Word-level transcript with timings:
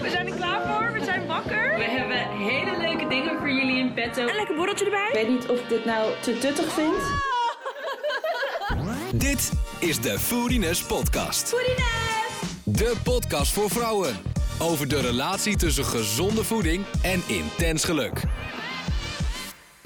We 0.00 0.10
zijn 0.10 0.26
er 0.26 0.34
klaar 0.34 0.66
voor, 0.66 0.92
we 0.92 1.04
zijn 1.04 1.26
wakker. 1.26 1.76
We 1.76 1.84
hebben 1.84 2.18
hele 2.18 2.78
leuke 2.78 3.06
dingen 3.08 3.38
voor 3.38 3.50
jullie 3.50 3.78
in 3.78 3.94
petto. 3.94 4.20
Een 4.26 4.34
lekker 4.34 4.56
borreltje 4.56 4.84
erbij. 4.84 5.08
Ik 5.08 5.14
weet 5.14 5.28
niet 5.28 5.48
of 5.48 5.60
ik 5.60 5.68
dit 5.68 5.84
nou 5.84 6.12
te 6.22 6.38
tuttig 6.38 6.72
vind. 6.72 6.94
Dit 9.14 9.52
is 9.78 10.00
de 10.00 10.18
Foodiness 10.18 10.82
Podcast. 10.82 11.54
De 12.64 12.94
podcast 13.02 13.52
voor 13.52 13.70
vrouwen. 13.70 14.16
Over 14.58 14.88
de 14.88 15.00
relatie 15.00 15.56
tussen 15.56 15.84
gezonde 15.84 16.44
voeding 16.44 16.84
en 17.02 17.22
intens 17.26 17.84
geluk. 17.84 18.22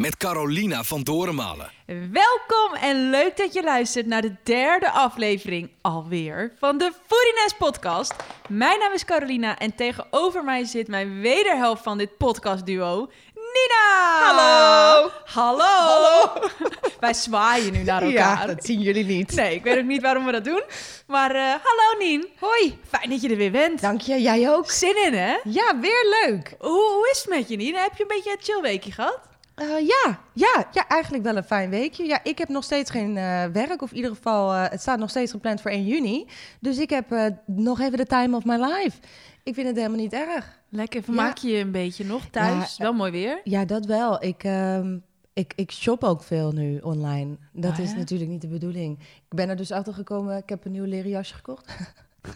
Met 0.02 0.16
Carolina 0.16 0.82
van 0.82 1.02
Dorenmalen. 1.02 1.70
Welkom 1.86 2.74
en 2.80 3.10
leuk 3.10 3.36
dat 3.36 3.52
je 3.52 3.62
luistert 3.62 4.06
naar 4.06 4.22
de 4.22 4.34
derde 4.42 4.90
aflevering 4.90 5.70
alweer 5.80 6.52
van 6.58 6.78
de 6.78 6.92
Foodiness 7.06 7.56
podcast. 7.58 8.14
Mijn 8.48 8.78
naam 8.78 8.92
is 8.92 9.04
Carolina 9.04 9.58
en 9.58 9.74
tegenover 9.74 10.44
mij 10.44 10.64
zit 10.64 10.88
mijn 10.88 11.20
wederhelft 11.20 11.82
van 11.82 11.98
dit 11.98 12.16
podcastduo, 12.16 13.10
Nina! 13.34 14.18
Hallo! 14.20 15.10
Hallo! 15.24 15.64
Hallo! 15.64 16.48
Wij 17.00 17.14
zwaaien 17.14 17.72
nu 17.72 17.82
naar 17.82 18.02
elkaar. 18.02 18.38
Ja, 18.40 18.46
dat 18.46 18.64
zien 18.64 18.80
jullie 18.80 19.04
niet. 19.04 19.34
Nee, 19.34 19.54
ik 19.54 19.62
weet 19.62 19.78
ook 19.78 19.84
niet 19.84 20.02
waarom 20.02 20.24
we 20.24 20.32
dat 20.32 20.44
doen. 20.44 20.62
Maar 21.06 21.34
eh, 21.34 21.42
hallo 21.42 21.98
Nien. 21.98 22.28
Hoi. 22.38 22.78
Fijn 22.88 23.10
dat 23.10 23.22
je 23.22 23.28
er 23.28 23.36
weer 23.36 23.50
bent. 23.50 23.80
Dank 23.80 24.00
je, 24.00 24.20
jij 24.20 24.50
ook. 24.50 24.70
Zin 24.70 25.04
in 25.04 25.14
hè? 25.14 25.36
Ja, 25.44 25.78
weer 25.80 26.22
leuk. 26.22 26.54
Hoe, 26.58 26.92
hoe 26.92 27.08
is 27.12 27.18
het 27.18 27.28
met 27.28 27.48
je 27.48 27.56
Nien? 27.56 27.74
Heb 27.74 27.96
je 27.96 28.02
een 28.02 28.08
beetje 28.08 28.30
een 28.30 28.42
chillweekje 28.42 28.92
gehad? 28.92 29.30
Eh, 29.62 29.86
ja, 29.86 30.18
ja, 30.32 30.66
ja, 30.72 30.88
eigenlijk 30.88 31.24
wel 31.24 31.36
een 31.36 31.44
fijn 31.44 31.70
weekje. 31.70 32.04
Ja, 32.04 32.20
ik 32.24 32.38
heb 32.38 32.48
nog 32.48 32.64
steeds 32.64 32.90
geen 32.90 33.16
eh, 33.16 33.44
werk, 33.44 33.82
of 33.82 33.90
in 33.90 33.96
ieder 33.96 34.10
geval, 34.14 34.52
eh, 34.52 34.70
het 34.70 34.80
staat 34.80 34.98
nog 34.98 35.10
steeds 35.10 35.30
gepland 35.30 35.60
voor 35.60 35.70
1 35.70 35.84
juni. 35.86 36.26
Dus 36.60 36.78
ik 36.78 36.90
heb 36.90 37.34
nog 37.46 37.80
even 37.80 37.98
de 37.98 38.06
time 38.06 38.36
of 38.36 38.44
my 38.44 38.56
life. 38.56 38.98
Ik 39.42 39.54
vind 39.54 39.66
het 39.66 39.76
helemaal 39.76 39.98
niet 39.98 40.12
erg. 40.12 40.60
Lekker, 40.68 41.02
vermaak 41.02 41.36
je 41.38 41.48
je 41.50 41.58
een 41.58 41.70
beetje 41.72 42.04
nog 42.04 42.26
thuis? 42.30 42.76
Ja, 42.76 42.84
Wel 42.84 42.92
mooi 42.92 43.10
weer. 43.10 43.40
Ja, 43.44 43.64
dat 43.64 43.86
wel. 43.86 44.24
Ik, 44.24 44.44
ehm, 44.44 44.98
ik, 45.32 45.52
ik 45.56 45.72
shop 45.72 46.04
ook 46.04 46.22
veel 46.22 46.52
nu 46.52 46.78
online. 46.78 47.36
Dat 47.52 47.72
Ah, 47.72 47.78
is 47.78 47.94
natuurlijk 47.94 48.30
niet 48.30 48.40
de 48.40 48.48
bedoeling. 48.48 48.98
Ik 49.00 49.36
ben 49.36 49.48
er 49.48 49.56
dus 49.56 49.70
achter 49.72 49.94
gekomen, 49.94 50.36
ik 50.36 50.48
heb 50.48 50.64
een 50.64 50.72
nieuw 50.72 50.84
leren 50.84 51.10
jasje 51.10 51.34
gekocht. 51.34 51.66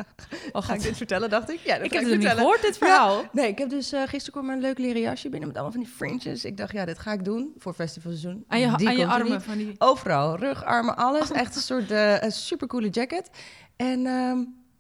Oh, 0.53 0.63
Ga 0.63 0.75
ik 0.75 0.83
dit 0.83 0.97
vertellen, 0.97 1.31
dacht 1.31 1.51
ik? 1.51 1.59
Ja, 1.59 1.77
dat 1.77 1.85
Ik 1.87 1.93
heb 1.93 2.03
het 2.03 2.11
nog 2.11 2.19
niet 2.19 2.29
gehoord, 2.29 2.63
dit 2.63 2.79
verhaal. 2.79 3.21
Ja, 3.21 3.29
nee, 3.33 3.49
ik 3.49 3.59
heb 3.59 3.69
dus 3.69 3.93
eh, 3.93 4.03
gisteren 4.03 4.41
kwam 4.41 4.55
een 4.55 4.61
leuk 4.61 4.79
leren 4.79 5.01
jasje 5.01 5.29
binnen 5.29 5.49
met 5.49 5.57
allemaal 5.57 5.75
van 5.75 5.83
die 5.85 5.93
fringes. 5.93 6.45
Ik 6.45 6.57
dacht, 6.57 6.73
ja, 6.73 6.85
dit 6.85 6.99
ga 6.99 7.13
ik 7.13 7.25
doen 7.25 7.55
voor 7.59 7.75
festivalseizoen. 7.75 8.45
Aan 8.49 8.61
je, 8.61 8.77
Die 8.77 8.89
aan 8.89 8.97
je 8.97 9.07
armen 9.07 9.43
van 9.43 9.57
die... 9.57 9.75
Overal, 9.79 10.37
rug, 10.37 10.65
armen, 10.65 10.97
alles. 10.97 11.31
Echt 11.31 11.55
een 11.57 11.63
soort 11.73 11.91
een 11.91 12.33
supercoole 12.33 12.89
jacket. 12.89 13.31
En 13.77 14.07
ehm, 14.07 14.39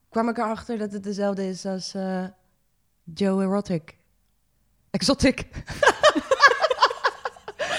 kwam 0.09 0.29
ik 0.29 0.39
erachter 0.39 0.79
dat 0.79 0.93
het 0.93 1.03
dezelfde 1.03 1.49
is 1.49 1.67
als 1.67 1.95
eh, 1.95 2.25
Joe 3.15 3.43
Erotic. 3.43 3.97
Exotic. 4.91 5.45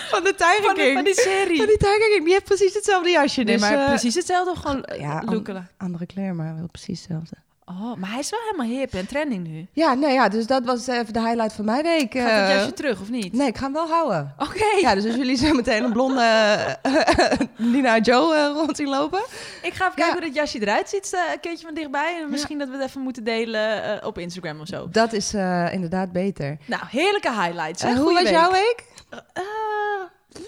van 0.10 0.24
de 0.24 0.36
Tiger 0.36 0.64
Van, 0.64 0.74
die- 0.76 0.84
King. 0.84 0.94
van 0.96 1.04
die 1.04 1.14
serie. 1.20 1.58
Van 1.58 1.66
die 1.66 1.78
Tiger 1.78 2.10
King. 2.12 2.24
Die 2.24 2.34
heeft 2.34 2.46
precies 2.46 2.74
hetzelfde 2.74 3.10
jasje. 3.10 3.42
Nee, 3.44 3.58
dus, 3.58 3.62
maar 3.70 3.78
eh, 3.80 3.86
precies 3.88 4.16
hetzelfde, 4.16 4.56
gewoon 4.62 4.86
ja, 4.88 4.96
ja, 4.98 5.22
an- 5.26 5.68
andere 5.78 6.06
kleur, 6.06 6.36
maar 6.36 6.56
wel 6.56 6.68
precies 6.72 7.00
hetzelfde. 7.00 7.36
Oh, 7.70 7.96
maar 7.96 8.10
hij 8.10 8.20
is 8.20 8.30
wel 8.30 8.40
helemaal 8.50 8.78
hip 8.80 8.94
en 8.94 9.08
trending 9.08 9.48
nu. 9.48 9.68
Ja, 9.72 9.94
nou 9.94 10.14
ja, 10.14 10.30
dus 10.30 10.48
dat 10.48 10.66
was 10.66 10.88
even 10.88 11.14
de 11.14 11.22
highlight 11.22 11.54
van 11.54 11.66
mijn 11.66 11.84
week. 11.84 12.14
Gaat 12.14 12.24
dat 12.42 12.50
eh. 12.50 12.56
jasje 12.56 12.74
terug, 12.74 13.02
of 13.02 13.10
niet? 13.10 13.34
Nee, 13.34 13.48
ik 13.48 13.58
ga 13.58 13.64
hem 13.64 13.74
wel 13.74 13.88
houden. 13.88 14.34
Oké. 14.38 14.66
Ja, 14.82 14.96
dus 14.96 15.06
als 15.06 15.16
jullie 15.16 15.36
zo 15.38 15.54
meteen 15.54 15.84
een 15.84 15.92
blonde 15.92 16.78
Nina 17.58 17.98
Joe 18.00 18.36
eh, 18.36 18.52
rond 18.54 18.78
zien 18.78 18.88
lopen. 18.90 19.20
Ik 19.62 19.74
ga 19.74 19.84
even 19.86 19.96
kijken 19.96 20.06
Ja. 20.06 20.12
hoe 20.12 20.22
dat 20.22 20.34
jasje 20.36 20.62
eruit 20.62 20.90
ziet, 20.90 21.18
een 21.34 21.40
keertje 21.40 21.66
van 21.66 21.76
dichtbij. 21.76 22.20
En 22.22 22.30
misschien 22.30 22.58
dat 22.58 22.68
we 22.70 22.78
het 22.78 22.88
even 22.88 23.02
moeten 23.02 23.24
delen 23.24 24.06
op 24.06 24.18
Instagram 24.18 24.60
of 24.62 24.68
zo. 24.68 24.88
Dat 24.92 25.14
is 25.14 25.34
inderdaad 25.72 26.12
beter. 26.12 26.58
Nou, 26.66 26.84
heerlijke 26.90 27.32
highlights. 27.32 27.84
hoe 27.84 28.14
was 28.14 28.24
week. 28.24 28.32
jouw 28.32 28.52
week? 28.52 28.84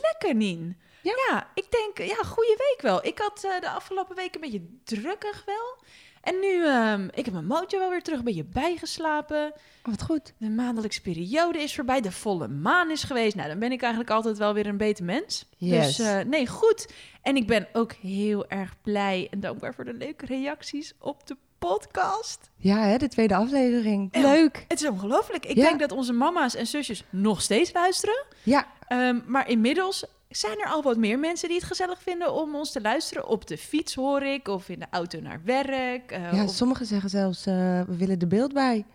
Lekker, 0.01 0.35
Nien. 0.35 0.77
Ja? 1.01 1.49
ik 1.53 1.65
denk, 1.69 2.09
ja, 2.09 2.23
goede 2.23 2.55
week 2.57 2.81
wel. 2.81 3.05
Ik 3.05 3.19
had 3.19 3.43
eh, 3.43 3.59
de 3.59 3.69
afgelopen 3.69 4.15
week 4.15 4.35
een 4.35 4.41
beetje 4.41 4.65
drukkig 4.83 5.43
wel. 5.45 5.83
En 6.21 6.39
nu, 6.39 6.65
ehm, 6.65 7.07
ik 7.13 7.25
heb 7.25 7.33
mijn 7.33 7.45
mojo 7.45 7.79
wel 7.79 7.89
weer 7.89 8.03
terug 8.03 8.19
een 8.19 8.25
beetje 8.25 8.43
bijgeslapen. 8.43 9.53
Oh, 9.83 9.89
wat 9.89 10.01
goed. 10.01 10.33
De 10.37 10.49
maandelijkse 10.49 11.01
periode 11.01 11.61
is 11.61 11.75
voorbij. 11.75 12.01
De 12.01 12.11
volle 12.11 12.47
maan 12.47 12.91
is 12.91 13.03
geweest. 13.03 13.35
Nou, 13.35 13.49
dan 13.49 13.59
ben 13.59 13.71
ik 13.71 13.81
eigenlijk 13.81 14.11
altijd 14.11 14.37
wel 14.37 14.53
weer 14.53 14.67
een 14.67 14.77
beter 14.77 15.05
mens. 15.05 15.45
Yes. 15.57 15.95
Dus 15.95 16.23
nee, 16.25 16.47
goed. 16.47 16.93
En 17.21 17.35
ik 17.35 17.47
ben 17.47 17.67
ook 17.73 17.91
heel 17.91 18.49
erg 18.49 18.81
blij 18.81 19.27
en 19.31 19.39
dankbaar 19.39 19.73
voor 19.73 19.85
de 19.85 19.93
leuke 19.93 20.25
reacties 20.25 20.93
op 20.99 21.27
de 21.27 21.37
podcast. 21.59 22.49
Ja, 22.57 22.77
hè, 22.79 22.97
de 22.97 23.07
tweede 23.07 23.35
aflevering. 23.35 24.11
En- 24.13 24.21
Leuk. 24.21 24.65
Het 24.67 24.81
is 24.81 24.87
ongelooflijk. 24.87 25.45
Ik 25.45 25.55
Ja. 25.55 25.67
denk 25.67 25.79
dat 25.79 25.91
onze 25.91 26.13
mama's 26.13 26.55
en 26.55 26.67
zusjes 26.67 27.03
nog 27.09 27.41
steeds 27.41 27.73
luisteren. 27.73 28.25
Ja, 28.43 28.67
Ehm, 28.87 29.19
maar 29.25 29.49
inmiddels 29.49 30.05
zijn 30.29 30.59
er 30.59 30.65
al 30.69 30.81
wat 30.83 30.97
meer 30.97 31.19
mensen 31.19 31.47
die 31.47 31.57
het 31.57 31.67
gezellig 31.67 32.01
vinden 32.01 32.33
om 32.33 32.55
ons 32.55 32.71
te 32.71 32.81
luisteren. 32.81 33.27
Op 33.27 33.47
de 33.47 33.57
fiets 33.57 33.95
hoor 33.95 34.21
ik, 34.23 34.47
of 34.47 34.69
in 34.69 34.79
de 34.79 34.85
auto 34.89 35.19
naar 35.19 35.41
werk. 35.43 36.11
eh, 36.11 36.33
ja 36.33 36.43
of- 36.43 36.49
sommigen 36.51 36.85
zeggen 36.85 37.09
zelfs, 37.09 37.45
eh, 37.45 37.53
we 37.87 37.95
willen 37.97 38.19
de 38.19 38.27
beeld 38.27 38.53
bij. 38.53 38.85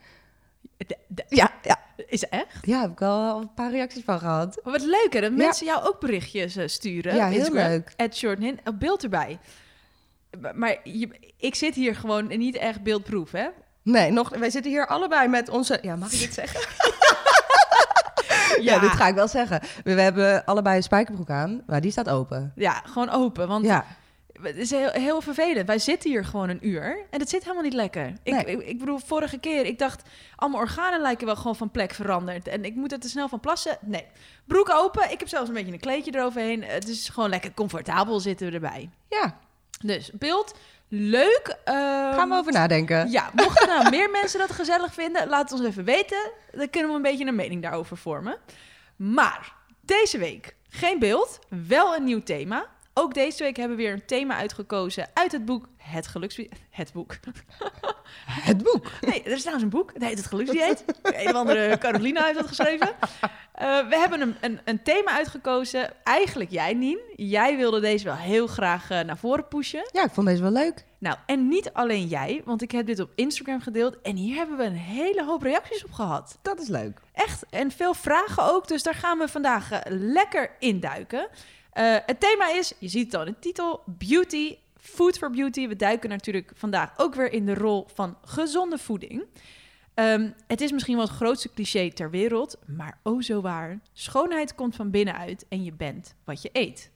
De- 0.76 0.98
de- 1.08 1.24
Ja, 1.28 1.50
ja. 1.62 1.82
Is 2.06 2.28
echt? 2.28 2.58
Ja, 2.66 2.80
heb 2.80 2.90
ik 2.90 3.02
al 3.02 3.40
een 3.40 3.54
paar 3.54 3.70
reacties 3.70 4.04
van 4.04 4.18
gehad. 4.18 4.60
Wat 4.62 4.82
leuk 4.82 5.08
hè, 5.12 5.20
dat 5.20 5.30
Ja. 5.30 5.36
mensen 5.36 5.66
jou 5.66 5.84
ook 5.86 6.00
berichtjes 6.00 6.56
eh, 6.56 6.66
sturen. 6.66 7.14
Ja, 7.14 7.28
heel 7.28 7.38
Instagram. 7.38 7.68
leuk. 7.68 7.92
At 7.96 8.16
Shortnin, 8.16 8.58
beeld 8.78 9.02
erbij. 9.02 9.38
Maar- 10.54 10.76
je, 10.84 11.32
ik 11.38 11.54
zit 11.54 11.74
hier 11.74 11.96
gewoon 11.96 12.26
niet 12.26 12.56
echt 12.56 12.82
beeldproef, 12.82 13.30
hè? 13.30 13.46
Nee, 13.82 14.10
nog, 14.10 14.28
wij 14.28 14.50
zitten 14.50 14.70
hier 14.70 14.86
allebei 14.86 15.28
met 15.28 15.48
onze... 15.48 15.78
Ja, 15.82 15.96
mag 15.96 16.12
ik 16.12 16.18
dit 16.18 16.34
zeggen? 16.34 16.60
ja. 18.62 18.78
dit 18.78 18.90
ga 18.90 19.08
ik 19.08 19.14
wel 19.14 19.28
zeggen. 19.28 19.60
We, 19.84 19.94
we 19.94 20.00
hebben 20.00 20.44
allebei 20.44 20.76
een 20.76 20.82
spijkerbroek 20.82 21.30
aan, 21.30 21.62
maar 21.66 21.80
die 21.80 21.90
staat 21.90 22.08
open. 22.08 22.52
Ja, 22.54 22.82
gewoon 22.84 23.10
open. 23.10 23.48
Want 23.48 23.64
Ja, 23.64 23.84
het 24.42 24.56
is 24.56 24.70
heel, 24.70 24.90
heel 24.90 25.20
vervelend. 25.20 25.66
Wij 25.66 25.78
zitten 25.78 26.10
hier 26.10 26.24
gewoon 26.24 26.48
een 26.48 26.68
uur 26.68 26.98
en 27.10 27.20
het 27.20 27.28
zit 27.28 27.42
helemaal 27.42 27.62
niet 27.62 27.72
lekker. 27.74 28.12
Ik, 28.22 28.32
Nee. 28.32 28.44
ik, 28.44 28.60
ik 28.66 28.78
bedoel, 28.78 28.98
vorige 28.98 29.38
keer, 29.38 29.64
ik 29.64 29.78
dacht, 29.78 30.02
allemaal 30.36 30.60
organen 30.60 31.00
lijken 31.00 31.26
wel 31.26 31.36
gewoon 31.36 31.56
van 31.56 31.70
plek 31.70 31.92
veranderd. 31.92 32.48
En 32.48 32.64
ik 32.64 32.74
moet 32.74 32.92
er 32.92 32.98
te 33.00 33.08
snel 33.08 33.28
van 33.28 33.40
plassen. 33.40 33.78
Nee, 33.80 34.06
broek 34.46 34.70
open. 34.70 35.10
Ik 35.10 35.18
heb 35.18 35.28
zelfs 35.28 35.48
een 35.48 35.54
beetje 35.54 35.72
een 35.72 35.80
kleedje 35.80 36.14
eroverheen. 36.14 36.64
Het 36.64 36.88
is 36.88 37.08
gewoon 37.08 37.30
lekker 37.30 37.54
comfortabel 37.54 38.20
zitten 38.20 38.46
we 38.46 38.52
erbij. 38.54 38.90
ja. 39.08 39.36
Dus 39.82 40.10
beeld, 40.12 40.54
leuk. 40.88 41.56
Ehm, 41.64 41.76
gaan 42.14 42.28
we 42.28 42.34
over 42.34 42.52
nadenken. 42.52 43.10
Ja, 43.10 43.30
mochten 43.34 43.68
nou 43.68 43.90
meer 43.90 44.10
mensen 44.20 44.38
dat 44.38 44.52
gezellig 44.52 44.94
vinden, 44.94 45.28
laat 45.28 45.50
het 45.50 45.60
ons 45.60 45.68
even 45.68 45.84
weten. 45.84 46.30
Dan 46.52 46.70
kunnen 46.70 46.90
we 46.90 46.96
een 46.96 47.02
beetje 47.02 47.26
een 47.26 47.34
mening 47.34 47.62
daarover 47.62 47.96
vormen. 47.96 48.36
Maar 48.96 49.54
deze 49.80 50.18
week 50.18 50.54
geen 50.68 50.98
beeld, 50.98 51.38
wel 51.66 51.96
een 51.96 52.04
nieuw 52.04 52.22
thema. 52.22 52.66
Ook 52.94 53.14
deze 53.14 53.42
week 53.42 53.56
hebben 53.56 53.76
we 53.76 53.82
weer 53.82 53.92
een 53.92 54.06
thema 54.06 54.36
uitgekozen 54.36 55.08
uit 55.14 55.32
het 55.32 55.44
boek 55.44 55.66
Het 55.84 56.06
Geluksdieet. 56.06 56.52
Het 56.70 56.92
boek. 56.92 57.16
Het 58.24 58.62
boek. 58.62 58.90
Nee, 59.00 59.22
er 59.22 59.30
is 59.30 59.38
trouwens 59.38 59.64
een 59.64 59.78
boek. 59.78 59.90
Het 59.92 60.04
heet 60.04 60.16
Het 60.16 60.26
Geluksdieet. 60.26 60.84
Een 61.02 61.28
of 61.28 61.34
andere 61.34 61.78
Carolina 61.78 62.24
heeft 62.24 62.38
dat 62.38 62.46
geschreven. 62.46 62.88
Eh, 63.54 63.88
we 63.88 63.96
hebben 63.98 64.20
een, 64.20 64.36
een, 64.40 64.60
een 64.64 64.82
thema 64.82 65.10
uitgekozen. 65.10 65.92
Eigenlijk 66.04 66.50
jij, 66.50 66.74
Nien. 66.74 66.98
Jij 67.16 67.56
wilde 67.56 67.80
deze 67.80 68.04
wel 68.04 68.16
heel 68.16 68.46
graag 68.46 68.90
eh, 68.90 69.00
naar 69.00 69.18
voren 69.18 69.48
pushen. 69.48 69.88
Ja, 69.92 70.04
ik 70.04 70.10
vond 70.10 70.26
deze 70.26 70.42
wel 70.42 70.50
leuk. 70.50 70.84
Nou, 70.98 71.16
en 71.26 71.48
niet 71.48 71.72
alleen 71.72 72.06
jij, 72.06 72.42
want 72.44 72.62
ik 72.62 72.70
heb 72.70 72.86
dit 72.86 73.00
op 73.00 73.10
Instagram 73.14 73.60
gedeeld 73.60 74.00
en 74.00 74.16
hier 74.16 74.36
hebben 74.36 74.56
we 74.56 74.64
een 74.64 74.76
hele 74.76 75.24
hoop 75.24 75.42
reacties 75.42 75.84
op 75.84 75.92
gehad. 75.92 76.38
Dat 76.42 76.60
is 76.60 76.68
leuk. 76.68 77.00
Echt, 77.12 77.44
en 77.50 77.70
veel 77.70 77.94
vragen 77.94 78.42
ook, 78.52 78.68
dus 78.68 78.82
daar 78.82 78.94
gaan 78.94 79.18
we 79.18 79.28
vandaag 79.28 79.70
eh, 79.70 79.80
lekker 79.88 80.50
induiken. 80.58 81.28
Het 82.06 82.20
thema 82.20 82.52
is, 82.52 82.72
je 82.78 82.88
ziet 82.88 83.04
het 83.04 83.14
al 83.14 83.26
in 83.26 83.32
de 83.32 83.38
titel, 83.38 83.82
beauty, 83.86 84.56
food 84.84 85.18
for 85.18 85.30
beauty. 85.30 85.68
We 85.68 85.76
duiken 85.76 86.08
natuurlijk 86.08 86.52
vandaag 86.54 86.92
ook 86.96 87.14
weer 87.14 87.32
in 87.32 87.46
de 87.46 87.54
rol 87.54 87.86
van 87.94 88.16
gezonde 88.24 88.78
voeding. 88.78 89.24
Ehm, 89.94 90.30
het 90.46 90.60
is 90.60 90.72
misschien 90.72 90.96
wel 90.96 91.04
het 91.04 91.14
grootste 91.14 91.52
cliché 91.54 91.90
ter 91.90 92.10
wereld, 92.10 92.58
maar 92.66 92.98
oh 93.02 93.22
zo 93.22 93.40
waar. 93.40 93.78
Schoonheid 93.92 94.54
komt 94.54 94.76
van 94.76 94.90
binnenuit 94.90 95.46
en 95.48 95.64
je 95.64 95.72
bent 95.72 96.14
wat 96.24 96.42
je 96.42 96.50
eet. 96.52 96.92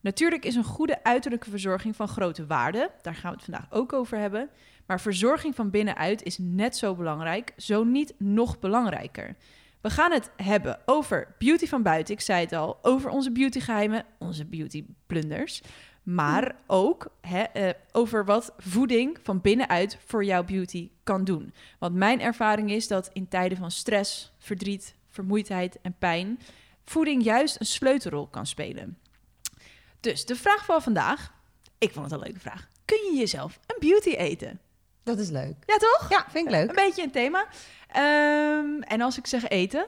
Natuurlijk 0.00 0.44
is 0.44 0.54
een 0.54 0.64
goede 0.64 1.04
uiterlijke 1.04 1.50
verzorging 1.50 1.96
van 1.96 2.08
grote 2.08 2.46
waarde. 2.46 2.90
Daar 3.02 3.14
gaan 3.14 3.30
we 3.30 3.36
het 3.36 3.44
vandaag 3.44 3.66
ook 3.70 3.92
over 3.92 4.18
hebben. 4.18 4.50
Maar 4.86 5.00
verzorging 5.00 5.54
van 5.54 5.70
binnenuit 5.70 6.22
is 6.22 6.38
net 6.38 6.76
zo 6.76 6.94
belangrijk, 6.94 7.52
zo 7.56 7.84
niet 7.84 8.14
nog 8.18 8.58
belangrijker. 8.58 9.36
We 9.80 9.90
gaan 9.90 10.12
het 10.12 10.30
hebben 10.36 10.78
over 10.84 11.34
beauty 11.38 11.66
van 11.66 11.82
buiten. 11.82 12.14
Ik 12.14 12.20
zei 12.20 12.40
het 12.40 12.52
al, 12.52 12.78
over 12.82 13.10
onze 13.10 13.30
beautygeheimen, 13.30 14.04
onze 14.18 14.44
beautyblunders. 14.44 15.62
Maar 16.02 16.56
ook 16.66 17.06
hè, 17.20 17.42
eh, 17.42 17.70
over 17.92 18.24
wat 18.24 18.52
voeding 18.58 19.18
van 19.22 19.40
binnenuit 19.40 19.98
voor 20.06 20.24
jouw 20.24 20.44
beauty 20.44 20.90
kan 21.02 21.24
doen. 21.24 21.54
Want 21.78 21.94
mijn 21.94 22.20
ervaring 22.20 22.70
is 22.70 22.88
dat 22.88 23.10
in 23.12 23.28
tijden 23.28 23.58
van 23.58 23.70
stress, 23.70 24.32
verdriet, 24.38 24.94
vermoeidheid 25.08 25.78
en 25.82 25.94
pijn... 25.98 26.40
voeding 26.84 27.22
juist 27.24 27.60
een 27.60 27.66
sleutelrol 27.66 28.26
kan 28.26 28.46
spelen. 28.46 28.98
Dus 30.00 30.24
de 30.26 30.36
vraag 30.36 30.64
van 30.64 30.82
vandaag, 30.82 31.32
ik 31.78 31.92
vond 31.92 32.04
het 32.04 32.14
een 32.14 32.26
leuke 32.26 32.40
vraag. 32.40 32.68
Kun 32.84 32.98
je 33.12 33.18
jezelf 33.18 33.58
een 33.66 33.76
beauty 33.88 34.10
eten? 34.10 34.60
Dat 35.02 35.18
is 35.18 35.28
leuk. 35.30 35.54
Ja, 35.66 35.76
toch? 35.76 36.06
Ja, 36.10 36.24
vind 36.30 36.46
ik 36.48 36.54
Een 36.54 36.66
leuk. 36.66 36.74
beetje 36.74 37.02
een 37.02 37.10
thema. 37.10 37.46
Ehm, 37.88 38.80
en 38.82 39.00
als 39.00 39.18
ik 39.18 39.26
zeg 39.26 39.48
eten, 39.48 39.86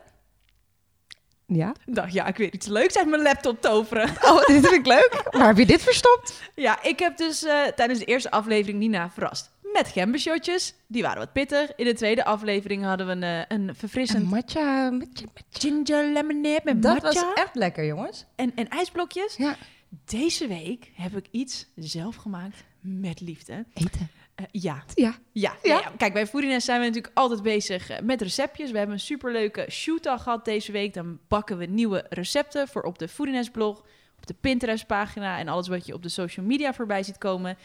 Ja. 1.55 1.75
dacht 1.87 2.13
ja, 2.13 2.27
ik 2.27 2.37
weet 2.37 2.55
iets 2.55 2.67
leuks 2.67 2.97
uit 2.99 3.09
mijn 3.09 3.23
laptop 3.23 3.61
toveren. 3.61 4.09
Oh, 4.31 4.47
dit 4.47 4.61
vind 4.67 4.73
ik 4.73 4.87
leuk. 4.87 5.23
Waar 5.31 5.47
heb 5.47 5.57
je 5.57 5.67
dit 5.67 5.83
verstopt? 5.83 6.41
Ja, 6.55 6.83
ik 6.83 6.99
heb 6.99 7.17
dus 7.17 7.45
eh, 7.45 7.63
tijdens 7.67 7.99
de 7.99 8.05
eerste 8.05 8.31
aflevering 8.31 8.79
Nina 8.79 9.11
verrast 9.11 9.51
met 9.73 9.89
gembershotjes. 9.89 10.75
Die 10.87 11.03
waren 11.03 11.19
wat 11.19 11.33
pittig. 11.33 11.75
In 11.77 11.85
de 11.85 11.95
tweede 11.95 12.25
aflevering 12.25 12.85
hadden 12.85 13.07
we 13.07 13.13
een, 13.13 13.23
eh, 13.23 13.57
een 13.59 13.75
verfrissend 13.75 14.23
Een 14.23 14.29
matcha, 14.29 14.91
matcha, 14.91 15.25
matcha. 15.35 15.59
ginger 15.69 16.13
lemonade 16.13 16.61
met 16.65 16.83
Dat 16.83 17.03
matcha 17.03 17.21
was 17.25 17.35
echt 17.35 17.55
lekker, 17.55 17.85
jongens. 17.87 18.25
en, 18.37 18.53
en 18.55 18.69
ijsblokjes. 18.69 19.37
Ja. 19.37 19.57
Deze 20.05 20.47
week 20.47 20.91
heb 20.95 21.17
ik 21.17 21.27
iets 21.31 21.67
zelf 21.77 22.17
gemaakt 22.17 22.65
met 22.81 23.21
liefde. 23.21 23.65
Eten. 23.75 24.11
Eh, 24.35 24.45
ja. 24.51 24.83
Ja. 24.95 25.05
Ja, 25.05 25.15
Ja. 25.33 25.57
ja. 25.63 25.81
ja. 25.81 25.93
kijk, 25.97 26.13
bij 26.13 26.27
Foodiness 26.27 26.65
zijn 26.65 26.81
we 26.81 26.87
natuurlijk 26.87 27.17
altijd 27.17 27.43
bezig 27.43 27.91
eh, 27.91 28.01
met 28.01 28.23
receptjes. 28.23 28.71
We 28.71 28.77
hebben 28.77 28.95
een 28.95 29.01
superleuke 29.01 29.67
shootdag 29.71 30.23
gehad 30.23 30.45
deze 30.45 30.73
week. 30.73 30.95
Dan 30.95 31.19
bakken 31.29 31.59
we 31.59 31.65
nieuwe 31.67 32.07
recepten 32.09 32.69
voor 32.69 32.83
op 32.83 32.99
de 32.99 33.09
Foodiness 33.09 33.51
blog, 33.51 33.79
op 34.17 34.27
de 34.27 34.35
Pinterest 34.41 34.87
pagina 34.87 35.39
en 35.39 35.49
alles 35.49 35.69
wat 35.69 35.87
je 35.87 35.95
op 35.95 36.03
de 36.03 36.09
social 36.09 36.47
media 36.47 36.75
voorbij 36.75 37.03
ziet 37.03 37.19
komen. 37.19 37.59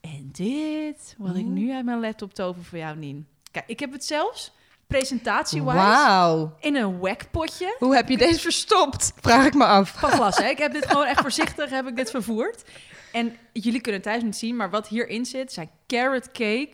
En 0.00 0.28
dit, 0.32 1.14
wat 1.18 1.36
ik 1.36 1.44
Oeh. 1.44 1.52
nu 1.52 1.72
uit 1.72 1.84
mijn 1.84 2.00
laptop 2.00 2.34
tover 2.34 2.64
voor 2.64 2.78
jou, 2.78 2.96
Nien. 2.96 3.26
Kijk, 3.50 3.64
ik 3.66 3.80
heb 3.80 3.92
het 3.92 4.04
zelfs 4.04 4.52
presentatie-wise 4.86 6.50
in 6.60 6.76
een 6.76 6.98
wackpotje 6.98 7.76
Hoe 7.78 7.94
heb 7.94 8.08
je 8.08 8.16
deze 8.16 8.40
verstopt? 8.40 9.12
Vraag 9.20 9.46
ik 9.46 9.54
me 9.54 9.64
af. 9.64 9.90
van 9.98 10.10
glas. 10.10 10.36
Hè? 10.36 10.48
Ik 10.48 10.58
heb 10.58 10.72
dit 10.72 10.86
gewoon 10.90 11.06
echt 11.06 11.20
voorzichtig 11.20 11.70
heb 11.70 11.86
ik 11.86 11.96
dit 11.96 12.10
vervoerd. 12.10 12.62
En 13.12 13.36
jullie 13.52 13.80
kunnen 13.80 14.02
thuis 14.02 14.22
niet 14.22 14.36
zien, 14.36 14.56
maar 14.56 14.70
wat 14.70 14.88
hierin 14.88 15.26
zit 15.26 15.52
zijn 15.52 15.70
carrot 15.86 16.26
cake 16.32 16.72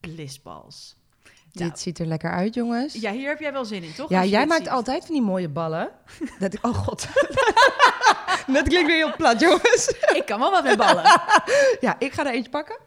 blissballs. 0.00 0.98
Nou, 1.52 1.70
Dit 1.70 1.80
ziet 1.80 1.98
er 1.98 2.06
lekker 2.06 2.30
uit, 2.30 2.54
jongens. 2.54 2.94
Ja, 2.94 3.12
hier 3.12 3.28
heb 3.28 3.40
jij 3.40 3.52
wel 3.52 3.64
zin 3.64 3.82
in, 3.82 3.94
toch? 3.94 4.10
Ja, 4.10 4.24
jij 4.24 4.46
maakt 4.46 4.62
ziet. 4.62 4.70
altijd 4.70 5.04
van 5.04 5.14
die 5.14 5.22
mooie 5.22 5.48
ballen. 5.48 5.90
Dat 6.38 6.54
ik, 6.54 6.66
oh 6.66 6.74
god. 6.74 7.06
Dat 8.52 8.68
klinkt 8.68 8.86
weer 8.86 8.96
heel 9.06 9.16
plat, 9.16 9.40
jongens. 9.40 9.94
Ik 10.14 10.22
kan 10.26 10.38
wel 10.38 10.50
wat 10.50 10.64
met 10.64 10.76
ballen. 10.76 11.04
Ja, 11.80 11.96
ik 11.98 12.12
ga 12.12 12.26
er 12.26 12.32
eentje 12.32 12.50
pakken. 12.50 12.78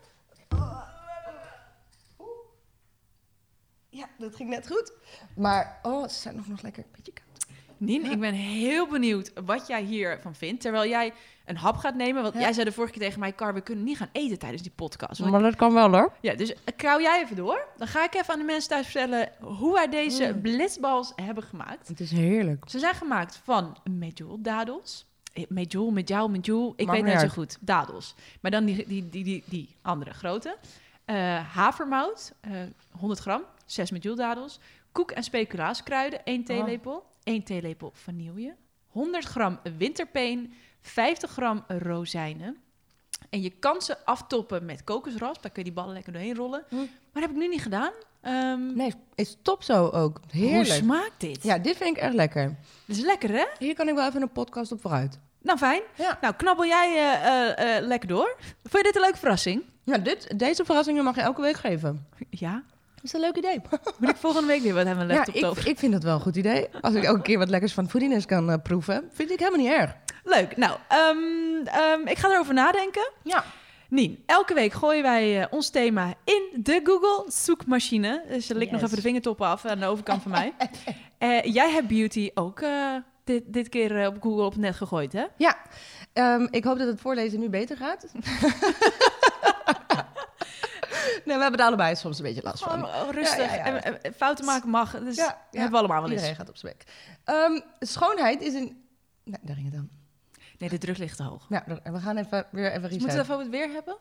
Ja, 3.90 4.10
dat 4.18 4.36
ging 4.36 4.50
net 4.50 4.68
goed. 4.68 4.94
Maar, 5.36 5.80
oh, 5.82 6.08
ze 6.08 6.20
zijn 6.20 6.36
nog, 6.36 6.48
nog 6.48 6.62
lekker 6.62 6.84
een 6.84 6.90
beetje 6.96 7.14
koud. 7.14 7.46
Nien, 7.78 8.12
ik 8.12 8.20
ben 8.20 8.34
heel 8.34 8.88
benieuwd 8.88 9.32
wat 9.46 9.68
jij 9.68 9.82
hiervan 9.84 10.36
vindt. 10.36 10.62
Terwijl 10.62 10.90
jij 10.90 11.14
een 11.46 11.58
hap 11.58 11.76
gaat 11.76 11.96
nemen. 11.96 12.22
Want 12.22 12.34
Ja. 12.34 12.40
jij 12.40 12.54
zei 12.54 12.66
de 12.66 12.72
vorige 12.72 12.94
keer 12.94 13.02
tegen 13.02 13.20
mij, 13.20 13.34
Car, 13.34 13.54
we 13.54 13.62
kunnen 13.62 13.84
niet 13.84 13.98
gaan 13.98 14.10
eten 14.12 14.40
tijdens 14.40 14.62
die 14.62 14.72
podcast. 14.76 15.20
Maar 15.20 15.42
dat 15.42 15.56
kan 15.56 15.74
wel, 15.74 15.92
hoor. 15.92 16.14
ja, 16.22 16.34
dus 16.36 16.54
eh, 16.54 16.60
kauw 16.76 17.00
jij 17.02 17.22
even 17.24 17.36
door. 17.36 17.68
Dan 17.78 17.88
ga 17.88 18.04
ik 18.04 18.14
even 18.14 18.34
aan 18.34 18.40
de 18.40 18.46
mensen 18.46 18.70
thuis 18.70 18.86
vertellen 18.88 19.30
hoe 19.42 19.74
wij 19.74 19.90
deze 19.90 20.32
Mm. 20.36 20.42
blitzballs 20.42 21.12
hebben 21.16 21.44
gemaakt. 21.44 21.88
Het 21.88 22.00
is 22.00 22.12
heerlijk. 22.12 22.64
Ze 22.70 22.80
zijn 22.80 22.96
gemaakt 22.96 23.42
van 23.44 23.78
medjool-dadels. 24.28 25.06
Eh, 25.34 25.44
Medjool, 25.50 25.92
medjool, 25.92 26.30
medjool. 26.30 26.74
Ik 26.76 26.88
weet 26.90 27.04
niet 27.04 27.14
net 27.14 27.22
zo 27.22 27.28
goed. 27.28 27.58
Dadels. 27.60 28.16
Maar 28.42 28.52
dan 28.52 28.66
die, 28.66 28.88
die, 28.88 29.10
die, 29.10 29.24
die, 29.24 29.44
die 29.46 29.76
andere 29.82 30.14
grote. 30.14 30.58
Eh, 31.06 31.16
havermout, 31.56 32.34
eh 32.42 32.52
100 33.00 33.20
gram. 33.22 33.42
6 33.66 33.92
medjool-dadels. 33.92 34.60
Koek- 34.92 35.12
en 35.12 35.24
speculaaskruiden, 35.24 36.24
1 36.26 36.44
theelepel. 36.44 37.04
1 37.24 37.44
theelepel 37.44 37.92
vanille. 37.94 38.56
100 38.88 39.26
gram 39.26 39.60
winterpeen. 39.78 40.54
50 40.84 41.32
gram 41.32 41.64
rozijnen. 41.68 42.58
En 43.30 43.42
je 43.42 43.50
kan 43.50 43.82
ze 43.82 44.06
aftoppen 44.06 44.66
met 44.66 44.84
kokosras. 44.84 45.42
Daar 45.42 45.52
kun 45.52 45.64
je 45.64 45.64
die 45.64 45.74
ballen 45.74 45.94
lekker 45.94 46.14
doorheen 46.14 46.36
rollen. 46.36 46.64
Hm. 46.70 46.76
Maar 46.76 46.88
dat 47.14 47.22
heb 47.22 47.32
ik 47.32 47.38
nu 47.38 47.48
niet 47.48 47.62
gedaan. 47.62 47.92
Ehm, 48.22 48.76
Nee, 48.76 48.94
is 49.16 49.38
top 49.42 49.64
zo 49.64 49.88
ook. 49.88 50.20
hoe 50.32 50.42
Heerlijk. 50.42 50.68
smaakt 50.68 51.14
dit? 51.18 51.44
Ja, 51.44 51.58
dit 51.58 51.78
vind 51.78 51.98
ik 51.98 52.04
echt 52.04 52.14
lekker. 52.14 52.56
Dat 52.86 52.98
is 52.98 53.04
lekker, 53.04 53.30
hè? 53.30 53.46
Hier 53.60 53.76
kan 53.76 53.88
ik 53.88 53.96
wel 53.96 54.08
even 54.08 54.22
een 54.22 54.32
podcast 54.32 54.72
op 54.72 54.82
vooruit. 54.82 55.20
Nou, 55.42 55.58
fijn. 55.58 55.82
Ja. 55.96 56.18
Nou, 56.22 56.34
knabbel 56.36 56.66
jij 56.66 56.90
eh, 56.96 57.28
eh, 57.50 57.78
eh, 57.78 57.86
lekker 57.86 58.10
door. 58.10 58.36
Vond 58.40 58.78
je 58.78 58.84
dit 58.84 58.96
een 58.96 59.02
leuke 59.02 59.18
verrassing? 59.18 59.64
Ja, 59.84 59.98
dit, 59.98 60.40
deze 60.40 60.66
verrassingen 60.66 61.04
mag 61.04 61.16
je 61.16 61.22
elke 61.22 61.42
week 61.42 61.56
geven. 61.56 62.08
Ja. 62.30 62.64
Dat 62.96 63.04
is 63.04 63.14
een 63.14 63.20
leuk 63.20 63.38
idee. 63.38 63.62
Moet 63.98 64.10
ik 64.10 64.16
volgende 64.16 64.48
week 64.48 64.62
weer 64.62 64.74
wat 64.74 64.86
aan 64.86 64.96
mijn 64.96 65.10
Ja, 65.10 65.26
ik, 65.32 65.66
ik 65.66 65.80
vind 65.80 65.92
dat 65.94 66.04
wel 66.04 66.14
een 66.16 66.22
goed 66.22 66.36
idee. 66.36 66.68
Als 66.82 66.94
ik 66.94 67.04
elke 67.04 67.22
keer 67.22 67.38
wat 67.38 67.50
lekkers 67.50 67.74
van 67.74 67.90
Foodiness 67.90 68.26
kan 68.26 68.62
proeven, 68.62 69.10
vind 69.14 69.32
ik 69.32 69.40
helemaal 69.40 69.60
niet 69.60 69.72
erg. 69.72 69.96
Leuk. 70.24 70.58
Nou, 70.58 70.78
ehm, 70.88 71.66
ehm, 71.66 72.08
ik 72.08 72.18
ga 72.18 72.30
erover 72.30 72.54
nadenken. 72.54 73.12
Ja. 73.24 73.44
Nien, 73.90 74.24
elke 74.26 74.54
week 74.54 74.74
gooien 74.74 75.04
wij 75.04 75.42
eh, 75.42 75.48
ons 75.50 75.70
thema 75.70 76.14
in 76.24 76.50
de 76.64 76.80
Google 76.84 77.32
zoekmachine. 77.32 78.24
Dus 78.30 78.48
je 78.48 78.56
likt 78.56 78.72
nog 78.72 78.80
Yes. 78.82 78.90
even 78.90 79.02
de 79.02 79.08
vingertoppen 79.08 79.48
af 79.48 79.66
aan 79.66 79.80
de 79.80 79.86
overkant 79.86 80.22
van 80.22 80.32
mij. 80.32 80.54
Eh, 81.18 81.42
jij 81.44 81.72
hebt 81.72 81.88
beauty 81.88 82.32
ook 82.34 82.60
eh, 82.60 82.96
dit, 83.24 83.44
dit 83.54 83.70
keer 83.70 84.08
op 84.08 84.22
Google 84.22 84.44
op 84.44 84.56
net 84.56 84.76
gegooid, 84.76 85.14
hè? 85.14 85.26
Ja, 85.38 85.58
ehm, 86.14 86.48
ik 86.50 86.64
hoop 86.64 86.78
dat 86.78 86.88
het 86.88 87.02
voorlezen 87.02 87.40
nu 87.40 87.50
beter 87.50 87.78
gaat. 87.78 88.06
nee, 91.26 91.36
we 91.36 91.42
hebben 91.42 91.60
er 91.60 91.66
allebei 91.66 91.96
soms 91.96 92.18
een 92.18 92.24
beetje 92.24 92.42
last 92.44 92.64
van. 92.64 92.86
oh, 92.86 93.10
rustig. 93.12 93.38
Ja, 93.38 93.56
ja, 93.56 93.56
ja. 93.56 93.64
En, 93.66 93.84
en- 93.84 94.04
en 94.04 94.14
fouten 94.14 94.46
maken 94.46 94.70
mag. 94.70 94.92
Dus 95.00 95.16
hebben 95.52 95.72
we 95.72 95.78
allemaal 95.78 96.02
wel 96.02 96.12
eens. 96.12 96.12
Iedereen 96.12 96.36
gaat 96.36 96.50
op 96.50 96.58
zijn 96.58 96.74
bek. 96.78 96.84
Schoonheid 97.80 98.42
is 98.42 98.54
een... 98.54 98.84
Nee, 99.24 99.40
daar 99.42 99.56
ging 99.56 99.66
het 99.68 99.76
dan. 99.76 99.90
Nee, 100.58 100.70
de 100.70 100.78
druk 100.78 100.98
ligt 100.98 101.18
te 101.18 101.24
hoog. 101.24 101.46
Ja, 101.50 101.64
we 101.84 102.00
gaan 102.00 102.18
even, 102.18 102.46
weer 102.52 102.70
even 102.70 102.82
Dus 102.82 102.92
reset. 102.92 103.00
moeten 103.00 103.08
we 103.08 103.14
het 103.18 103.22
even 103.24 103.34
over 103.34 103.46
het 103.46 103.56
weer 103.56 103.70
hebben? 103.74 103.98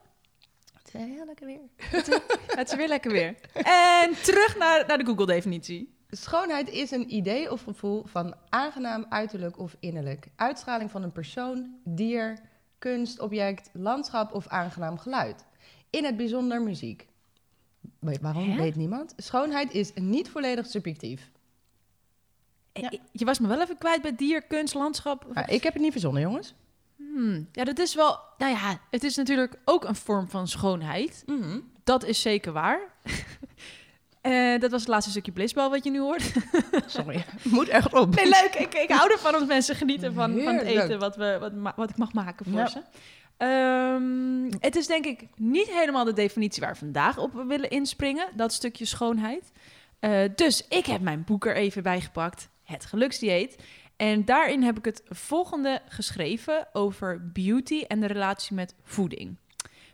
Het 0.73 0.93
is 0.93 1.15
heel 1.15 1.25
lekker 1.25 1.45
weer. 1.45 1.59
Het 2.57 2.71
is 2.71 2.75
weer 2.75 2.87
lekker 2.87 3.11
weer. 3.11 3.35
En 3.63 4.13
terug 4.23 4.57
naar, 4.57 4.83
naar 4.87 4.97
de 4.97 5.05
Google-definitie. 5.05 5.93
Schoonheid 6.09 6.69
is 6.69 6.91
een 6.91 7.13
idee 7.15 7.51
of 7.51 7.63
gevoel 7.63 8.03
van 8.05 8.35
aangenaam 8.49 9.05
uiterlijk 9.09 9.59
of 9.59 9.75
innerlijk. 9.79 10.27
Uitstraling 10.35 10.91
van 10.91 11.03
een 11.03 11.11
persoon, 11.11 11.75
dier, 11.83 12.39
kunst, 12.79 13.19
object, 13.19 13.69
landschap 13.73 14.33
of 14.33 14.47
aangenaam 14.47 14.97
geluid. 14.97 15.45
In 15.89 16.05
het 16.05 16.17
bijzonder 16.17 16.61
muziek. 16.61 17.07
Weet, 17.99 18.21
waarom 18.21 18.49
Hè? 18.49 18.57
weet 18.57 18.75
niemand? 18.75 19.13
Schoonheid 19.17 19.73
is 19.73 19.91
niet 19.95 20.29
volledig 20.29 20.65
subjectief. 20.65 21.31
Ja. 22.73 22.89
Eh, 22.89 22.99
Je 23.11 23.25
was 23.25 23.39
me 23.39 23.47
wel 23.47 23.61
even 23.61 23.77
kwijt 23.77 24.01
bij 24.01 24.15
dier, 24.15 24.41
kunst, 24.41 24.73
landschap. 24.73 25.25
Maar 25.33 25.49
ik 25.51 25.63
heb 25.63 25.73
het 25.73 25.81
niet 25.81 25.91
verzonnen, 25.91 26.21
jongens. 26.21 26.53
Hmm, 26.97 27.47
Ja, 27.51 27.63
dat 27.63 27.79
is 27.79 27.95
wel... 27.95 28.19
Nou 28.37 28.51
ja, 28.51 28.79
het 28.89 29.03
is 29.03 29.15
natuurlijk 29.15 29.55
ook 29.65 29.83
een 29.83 29.95
vorm 29.95 30.29
van 30.29 30.47
schoonheid. 30.47 31.25
Dat 31.83 32.03
is 32.05 32.21
zeker 32.21 32.51
waar. 32.51 32.79
Eh, 34.21 34.59
dat 34.59 34.71
was 34.71 34.79
het 34.79 34.89
laatste 34.89 35.11
stukje 35.11 35.31
blissbal 35.31 35.69
wat 35.69 35.83
je 35.83 35.89
nu 35.91 35.99
hoort. 35.99 36.33
Sorry, 36.85 37.25
moet 37.43 37.67
echt 37.67 37.93
op. 37.93 38.15
Nee, 38.15 38.25
leuk. 38.25 38.55
Ik, 38.57 38.73
ik 38.73 38.89
hou 38.91 39.11
ervan 39.11 39.33
als 39.33 39.45
mensen 39.45 39.75
genieten 39.75 40.13
van, 40.13 40.39
van 40.41 40.53
het 40.55 40.65
eten 40.65 40.99
wat, 40.99 41.15
we, 41.15 41.37
wat, 41.39 41.73
wat 41.75 41.89
ik 41.89 41.97
mag 41.97 42.13
maken 42.13 42.45
voor 42.45 42.59
Ja. 42.59 42.67
ze. 42.67 42.81
Ehm, 43.37 44.51
het 44.59 44.75
is 44.75 44.87
denk 44.87 45.05
ik 45.05 45.27
niet 45.35 45.69
helemaal 45.71 46.03
de 46.03 46.13
definitie 46.13 46.61
waar 46.61 46.71
we 46.71 46.77
vandaag 46.77 47.17
op 47.17 47.43
willen 47.47 47.69
inspringen. 47.69 48.27
Dat 48.35 48.53
stukje 48.53 48.85
schoonheid. 48.85 49.51
Eh, 49.99 50.19
dus 50.35 50.67
ik 50.67 50.85
heb 50.85 51.01
mijn 51.01 51.23
boek 51.23 51.45
er 51.45 51.55
even 51.55 51.83
bij 51.83 52.01
gepakt. 52.01 52.49
Het 52.63 52.85
geluksdieet. 52.85 53.63
En 53.95 54.25
daarin 54.25 54.63
heb 54.63 54.77
ik 54.77 54.85
het 54.85 55.03
volgende 55.09 55.81
geschreven 55.87 56.67
over 56.73 57.31
beauty 57.31 57.81
en 57.81 57.99
de 57.99 58.07
relatie 58.07 58.55
met 58.55 58.75
voeding. 58.83 59.37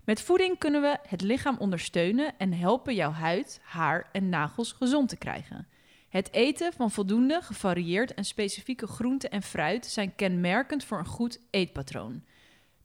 Met 0.03 0.21
voeding 0.21 0.57
kunnen 0.57 0.81
we 0.81 0.97
het 1.07 1.21
lichaam 1.21 1.55
ondersteunen 1.59 2.33
en 2.37 2.53
helpen 2.53 2.95
jouw 2.95 3.11
huid, 3.11 3.59
haar 3.63 4.09
en 4.11 4.29
nagels 4.29 4.71
gezond 4.71 5.09
te 5.09 5.17
krijgen. 5.17 5.67
Het 6.09 6.33
eten 6.33 6.73
van 6.73 6.91
voldoende, 6.91 7.41
gevarieerd 7.41 8.13
en 8.13 8.25
specifieke 8.25 8.87
groenten 8.87 9.31
en 9.31 9.41
fruit 9.41 9.85
zijn 9.85 10.15
kenmerkend 10.15 10.83
voor 10.83 10.99
een 10.99 11.05
goed 11.05 11.39
eetpatroon. 11.49 12.23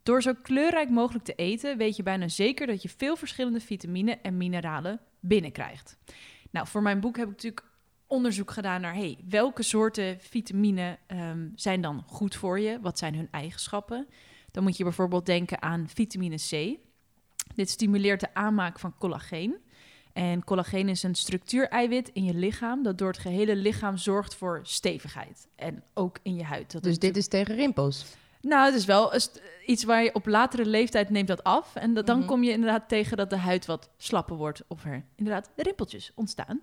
Door 0.02 0.22
zo 0.22 0.32
kleurrijk 0.42 0.90
mogelijk 0.90 1.24
te 1.24 1.34
eten, 1.34 1.76
weet 1.76 1.96
je 1.96 2.02
bijna 2.02 2.28
zeker 2.28 2.66
dat 2.66 2.82
je 2.82 2.88
veel 2.88 3.16
verschillende 3.16 3.60
vitamine 3.60 4.18
en 4.22 4.36
mineralen 4.36 5.00
binnenkrijgt. 5.20 5.96
Nou, 6.50 6.66
voor 6.66 6.82
mijn 6.82 7.00
boek 7.00 7.16
heb 7.16 7.24
ik 7.24 7.32
natuurlijk 7.32 7.66
onderzoek 8.06 8.50
gedaan 8.50 8.80
naar 8.80 8.94
hey, 8.94 9.18
welke 9.28 9.62
soorten 9.62 10.16
vitamine 10.20 10.98
ehm, 11.06 11.48
zijn 11.54 11.80
dan 11.80 12.04
goed 12.06 12.34
voor 12.36 12.60
je? 12.60 12.78
Wat 12.80 12.98
zijn 12.98 13.14
hun 13.14 13.28
eigenschappen? 13.30 14.06
Dan 14.50 14.62
moet 14.62 14.76
je 14.76 14.82
bijvoorbeeld 14.84 15.26
denken 15.26 15.62
aan 15.62 15.88
vitamine 15.88 16.36
C. 16.36 16.78
Dit 17.54 17.70
stimuleert 17.70 18.20
de 18.20 18.34
aanmaak 18.34 18.78
van 18.78 18.94
collageen. 18.98 19.56
En 20.12 20.44
collageen 20.44 20.88
is 20.88 21.02
een 21.02 21.14
structuureiwit 21.14 22.08
in 22.12 22.24
je 22.24 22.34
lichaam 22.34 22.82
dat 22.82 22.98
door 22.98 23.08
het 23.08 23.18
gehele 23.18 23.56
lichaam 23.56 23.96
zorgt 23.96 24.34
voor 24.34 24.60
stevigheid. 24.62 25.48
En 25.56 25.82
ook 25.94 26.18
in 26.22 26.34
je 26.34 26.44
huid. 26.44 26.72
Dat 26.72 26.82
Dus 26.82 26.98
dit 26.98 27.16
is 27.16 27.28
tegen 27.28 27.54
rimpels. 27.54 28.04
nou, 28.40 28.64
het 28.66 28.74
is 28.74 28.84
wel 28.84 29.12
iets 29.66 29.84
waar 29.84 30.02
je 30.02 30.14
op 30.14 30.26
latere 30.26 30.66
leeftijd 30.66 31.10
neemt 31.10 31.28
dat 31.28 31.44
af. 31.44 31.74
En 31.74 31.94
dat, 31.94 32.06
dan 32.06 32.18
Mhm. 32.18 32.26
kom 32.26 32.42
je 32.42 32.50
inderdaad 32.50 32.88
tegen 32.88 33.16
dat 33.16 33.30
de 33.30 33.36
huid 33.36 33.66
wat 33.66 33.90
slapper 33.96 34.36
wordt 34.36 34.62
of 34.68 34.84
er 34.84 35.04
inderdaad 35.14 35.50
rimpeltjes 35.56 36.12
ontstaan. 36.14 36.60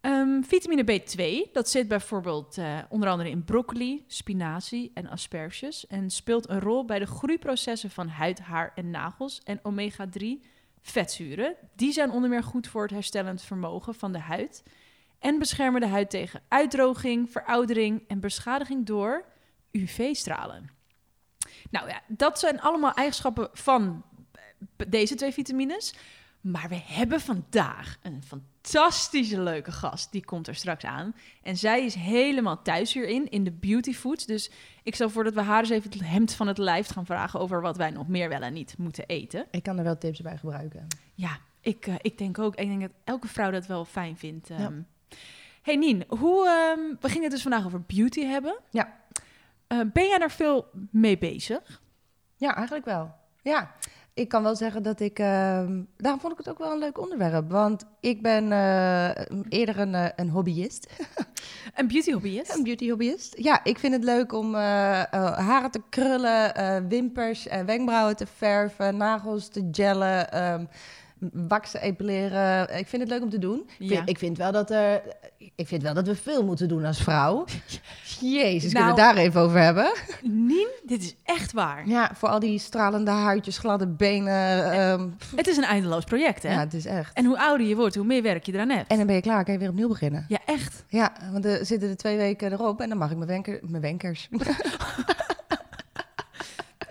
Ehm, 0.00 0.42
vitamine 0.42 0.84
B2, 0.84 1.52
dat 1.52 1.68
zit 1.68 1.88
bijvoorbeeld 1.88 2.58
eh, 2.58 2.78
onder 2.88 3.08
andere 3.08 3.30
in 3.30 3.44
broccoli, 3.44 4.04
spinazie 4.06 4.90
en 4.94 5.08
asperges. 5.08 5.86
En 5.86 6.10
speelt 6.10 6.48
een 6.48 6.60
rol 6.60 6.84
bij 6.84 6.98
de 6.98 7.06
groeiprocessen 7.06 7.90
van 7.90 8.08
huid, 8.08 8.38
haar 8.38 8.72
en 8.74 8.90
nagels. 8.90 9.40
En 9.44 9.60
omega-3, 9.62 10.44
vetzuren. 10.80 11.54
Die 11.76 11.92
zijn 11.92 12.10
onder 12.10 12.30
meer 12.30 12.42
goed 12.42 12.66
voor 12.66 12.82
het 12.82 12.90
herstellend 12.90 13.42
vermogen 13.42 13.94
van 13.94 14.12
de 14.12 14.18
huid. 14.18 14.62
En 15.18 15.38
beschermen 15.38 15.80
de 15.80 15.86
huid 15.86 16.10
tegen 16.10 16.42
uitdroging, 16.48 17.30
veroudering 17.30 18.04
en 18.08 18.20
beschadiging 18.20 18.86
door 18.86 19.24
UV-stralen. 19.70 20.70
Nou 21.70 21.88
ja, 21.88 22.02
dat 22.06 22.38
zijn 22.38 22.60
allemaal 22.60 22.92
eigenschappen 22.92 23.48
van 23.52 24.04
eh, 24.32 24.86
deze 24.88 25.14
twee 25.14 25.32
vitamines. 25.32 25.94
Maar 26.40 26.68
we 26.68 26.80
hebben 26.84 27.20
vandaag 27.20 27.98
een 28.02 28.22
fantastische 28.22 28.57
leuke 29.42 29.72
gast. 29.72 30.12
Die 30.12 30.24
komt 30.24 30.46
er 30.46 30.54
straks 30.54 30.84
aan. 30.84 31.14
En 31.42 31.56
zij 31.56 31.84
is 31.84 31.94
helemaal 31.94 32.62
thuis 32.62 32.92
hierin, 32.92 33.30
in 33.30 33.44
de 33.44 33.52
beauty 33.52 33.92
foods. 33.92 34.26
Dus 34.26 34.50
ik 34.82 34.94
stel 34.94 35.10
voor 35.10 35.24
dat 35.24 35.34
we 35.34 35.40
haar 35.40 35.60
eens 35.60 35.70
even 35.70 35.90
het 35.90 36.04
hemd 36.04 36.34
van 36.34 36.46
het 36.46 36.58
lijf 36.58 36.88
gaan 36.88 37.06
vragen... 37.06 37.40
over 37.40 37.60
wat 37.60 37.76
wij 37.76 37.90
nog 37.90 38.08
meer 38.08 38.28
wel 38.28 38.40
en 38.40 38.52
niet 38.52 38.74
moeten 38.78 39.06
eten. 39.06 39.46
Ik 39.50 39.62
kan 39.62 39.78
er 39.78 39.84
wel 39.84 39.98
tips 39.98 40.20
bij 40.20 40.36
gebruiken. 40.36 40.86
Ja, 41.14 41.38
ik, 41.60 41.86
uh, 41.86 41.94
ik 42.00 42.18
denk 42.18 42.38
ook. 42.38 42.54
Ik 42.56 42.68
denk 42.68 42.80
dat 42.80 42.90
elke 43.04 43.28
vrouw 43.28 43.50
dat 43.50 43.66
wel 43.66 43.84
fijn 43.84 44.16
vindt. 44.16 44.50
Um. 44.50 44.58
Ja. 44.58 44.72
Hey 45.62 45.76
Nien, 45.76 46.04
hoe, 46.08 46.74
um, 46.76 46.96
we 47.00 47.08
gingen 47.08 47.22
het 47.22 47.32
dus 47.32 47.42
vandaag 47.42 47.66
over 47.66 47.82
beauty 47.82 48.24
hebben. 48.24 48.58
Ja. 48.70 48.96
Uh, 49.68 49.80
ben 49.92 50.06
jij 50.06 50.18
daar 50.18 50.30
veel 50.30 50.70
mee 50.90 51.18
bezig? 51.18 51.82
Ja, 52.36 52.54
eigenlijk 52.54 52.84
wel. 52.84 53.14
Ja, 53.42 53.74
ik 54.18 54.28
kan 54.28 54.42
wel 54.42 54.56
zeggen 54.56 54.82
dat 54.82 55.00
ik... 55.00 55.18
Uh, 55.18 55.26
daarom 55.96 56.20
vond 56.20 56.32
ik 56.32 56.38
het 56.38 56.48
ook 56.48 56.58
wel 56.58 56.72
een 56.72 56.78
leuk 56.78 57.00
onderwerp. 57.00 57.50
Want 57.50 57.84
ik 58.00 58.22
ben 58.22 58.50
uh, 58.50 59.08
eerder 59.48 59.78
een, 59.78 59.94
uh, 59.94 60.06
een 60.16 60.28
hobbyist. 60.28 60.92
een 61.74 61.88
beauty 61.88 62.12
hobbyist? 62.12 62.56
Een 62.56 62.62
beauty 62.62 62.88
hobbyist. 62.88 63.34
Ja, 63.36 63.64
ik 63.64 63.78
vind 63.78 63.92
het 63.92 64.04
leuk 64.04 64.32
om 64.32 64.54
uh, 64.54 64.60
haren 65.32 65.70
te 65.70 65.82
krullen, 65.88 66.88
wimpers 66.88 67.46
en 67.46 67.66
wenkbrauwen 67.66 68.16
te 68.16 68.26
verven, 68.26 68.96
nagels 68.96 69.48
te 69.48 69.68
gellen... 69.70 70.42
Um, 70.42 70.68
waxen, 71.32 71.80
epileren. 71.80 72.78
Ik 72.78 72.86
vind 72.86 73.02
het 73.02 73.10
leuk 73.10 73.22
om 73.22 73.30
te 73.30 73.38
doen. 73.38 73.68
Ja. 73.78 73.84
Ik, 73.86 73.96
vind, 73.96 74.08
ik, 74.08 74.18
vind 74.18 74.38
wel 74.38 74.52
dat 74.52 74.70
er, 74.70 75.02
ik 75.54 75.66
vind 75.68 75.82
wel 75.82 75.94
dat 75.94 76.06
we 76.06 76.14
veel 76.16 76.44
moeten 76.44 76.68
doen 76.68 76.84
als 76.84 77.02
vrouw. 77.02 77.44
Jezus, 78.20 78.72
Nou, 78.72 78.84
kunnen 78.84 78.94
we 78.94 79.00
het 79.02 79.14
daar 79.14 79.16
even 79.24 79.40
over 79.40 79.60
hebben? 79.60 79.92
Nien, 80.22 80.68
dit 80.86 81.02
is 81.02 81.14
echt 81.24 81.52
waar. 81.52 81.88
Ja, 81.88 82.10
voor 82.14 82.28
al 82.28 82.38
die 82.38 82.58
stralende 82.58 83.10
huidjes, 83.10 83.58
gladde 83.58 83.86
benen. 83.86 84.72
ehm, 84.72 85.08
Het 85.36 85.46
is 85.46 85.56
een 85.56 85.64
eindeloos 85.64 86.04
project, 86.04 86.42
hè? 86.42 86.52
ja, 86.52 86.60
het 86.60 86.74
is 86.74 86.86
echt. 86.86 87.12
En 87.16 87.24
hoe 87.24 87.38
ouder 87.40 87.66
je 87.66 87.76
wordt, 87.76 87.94
hoe 87.94 88.04
meer 88.04 88.22
werk 88.22 88.44
je 88.46 88.52
eraan 88.52 88.68
hebt. 88.70 88.90
En 88.90 88.96
dan 88.96 89.06
ben 89.06 89.14
je 89.14 89.20
klaar, 89.22 89.44
kan 89.44 89.52
je 89.52 89.58
weer 89.60 89.68
opnieuw 89.68 89.88
beginnen. 89.88 90.24
Ja, 90.28 90.38
echt. 90.46 90.84
Ja, 90.88 91.12
want 91.32 91.44
er 91.44 91.66
zitten 91.66 91.88
er 91.88 91.96
twee 91.96 92.16
weken 92.16 92.52
erop 92.52 92.80
en 92.80 92.88
dan 92.88 92.98
mag 92.98 93.10
ik 93.10 93.16
mijn, 93.16 93.28
wenker, 93.28 93.58
mijn 93.62 93.82
wenkers. 93.82 94.28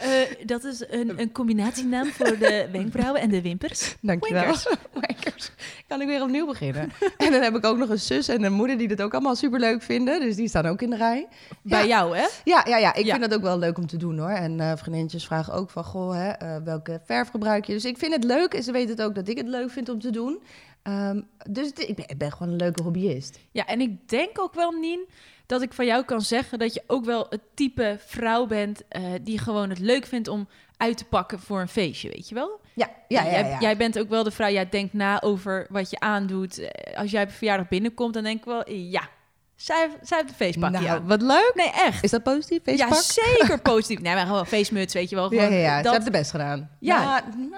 Uh, 0.07 0.45
dat 0.45 0.63
is 0.63 0.83
een, 0.89 1.19
een 1.21 1.31
combinatienaam 1.31 2.05
voor 2.07 2.37
de 2.37 2.67
wenkbrauwen 2.71 3.21
en 3.21 3.29
de 3.29 3.41
wimpers. 3.41 3.95
Dankjewel. 4.01 4.41
Winkers. 4.43 4.67
Wenkers. 5.07 5.51
Kan 5.87 6.01
ik 6.01 6.07
weer 6.07 6.21
opnieuw 6.21 6.45
beginnen. 6.45 6.91
en 7.17 7.31
dan 7.31 7.41
heb 7.41 7.55
ik 7.55 7.65
ook 7.65 7.77
nog 7.77 7.89
een 7.89 7.99
zus 7.99 8.27
en 8.27 8.43
een 8.43 8.53
moeder 8.53 8.77
die 8.77 8.87
dat 8.87 9.01
ook 9.01 9.13
allemaal 9.13 9.35
superleuk 9.35 9.81
vinden. 9.81 10.19
Dus 10.19 10.35
die 10.35 10.47
staan 10.47 10.65
ook 10.65 10.81
in 10.81 10.89
de 10.89 10.95
rij. 10.95 11.27
Bij 11.61 11.81
Ja. 11.81 11.87
jou, 11.87 12.17
hè? 12.17 12.25
Ja, 12.43 12.63
ja, 12.67 12.77
ja. 12.77 12.93
ik 12.93 13.05
Ja. 13.05 13.15
vind 13.17 13.29
dat 13.29 13.33
ook 13.39 13.45
wel 13.45 13.59
leuk 13.59 13.77
om 13.77 13.87
te 13.87 13.97
doen 13.97 14.17
hoor. 14.19 14.29
En 14.29 14.59
eh 14.59 14.71
vriendinnetjes 14.75 15.25
vragen 15.25 15.53
ook 15.53 15.69
van, 15.69 15.83
goh, 15.83 16.13
hè, 16.13 16.29
eh, 16.29 16.55
welke 16.63 16.99
verf 17.05 17.29
gebruik 17.29 17.65
je? 17.65 17.73
Dus 17.73 17.85
ik 17.85 17.97
vind 17.97 18.13
het 18.13 18.23
leuk 18.23 18.53
en 18.53 18.63
ze 18.63 18.71
weten 18.71 18.89
het 18.95 19.01
ook 19.01 19.15
dat 19.15 19.27
ik 19.27 19.37
het 19.37 19.47
leuk 19.47 19.71
vind 19.71 19.89
om 19.89 19.99
te 19.99 20.09
doen. 20.09 20.39
Ehm, 20.87 21.21
dus 21.49 21.71
ik, 21.73 21.95
ben, 21.95 22.07
ik 22.07 22.17
ben 22.17 22.31
gewoon 22.31 22.49
een 22.51 22.59
leuke 22.59 22.83
hobbyist. 22.83 23.39
Ja, 23.51 23.65
en 23.65 23.81
ik 23.81 24.09
denk 24.09 24.39
ook 24.41 24.53
wel, 24.53 24.71
Nien, 24.71 25.07
dat 25.45 25.61
ik 25.61 25.73
van 25.73 25.85
jou 25.85 26.03
kan 26.03 26.21
zeggen 26.21 26.59
dat 26.59 26.73
je 26.73 26.83
ook 26.87 27.05
wel 27.05 27.25
het 27.29 27.41
type 27.53 27.95
vrouw 28.05 28.45
bent 28.45 28.81
eh, 28.87 29.03
die 29.21 29.39
gewoon 29.39 29.69
het 29.69 29.79
leuk 29.79 30.05
vindt 30.05 30.27
om 30.27 30.47
uit 30.77 30.97
te 30.97 31.05
pakken 31.05 31.39
voor 31.39 31.59
een 31.61 31.67
feestje, 31.67 32.09
weet 32.09 32.29
je 32.29 32.35
wel? 32.35 32.59
Ja, 32.73 32.89
ja, 33.07 33.23
ja. 33.23 33.31
jij, 33.31 33.49
ja. 33.49 33.59
jij 33.59 33.77
bent 33.77 33.99
ook 33.99 34.09
wel 34.09 34.23
de 34.23 34.31
vrouw, 34.31 34.49
jij 34.49 34.69
denkt 34.69 34.93
na 34.93 35.21
over 35.21 35.65
wat 35.69 35.89
je 35.89 35.99
aandoet. 35.99 36.57
Eh, 36.59 36.97
Als 36.99 37.11
jij 37.11 37.21
op 37.23 37.27
een 37.27 37.33
verjaardag 37.33 37.67
binnenkomt, 37.67 38.13
dan 38.13 38.23
denk 38.23 38.37
ik 38.37 38.45
wel, 38.45 38.71
ja, 38.71 39.09
zij, 39.55 39.89
zij 40.01 40.17
heeft 40.17 40.29
een 40.29 40.35
feestpakje 40.35 40.79
nou, 40.87 41.01
wat 41.03 41.21
leuk. 41.21 41.51
Nee, 41.55 41.71
echt. 41.71 42.03
Is 42.03 42.11
dat 42.11 42.23
positief, 42.23 42.59
Ja, 42.77 42.87
feestpak? 42.87 43.25
zeker 43.37 43.61
positief. 43.73 43.99
Nee, 43.99 44.13
maar 44.13 44.25
gewoon 44.25 44.45
feestmuts, 44.47 44.93
weet 44.93 45.09
je 45.09 45.15
wel. 45.15 45.33
Ja, 45.33 45.41
Gewoon 45.43 45.57
ja, 45.57 45.63
ja. 45.63 45.75
dat- 45.75 45.85
Ze 45.85 45.89
hebben 45.91 46.11
het 46.11 46.19
best 46.21 46.31
gedaan. 46.31 46.69
Ja. 46.79 47.21
Nou, 47.35 47.49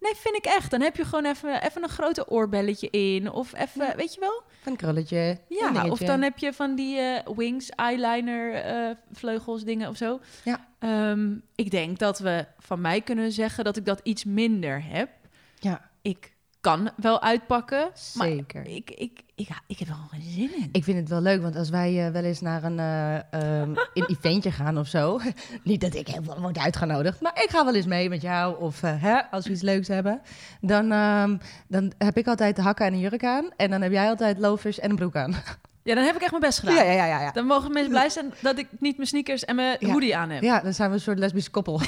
Nee, 0.00 0.12
vind 0.14 0.36
ik 0.36 0.44
echt. 0.44 0.70
Dan 0.70 0.80
heb 0.80 0.96
je 0.96 1.04
gewoon 1.04 1.24
even, 1.24 1.62
even 1.62 1.82
een 1.82 1.88
grote 1.88 2.28
oorbelletje 2.28 2.90
in. 2.90 3.30
Of 3.30 3.54
even, 3.54 3.86
Ja. 3.86 3.94
weet 3.96 4.14
je 4.14 4.20
wel? 4.20 4.42
een 4.64 4.76
krulletje. 4.76 5.38
Ja, 5.48 5.88
of 5.88 5.98
dan 5.98 6.22
heb 6.22 6.38
je 6.38 6.52
van 6.52 6.74
die 6.74 6.98
eh, 6.98 7.26
wings, 7.36 7.68
eyeliner, 7.70 8.54
eh, 8.54 8.90
vleugels, 9.12 9.64
dingen 9.64 9.88
of 9.88 9.96
zo. 9.96 10.20
Ja. 10.44 10.66
Ehm, 10.78 11.34
ik 11.54 11.70
denk 11.70 11.98
dat 11.98 12.18
we 12.18 12.46
van 12.58 12.80
mij 12.80 13.00
kunnen 13.00 13.32
zeggen 13.32 13.64
dat 13.64 13.76
ik 13.76 13.84
dat 13.84 14.00
iets 14.02 14.24
minder 14.24 14.84
heb. 14.84 15.08
Ja, 15.58 15.90
Ik 16.02 16.32
kan 16.68 16.90
wel 16.96 17.22
uitpakken, 17.22 17.90
maar 18.14 18.26
zeker. 18.26 18.66
ik, 18.66 18.90
ik, 18.90 19.20
ik, 19.34 19.48
ik 19.66 19.78
heb 19.78 19.88
er 19.88 19.94
gewoon 19.94 20.08
geen 20.10 20.22
zin 20.34 20.50
in. 20.62 20.68
Ik 20.72 20.84
vind 20.84 20.98
het 20.98 21.08
wel 21.08 21.20
leuk, 21.20 21.42
want 21.42 21.56
als 21.56 21.68
wij 21.70 22.06
eh, 22.06 22.12
wel 22.12 22.22
eens 22.22 22.40
naar 22.40 22.64
een, 22.64 22.78
ehm, 22.78 23.70
een 23.94 24.06
eventje 24.06 24.50
gaan 24.50 24.78
of 24.78 24.86
zo. 24.86 25.20
Niet 25.64 25.80
dat 25.80 25.94
ik 25.94 26.08
heel 26.08 26.22
veel 26.22 26.40
word 26.40 26.58
uitgenodigd, 26.58 27.20
maar 27.20 27.32
ik 27.42 27.50
ga 27.50 27.64
wel 27.64 27.74
eens 27.74 27.86
mee 27.86 28.08
met 28.08 28.22
jou. 28.22 28.60
Of 28.60 28.82
eh, 28.82 29.02
hè, 29.02 29.20
als 29.30 29.46
we 29.46 29.52
iets 29.52 29.62
leuks 29.62 29.88
hebben. 29.88 30.20
Dan, 30.60 30.92
ehm, 30.92 31.36
dan 31.68 31.92
heb 31.98 32.16
ik 32.16 32.26
altijd 32.26 32.56
de 32.56 32.62
hakken 32.62 32.86
en 32.86 32.92
een 32.92 32.98
jurk 32.98 33.24
aan. 33.24 33.48
En 33.56 33.70
dan 33.70 33.82
heb 33.82 33.92
jij 33.92 34.08
altijd 34.08 34.38
loafers 34.38 34.78
en 34.78 34.90
een 34.90 34.96
broek 34.96 35.16
aan. 35.16 35.34
Ja, 35.82 35.94
dan 35.94 36.04
heb 36.04 36.14
ik 36.14 36.20
echt 36.22 36.30
mijn 36.30 36.42
best 36.42 36.58
gedaan. 36.58 36.74
Ja, 36.74 36.82
ja, 36.82 37.06
ja, 37.06 37.20
ja. 37.20 37.30
Dan 37.32 37.46
mogen 37.46 37.72
mensen 37.72 37.90
blij 37.90 38.08
zijn 38.08 38.34
dat 38.40 38.58
ik 38.58 38.66
niet 38.78 38.96
mijn 38.96 39.08
sneakers 39.08 39.44
en 39.44 39.56
mijn 39.56 39.76
Ja. 39.80 39.92
hoodie 39.92 40.16
aan 40.16 40.30
heb. 40.30 40.42
Ja, 40.42 40.60
dan 40.60 40.74
zijn 40.74 40.88
we 40.88 40.94
een 40.94 41.00
soort 41.00 41.18
lesbisch 41.18 41.50
koppel. 41.50 41.80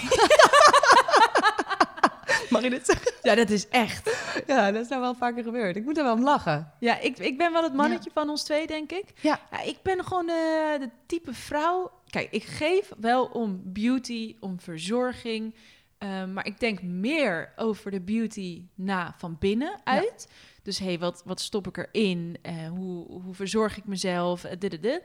Mag 2.50 2.62
je 2.62 2.70
dit 2.70 2.86
zeggen? 2.86 3.12
Ja, 3.22 3.34
dat 3.34 3.50
is 3.50 3.68
echt. 3.68 4.16
Ja, 4.46 4.70
dat 4.72 4.82
is 4.82 4.88
nou 4.88 5.00
wel 5.00 5.14
vaker 5.14 5.42
gebeurd. 5.42 5.76
Ik 5.76 5.84
moet 5.84 5.98
er 5.98 6.04
wel 6.04 6.12
om 6.14 6.22
lachen. 6.22 6.72
Ja, 6.80 6.98
ik, 6.98 7.18
ik 7.18 7.38
ben 7.38 7.52
wel 7.52 7.62
het 7.62 7.74
mannetje 7.74 8.10
van 8.14 8.28
ons 8.28 8.42
twee, 8.42 8.66
denk 8.66 8.92
ik. 8.92 9.04
Ja. 9.20 9.40
Ja, 9.50 9.60
ik 9.60 9.78
ben 9.82 10.04
gewoon 10.04 10.28
eh, 10.28 10.34
de 10.80 10.90
type 11.06 11.34
vrouw. 11.34 11.90
Kijk, 12.06 12.30
ik 12.30 12.42
geef 12.44 12.92
wel 13.00 13.24
om 13.24 13.60
beauty, 13.64 14.36
om 14.40 14.60
verzorging. 14.60 15.54
eh, 15.98 16.24
maar 16.24 16.46
ik 16.46 16.60
denk 16.60 16.82
meer 16.82 17.52
over 17.56 17.90
de 17.90 18.00
beauty 18.00 18.62
na 18.74 19.14
van 19.18 19.36
binnen 19.38 19.80
uit. 19.84 20.28
Dus 20.62 20.78
hey, 20.78 20.98
wat, 20.98 21.22
wat 21.24 21.40
stop 21.40 21.66
ik 21.66 21.76
erin? 21.92 22.36
Eh, 22.42 22.68
hoe, 22.68 23.06
hoe 23.22 23.34
verzorg 23.34 23.76
ik 23.76 23.84
mezelf? 23.84 24.40
Dit, 24.40 24.60
dit, 24.60 24.82
dit. 24.82 25.02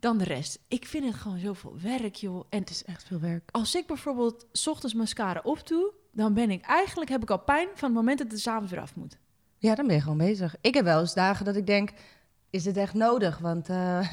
Dan 0.00 0.18
de 0.18 0.24
rest. 0.24 0.58
Ik 0.68 0.86
vind 0.86 1.04
het 1.04 1.14
gewoon 1.14 1.38
zoveel 1.38 1.76
werk, 1.82 2.14
joh. 2.14 2.44
En 2.50 2.58
Het 2.58 2.70
is 2.70 2.84
echt 2.84 3.04
veel 3.04 3.20
werk. 3.20 3.48
als 3.52 3.74
ik 3.74 3.86
bijvoorbeeld 3.86 4.46
's 4.52 4.66
ochtends 4.66 4.94
mascara 4.94 5.40
opdoe, 5.44 5.92
dan 6.12 6.34
ben 6.34 6.50
ik 6.50 6.64
eigenlijk 6.64 7.10
heb 7.10 7.22
ik 7.22 7.30
al 7.30 7.38
pijn 7.38 7.68
van 7.74 7.88
het 7.88 7.96
moment 7.98 8.18
dat 8.18 8.30
het 8.30 8.40
's 8.40 8.46
avonds 8.46 8.70
weer 8.72 8.80
af 8.80 8.94
moet. 8.94 9.16
Ja, 9.58 9.74
dan 9.74 9.86
ben 9.86 9.96
je 9.96 10.02
gewoon 10.02 10.18
bezig. 10.18 10.54
Ik 10.60 10.74
heb 10.74 10.84
wel 10.84 11.00
eens 11.00 11.14
dagen 11.14 11.44
dat 11.44 11.56
ik 11.56 11.66
denk, 11.66 11.90
is 12.50 12.62
dit 12.62 12.76
echt 12.76 12.94
nodig? 12.94 13.38
Want 13.38 13.68
eh, 13.68 14.12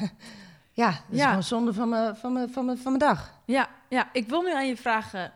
ja, 0.72 0.90
het 0.90 1.02
is 1.10 1.18
Ja. 1.18 1.28
gewoon 1.28 1.42
zonde 1.42 1.72
van 1.74 1.88
mijn, 1.88 2.16
van, 2.16 2.32
mijn, 2.32 2.50
van, 2.50 2.64
mijn, 2.64 2.78
van 2.78 2.96
mijn 2.96 3.10
dag. 3.12 3.34
Ja, 3.44 3.68
ja, 3.88 4.08
ik 4.12 4.28
wil 4.28 4.42
nu 4.42 4.52
aan 4.54 4.66
je 4.66 4.76
vragen 4.76 5.32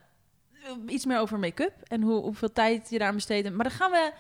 eh, 0.53 0.71
iets 0.87 1.07
meer 1.07 1.19
over 1.19 1.39
make-up 1.39 1.73
en 1.83 2.03
hoe, 2.03 2.23
hoeveel 2.23 2.53
tijd 2.53 2.91
je 2.91 2.99
daar 2.99 3.15
besteedt. 3.15 3.53
Maar 3.55 3.65
dat 3.65 3.73
gaan 3.75 3.91
we 3.91 4.13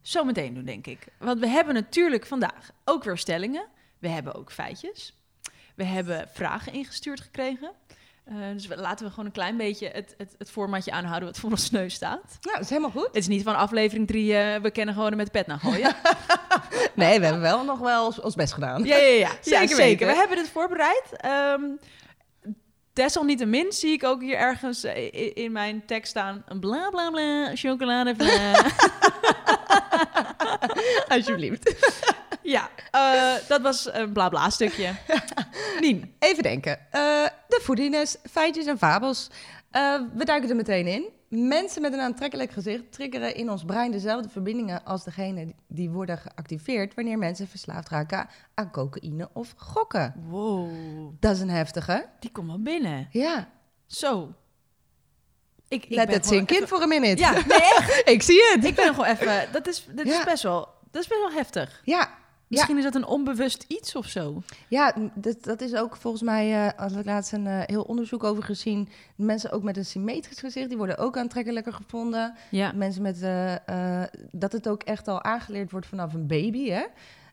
zo 0.00 0.24
meteen 0.24 0.54
doen, 0.54 0.64
denk 0.64 0.86
ik. 0.86 1.06
Want 1.18 1.38
we 1.40 1.46
hebben 1.48 1.74
natuurlijk 1.74 2.26
vandaag 2.26 2.70
ook 2.84 3.04
weer 3.04 3.18
stellingen. 3.18 3.66
We 3.98 4.08
hebben 4.08 4.34
ook 4.34 4.52
feitjes. 4.52 5.14
We 5.74 5.84
hebben 5.84 6.28
vragen 6.32 6.72
ingestuurd 6.72 7.20
gekregen. 7.20 7.70
Eh, 8.24 8.34
dus 8.52 8.66
we, 8.66 8.76
laten 8.76 9.04
we 9.04 9.10
gewoon 9.10 9.26
een 9.26 9.32
klein 9.32 9.56
beetje 9.56 9.88
het, 9.88 10.14
het, 10.18 10.34
het 10.38 10.50
formatje 10.50 10.90
aanhouden 10.90 11.28
wat 11.28 11.38
voor 11.38 11.50
ons 11.50 11.70
neus 11.70 11.94
staat. 11.94 12.38
Nou, 12.40 12.54
dat 12.56 12.64
is 12.64 12.68
helemaal 12.68 12.90
goed. 12.90 13.06
Het 13.06 13.16
is 13.16 13.28
niet 13.28 13.42
van 13.42 13.56
aflevering 13.56 14.06
drie, 14.06 14.36
eh, 14.36 14.60
we 14.60 14.70
kennen 14.70 14.94
gewoon 14.94 15.16
met 15.16 15.26
de 15.26 15.32
pet 15.32 15.46
naar 15.46 15.58
gooien. 15.58 15.94
Nee, 16.94 17.18
we 17.18 17.24
hebben 17.24 17.42
wel 17.42 17.64
nog 17.64 17.78
wel 17.78 18.14
ons, 18.22 18.34
best 18.34 18.52
gedaan. 18.52 18.84
Ja, 18.84 18.96
ja, 18.96 19.14
ja. 19.14 19.30
Zeker 19.40 19.76
zeker. 19.76 20.06
We 20.06 20.14
hebben 20.14 20.36
dit 20.36 20.48
voorbereid. 20.48 21.02
Ehm 21.16 21.62
desalniettemin 22.92 23.72
zie 23.72 23.92
ik 23.92 24.04
ook 24.04 24.20
hier 24.20 24.36
ergens 24.36 24.84
eh, 24.84 25.34
in 25.34 25.52
mijn 25.52 25.86
tekst 25.86 26.10
staan... 26.10 26.44
een 26.46 26.60
bla 26.60 26.88
bla 26.90 27.10
bla 27.10 27.50
chocolade. 27.54 28.14
Alsjeblieft. 31.08 31.74
ja, 32.56 32.70
eh, 32.90 33.48
dat 33.48 33.60
was 33.60 33.92
een 33.92 34.12
bla 34.12 34.28
bla 34.28 34.50
stukje. 34.50 34.92
Nien. 35.80 36.14
Even 36.18 36.42
denken. 36.42 36.78
Eh, 36.90 37.00
de 37.48 37.60
foodiness, 37.62 38.16
feitjes 38.30 38.66
en 38.66 38.78
fabels. 38.78 39.30
Eh, 39.70 40.00
we 40.14 40.24
duiken 40.24 40.50
er 40.50 40.56
meteen 40.56 40.86
in. 40.86 41.08
Mensen 41.28 41.82
met 41.82 41.92
een 41.92 42.00
aantrekkelijk 42.00 42.50
gezicht 42.50 42.92
triggeren 42.92 43.34
in 43.34 43.50
ons 43.50 43.64
brein 43.64 43.90
dezelfde 43.90 44.28
verbindingen 44.28 44.84
als 44.84 45.04
degene 45.04 45.54
die 45.68 45.90
worden 45.90 46.18
geactiveerd 46.18 46.94
wanneer 46.94 47.18
mensen 47.18 47.48
verslaafd 47.48 47.88
raken 47.88 48.28
aan 48.54 48.70
cocaïne 48.70 49.28
of 49.32 49.54
gokken. 49.56 50.14
Wow, 50.28 50.70
Dat 51.20 51.34
is 51.34 51.40
een 51.40 51.50
heftige. 51.50 52.08
die 52.20 52.30
komt 52.32 52.46
wel 52.46 52.62
binnen. 52.62 53.08
Ja, 53.10 53.48
Zo. 53.86 54.34
Ik, 55.68 55.84
ik 55.84 55.90
let 55.94 56.06
ben 56.06 56.14
het 56.14 56.26
zink 56.26 56.50
in 56.50 56.66
voor 56.66 56.82
een 56.82 56.88
minute. 56.88 57.20
Ja, 57.20 57.32
nee, 57.32 57.60
echt. 57.76 58.02
ik 58.14 58.22
zie 58.22 58.42
het. 58.52 58.64
Ik 58.64 58.74
ben 58.74 58.94
gewoon 58.94 59.04
even... 59.04 59.48
Dat 59.52 59.66
is, 59.66 59.86
dat 59.90 60.06
is 60.06 60.24
best 60.24 60.42
wel... 60.42 60.68
Dat 60.90 61.02
is 61.02 61.08
best 61.08 61.20
wel 61.20 61.32
heftig. 61.32 61.80
Ja, 61.84 62.10
Misschien 62.50 62.76
is 62.78 62.84
dat 62.84 62.94
een 62.94 63.06
onbewust 63.06 63.64
iets 63.68 63.94
of 63.96 64.06
zo. 64.06 64.42
Ja, 64.68 64.94
dat, 65.14 65.44
dat 65.44 65.60
is 65.60 65.74
ook 65.74 65.96
volgens 65.96 66.22
mij, 66.22 66.72
had 66.76 66.96
ik 66.96 67.04
laatst 67.04 67.32
een 67.32 67.46
eh, 67.46 67.60
heel 67.64 67.82
onderzoek 67.82 68.24
over 68.24 68.42
gezien. 68.42 68.88
Mensen 69.16 69.52
ook 69.52 69.62
met 69.62 69.76
een 69.76 69.84
symmetrisch 69.84 70.38
gezicht, 70.38 70.68
die 70.68 70.78
worden 70.78 70.98
ook 70.98 71.18
aantrekkelijker 71.18 71.72
gevonden. 71.72 72.34
Ja. 72.50 72.72
Mensen 72.72 73.02
met, 73.02 73.22
eh, 73.22 74.02
dat 74.30 74.52
het 74.52 74.68
ook 74.68 74.82
echt 74.82 75.08
al 75.08 75.22
aangeleerd 75.22 75.70
wordt 75.70 75.86
vanaf 75.86 76.14
een 76.14 76.26
baby, 76.26 76.68
hè. 76.68 76.84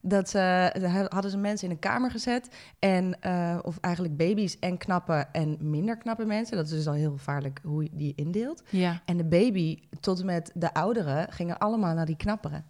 Dat 0.02 0.32
daar 0.32 1.08
hadden 1.10 1.32
ze 1.32 1.38
mensen 1.38 1.68
in 1.68 1.74
een 1.74 1.80
kamer 1.80 2.12
gezet. 2.12 2.50
En, 2.80 3.18
of 3.64 3.78
eigenlijk 3.78 4.18
baby's 4.18 4.60
en 4.60 4.78
knappe 4.78 5.26
en 5.32 5.58
minder 5.60 5.98
knappe 5.98 6.26
mensen. 6.26 6.58
Dat 6.58 6.66
is 6.66 6.72
dus 6.72 6.88
al 6.88 6.94
heel 6.94 7.12
gevaarlijk 7.12 7.60
hoe 7.64 7.84
je 7.84 7.90
die 7.94 8.14
indeelt. 8.16 8.64
Ja. 8.70 9.02
En 9.06 9.18
de 9.18 9.26
baby 9.26 9.80
tot 10.00 10.20
en 10.20 10.26
met 10.26 10.52
de 10.54 10.74
ouderen 10.74 11.32
gingen 11.32 11.58
allemaal 11.58 11.94
naar 11.94 12.06
die 12.06 12.18
knappere. 12.18 12.64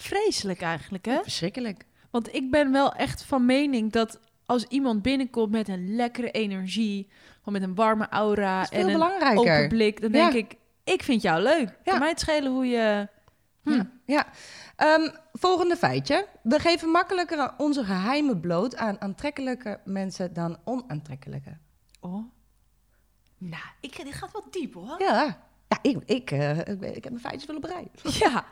Vreselijk 0.00 0.60
eigenlijk, 0.60 1.04
hè? 1.04 1.22
Verschrikkelijk. 1.22 1.84
Want 2.10 2.34
ik 2.34 2.50
ben 2.50 2.72
wel 2.72 2.92
echt 2.92 3.24
van 3.24 3.44
mening 3.46 3.92
dat 3.92 4.20
als 4.46 4.64
iemand 4.64 5.02
binnenkomt 5.02 5.50
met 5.50 5.68
een 5.68 5.94
lekkere 5.94 6.30
energie, 6.30 7.08
met 7.44 7.62
een 7.62 7.74
warme 7.74 8.08
aura 8.08 8.68
en 8.70 8.86
een 8.86 8.92
belangrijker. 8.92 9.38
open 9.38 9.68
blik, 9.68 10.00
dan 10.00 10.12
Ja. 10.12 10.30
denk 10.30 10.46
ik, 10.46 10.58
ik 10.84 11.02
vind 11.02 11.22
jou 11.22 11.42
leuk. 11.42 11.78
Kan 11.84 11.98
mij 11.98 12.08
het 12.08 12.20
schelen 12.20 12.52
hoe 12.52 12.66
je... 12.66 13.08
Hm. 13.62 13.70
Ja. 13.70 13.90
ja. 14.04 14.26
Ehm, 14.76 15.10
volgende 15.32 15.76
feitje. 15.76 16.26
We 16.42 16.58
geven 16.58 16.88
makkelijker 16.88 17.54
onze 17.56 17.84
geheimen 17.84 18.40
bloot 18.40 18.76
aan 18.76 19.00
aantrekkelijke 19.00 19.80
mensen 19.84 20.32
dan 20.32 20.58
onaantrekkelijke. 20.64 21.56
Oh. 22.00 22.24
Nou, 23.38 23.62
ik, 23.80 24.04
dit 24.04 24.14
gaat 24.14 24.32
wel 24.32 24.44
diep 24.50 24.74
hoor. 24.74 24.94
Ja, 24.98 25.36
ja 25.68 25.78
ik, 25.82 25.98
ik, 26.06 26.30
eh, 26.30 26.58
ik, 26.58 27.04
heb 27.04 27.10
mijn 27.10 27.20
feitjes 27.20 27.56
op 27.56 27.64
rij. 27.64 27.88
Ja. 28.02 28.44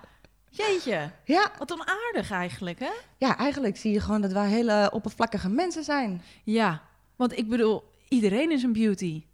Jeetje. 0.50 1.10
Ja. 1.24 1.50
Wat 1.58 1.72
onaardig 1.72 2.30
eigenlijk, 2.30 2.78
hè? 2.78 2.90
ja, 3.16 3.36
eigenlijk 3.36 3.76
zie 3.76 3.92
je 3.92 4.00
gewoon 4.00 4.20
dat 4.20 4.32
wij 4.32 4.48
hele 4.48 4.90
oppervlakkige 4.92 5.48
mensen 5.48 5.84
zijn. 5.84 6.22
Ja. 6.44 6.82
Want 7.16 7.38
ik 7.38 7.48
bedoel, 7.48 7.84
iedereen 8.08 8.50
is 8.50 8.62
een 8.62 8.72
beauty. 8.72 9.12
Nou, 9.12 9.24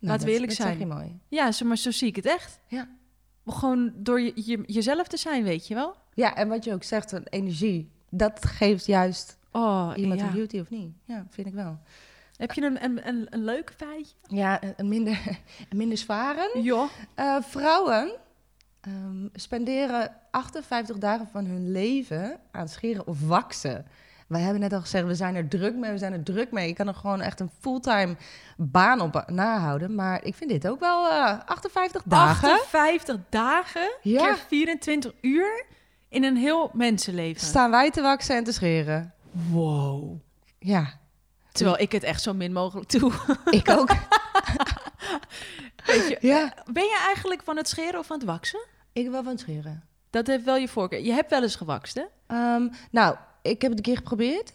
Laten 0.00 0.18
we 0.18 0.24
dat- 0.24 0.28
eerlijk 0.40 0.58
dat 0.58 0.66
zijn. 0.66 0.78
zeg 0.78 0.88
je 0.88 0.94
mooi. 0.94 1.18
Ja, 1.28 1.50
maar 1.64 1.76
zo 1.76 1.90
zie 1.90 2.08
ik 2.08 2.16
het 2.16 2.26
echt. 2.26 2.60
Ja. 2.66 2.88
Gewoon 3.46 3.92
door 3.96 4.20
je, 4.20 4.32
je- 4.34 4.62
jezelf 4.66 5.08
te 5.08 5.16
zijn, 5.16 5.42
weet 5.44 5.66
je 5.68 5.74
wel? 5.74 5.94
Ja, 6.14 6.34
en 6.36 6.48
wat 6.48 6.64
je 6.64 6.72
ook 6.72 6.82
zegt, 6.82 7.12
een 7.12 7.26
energie, 7.30 7.90
dat 8.10 8.44
geeft 8.46 8.86
juist 8.86 9.38
Oh, 9.52 9.92
iemand 9.96 10.20
ja. 10.20 10.26
een 10.26 10.32
beauty 10.32 10.58
of 10.60 10.70
niet. 10.70 10.92
Ja, 11.04 11.26
vind 11.30 11.46
ik 11.46 11.54
wel. 11.54 11.78
Heb 12.36 12.52
je 12.52 12.62
een, 12.62 12.84
een, 12.84 13.08
een, 13.08 13.26
een 13.30 13.44
leuke 13.44 13.72
feitje? 13.72 14.14
Ja, 14.28 14.62
een, 14.62 14.74
een 14.76 14.88
minder, 14.88 15.20
een 15.70 15.76
minder 15.76 15.98
zware. 15.98 16.50
Ja. 16.62 16.88
Eh, 17.14 17.36
vrouwen 17.40 18.12
ehm, 18.80 19.26
spenderen 19.34 20.12
58 20.30 20.98
dagen 20.98 21.28
van 21.32 21.44
hun 21.44 21.72
leven 21.72 22.38
aan 22.50 22.68
scheren 22.68 23.06
of 23.06 23.26
waksen. 23.26 23.86
Wij 24.26 24.40
hebben 24.40 24.60
net 24.60 24.72
al 24.72 24.80
gezegd, 24.80 25.06
we 25.06 25.14
zijn 25.14 25.34
er 25.34 25.48
druk 25.48 25.74
mee, 25.76 25.90
we 25.90 25.98
zijn 25.98 26.12
er 26.12 26.22
druk 26.22 26.52
mee. 26.52 26.68
Je 26.68 26.74
kan 26.74 26.88
er 26.88 26.94
gewoon 26.94 27.20
echt 27.20 27.40
een 27.40 27.50
fulltime 27.60 28.16
baan 28.56 29.00
op 29.00 29.24
nahouden. 29.26 29.94
Maar 29.94 30.24
ik 30.24 30.34
vind 30.34 30.50
dit 30.50 30.68
ook 30.68 30.80
wel 30.80 31.08
eh 31.10 31.38
58 31.46 32.02
dagen. 32.04 32.48
58 32.52 33.16
dagen 33.28 33.90
Ja. 34.02 34.22
keer 34.24 34.36
24 34.48 35.12
uur 35.20 35.64
in 36.08 36.24
een 36.24 36.36
heel 36.36 36.70
mensenleven. 36.72 37.40
Staan 37.46 37.70
wij 37.70 37.90
te 37.90 38.00
waksen 38.02 38.36
en 38.36 38.44
te 38.44 38.52
scheren. 38.52 39.12
wow. 39.50 40.18
Ja, 40.58 40.98
Terwijl 41.52 41.78
ik 41.80 41.92
het 41.92 42.02
echt 42.02 42.22
zo 42.22 42.34
min 42.34 42.52
mogelijk 42.52 42.90
doe. 42.90 43.12
ik 43.50 43.70
ook. 43.70 43.90
Weet 45.86 46.08
je, 46.08 46.16
ja, 46.20 46.54
ben 46.72 46.84
je 46.84 47.02
eigenlijk 47.06 47.42
van 47.42 47.56
het 47.56 47.68
scheren 47.68 47.98
of 47.98 48.06
van 48.06 48.16
het 48.18 48.26
waksen? 48.26 48.60
ik 48.92 49.10
wel 49.10 49.22
van 49.22 49.32
het 49.32 49.40
scheren. 49.40 49.84
Dat 50.10 50.26
heeft 50.26 50.44
wel 50.44 50.56
je 50.56 50.68
voorkeur. 50.68 51.00
Je 51.00 51.12
hebt 51.12 51.30
wel 51.30 51.42
eens 51.42 51.56
gewakst, 51.56 51.94
hè? 51.94 52.04
Ehm, 52.26 52.68
nou, 52.90 53.16
ik 53.42 53.62
heb 53.62 53.70
het 53.70 53.78
een 53.78 53.84
keer 53.84 53.96
geprobeerd. 53.96 54.52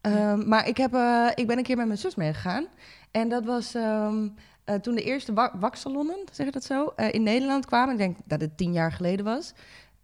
Ehm, 0.00 0.48
Maar 0.48 0.68
ik, 0.68 0.76
heb, 0.76 0.94
eh, 0.94 1.28
ik 1.34 1.46
ben 1.46 1.58
een 1.58 1.64
keer 1.64 1.76
met 1.76 1.86
mijn 1.86 1.98
zus 1.98 2.14
meegegaan. 2.14 2.66
En 3.10 3.28
dat 3.28 3.44
was 3.44 3.74
ehm, 3.74 4.28
eh, 4.64 4.74
toen 4.74 4.94
de 4.94 5.02
eerste 5.02 5.32
wa 5.32 5.52
waksalonnen, 5.58 6.16
zeg 6.32 6.46
je 6.46 6.52
dat 6.52 6.64
zo, 6.64 6.92
eh, 6.96 7.12
in 7.12 7.22
Nederland 7.22 7.66
kwamen. 7.66 7.92
Ik 7.92 7.98
denk 7.98 8.16
dat 8.24 8.40
het 8.40 8.56
tien 8.56 8.72
jaar 8.72 8.92
geleden 8.92 9.24
was. 9.24 9.52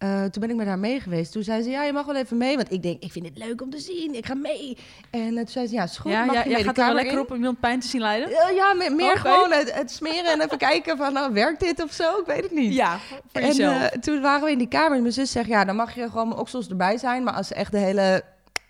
Eh, 0.01 0.23
toen 0.23 0.41
ben 0.41 0.49
ik 0.49 0.55
met 0.55 0.67
haar 0.67 0.79
mee 0.79 0.99
geweest. 0.99 1.31
Toen 1.31 1.43
zei 1.43 1.61
ze, 1.63 1.69
ja, 1.69 1.83
je 1.83 1.93
mag 1.93 2.05
wel 2.05 2.15
even 2.15 2.37
mee. 2.37 2.55
Want 2.55 2.71
ik 2.71 2.83
denk, 2.83 3.03
ik 3.03 3.11
vind 3.11 3.25
het 3.25 3.37
leuk 3.37 3.61
om 3.61 3.69
te 3.69 3.79
zien. 3.79 4.15
Ik 4.15 4.25
ga 4.25 4.33
mee. 4.33 4.77
En 5.09 5.27
eh, 5.27 5.35
toen 5.35 5.47
zei 5.47 5.67
ze, 5.67 5.73
ja, 5.73 5.83
is 5.83 5.97
goed, 5.97 6.11
ja, 6.11 6.25
mag 6.25 6.35
ja, 6.35 6.43
je 6.43 6.49
mee 6.49 6.63
gaat 6.63 6.77
er 6.77 6.93
lekker 6.93 7.13
in? 7.13 7.19
op 7.19 7.29
om 7.29 7.35
iemand 7.35 7.59
pijn 7.59 7.79
te 7.79 7.87
zien 7.87 8.01
lijden? 8.01 8.29
Ja, 8.29 8.49
ja, 8.49 8.73
me- 8.73 8.89
meer 8.89 9.17
gewoon 9.17 9.51
het, 9.51 9.73
het 9.73 9.91
smeren 9.91 10.31
en 10.31 10.41
even 10.41 10.57
kijken 10.69 10.97
van, 10.97 11.13
nou, 11.13 11.33
werkt 11.33 11.59
dit 11.59 11.83
of 11.83 11.91
zo? 11.91 12.19
Ik 12.19 12.25
weet 12.25 12.43
het 12.43 12.51
niet. 12.51 12.73
Ja, 12.73 12.97
voor 13.31 13.41
En 13.41 13.59
eh, 13.59 13.85
toen 13.85 14.21
waren 14.21 14.45
we 14.45 14.51
in 14.51 14.57
die 14.57 14.67
kamer 14.67 14.95
en 14.95 15.01
mijn 15.01 15.13
zus 15.13 15.31
zegt, 15.31 15.47
ja, 15.47 15.65
dan 15.65 15.75
mag 15.75 15.95
je 15.95 16.09
gewoon 16.09 16.27
mijn 16.27 16.39
oksels 16.39 16.67
erbij 16.69 16.97
zijn. 16.97 17.23
Maar 17.23 17.33
als 17.33 17.47
ze 17.47 17.53
echt 17.53 17.71
de 17.71 17.77
hele 17.77 18.23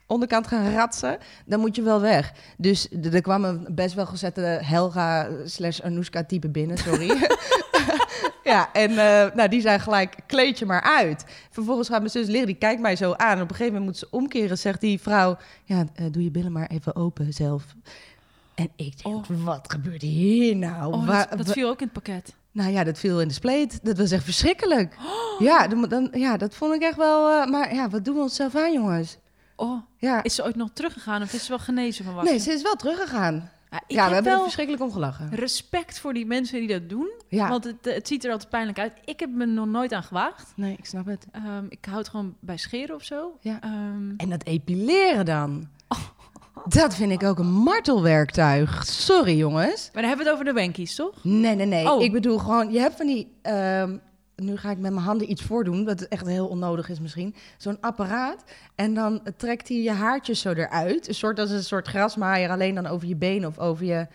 onderkant 0.08 0.48
gaan 0.48 0.74
ratsen, 0.74 1.18
dan 1.46 1.60
moet 1.60 1.76
je 1.76 1.82
wel 1.82 2.02
weg. 2.02 2.32
Dus 2.58 2.88
er 3.12 3.22
kwam 3.22 3.44
een 3.44 3.68
best 3.70 3.96
wel 3.96 4.06
gezette 4.06 4.42
Helga 4.42 5.28
slash 5.46 5.80
Anoushka 5.82 6.24
type 6.24 6.50
binnen, 6.50 6.78
sorry. 6.78 7.18
ja, 8.44 8.70
en 8.74 8.90
eh, 8.90 9.36
nou, 9.36 9.50
die 9.50 9.62
zei 9.62 9.80
gelijk, 9.80 10.16
kleed 10.28 10.60
je 10.60 10.66
maar 10.66 10.82
uit. 10.82 11.26
Vervolgens 11.50 11.88
gaat 11.88 12.00
mijn 12.00 12.12
zus 12.12 12.28
liggen, 12.28 12.46
die 12.46 12.56
kijkt 12.56 12.82
mij 12.82 12.96
zo 12.96 13.14
aan. 13.14 13.36
En 13.36 13.42
op 13.42 13.50
een 13.50 13.56
gegeven 13.56 13.74
moment 13.80 13.86
moet 13.86 13.98
ze 13.98 14.08
omkeren, 14.18 14.58
zegt 14.58 14.82
die 14.82 15.00
vrouw, 15.02 15.38
ja, 15.64 15.86
eh, 15.96 16.06
doe 16.12 16.24
je 16.24 16.32
billen 16.32 16.52
maar 16.52 16.68
even 16.68 16.96
open 16.96 17.34
zelf. 17.34 17.64
En 18.56 18.70
ik 18.76 19.04
denk, 19.04 19.26
wat 19.28 19.72
gebeurt 19.72 20.02
hier 20.02 20.56
nou? 20.56 20.94
Oh, 20.94 21.08
Waar- 21.08 21.38
dat, 21.38 21.52
viel 21.52 21.70
ook 21.70 21.80
in 21.82 21.84
het 21.84 21.94
pakket. 21.94 22.34
nou 22.52 22.72
ja, 22.72 22.84
dat 22.84 22.98
viel 23.00 23.22
in 23.22 23.28
de 23.28 23.34
spleet. 23.34 23.80
Dat 23.84 23.98
was 23.98 24.12
echt 24.12 24.24
verschrikkelijk. 24.24 24.96
Ja, 25.40 25.68
dan, 25.68 25.82
dan, 25.90 26.10
ja, 26.14 26.38
dat 26.38 26.56
vond 26.56 26.74
ik 26.74 26.82
echt 26.82 26.98
wel... 26.98 27.30
eh, 27.42 27.48
maar 27.52 27.74
ja, 27.74 27.90
wat 27.90 28.06
doen 28.06 28.16
we 28.16 28.22
onszelf 28.22 28.56
aan, 28.56 28.74
jongens? 28.74 29.18
Oh, 29.56 29.82
Ja. 29.98 30.24
is 30.24 30.36
ze 30.36 30.44
ooit 30.44 30.56
nog 30.56 30.70
teruggegaan 30.74 31.22
of 31.22 31.34
is 31.34 31.44
ze 31.44 31.50
wel 31.50 31.60
genezen 31.60 32.06
van 32.06 32.14
waksen? 32.14 32.34
Nee, 32.34 32.44
ze 32.44 32.52
is 32.54 32.62
wel 32.62 32.76
teruggegaan. 32.76 33.50
Ja, 33.72 33.78
ik 33.88 33.96
ja, 33.96 33.96
we 33.96 34.02
heb 34.02 34.12
hebben 34.14 34.32
er 34.34 34.42
verschrikkelijk 34.42 34.84
om 34.84 34.92
gelachen. 34.92 35.30
respect 35.30 36.00
voor 36.00 36.14
die 36.14 36.26
mensen 36.26 36.60
die 36.60 36.68
dat 36.68 36.90
doen. 36.90 37.12
Ja. 37.30 37.50
Want 37.50 37.64
het, 37.64 37.88
eh, 37.88 37.94
het 37.94 38.08
ziet 38.08 38.26
er 38.26 38.32
altijd 38.32 38.50
pijnlijk 38.50 38.80
uit. 38.80 38.94
Ik 39.06 39.20
heb 39.20 39.30
me 39.30 39.46
nog 39.46 39.66
nooit 39.68 39.94
aan 39.94 40.04
gewaagd. 40.04 40.54
Nee, 40.56 40.76
ik 40.78 40.86
snap 40.86 41.06
het. 41.06 41.26
Ehm, 41.32 41.66
ik 41.70 41.86
houd 41.86 42.10
gewoon 42.10 42.36
bij 42.40 42.58
scheren 42.58 42.96
of 42.96 43.04
zo. 43.04 43.38
Ja. 43.40 43.62
Ehm, 43.62 44.10
En 44.18 44.30
dat 44.30 44.44
epileren 44.44 45.26
dan. 45.26 45.68
Dat 46.68 46.96
vind 46.96 47.12
ik 47.12 47.24
ook 47.24 47.40
een 47.40 47.52
martelwerktuig. 47.54 48.86
Sorry, 48.86 49.38
jongens. 49.38 49.90
maar 49.94 50.02
dan 50.02 50.10
hebben 50.12 50.26
we 50.26 50.32
het 50.32 50.42
over 50.42 50.54
de 50.54 50.60
wankies, 50.62 50.96
toch? 50.96 51.24
Nee, 51.24 51.56
nee, 51.56 51.66
nee. 51.66 51.92
Oh. 51.92 52.02
Ik 52.02 52.12
bedoel 52.12 52.38
gewoon, 52.38 52.72
je 52.72 52.80
hebt 52.80 52.96
van 52.96 53.06
die... 53.08 53.36
ehm, 53.42 53.98
nu 54.44 54.58
ga 54.58 54.72
ik 54.72 54.78
met 54.78 54.92
mijn 54.92 55.06
handen 55.06 55.30
iets 55.32 55.42
voordoen, 55.42 55.86
wat 55.86 56.02
echt 56.02 56.26
heel 56.28 56.48
onnodig 56.48 56.90
is 56.90 57.00
misschien. 57.00 57.36
Zo'n 57.58 57.78
apparaat. 57.82 58.44
En 58.76 58.94
dan 58.94 59.22
trekt 59.38 59.68
hij 59.68 59.78
je 59.78 59.92
haartjes 59.92 60.40
zo 60.42 60.52
eruit. 60.52 61.08
Een 61.08 61.14
soort 61.14 61.40
als 61.40 61.50
een 61.50 61.64
soort 61.64 61.88
grasmaaier, 61.88 62.50
alleen 62.50 62.76
dan 62.76 62.88
over 62.88 63.08
je 63.08 63.16
benen 63.16 63.50
of 63.50 63.60
over 63.60 63.86
je... 63.86 64.08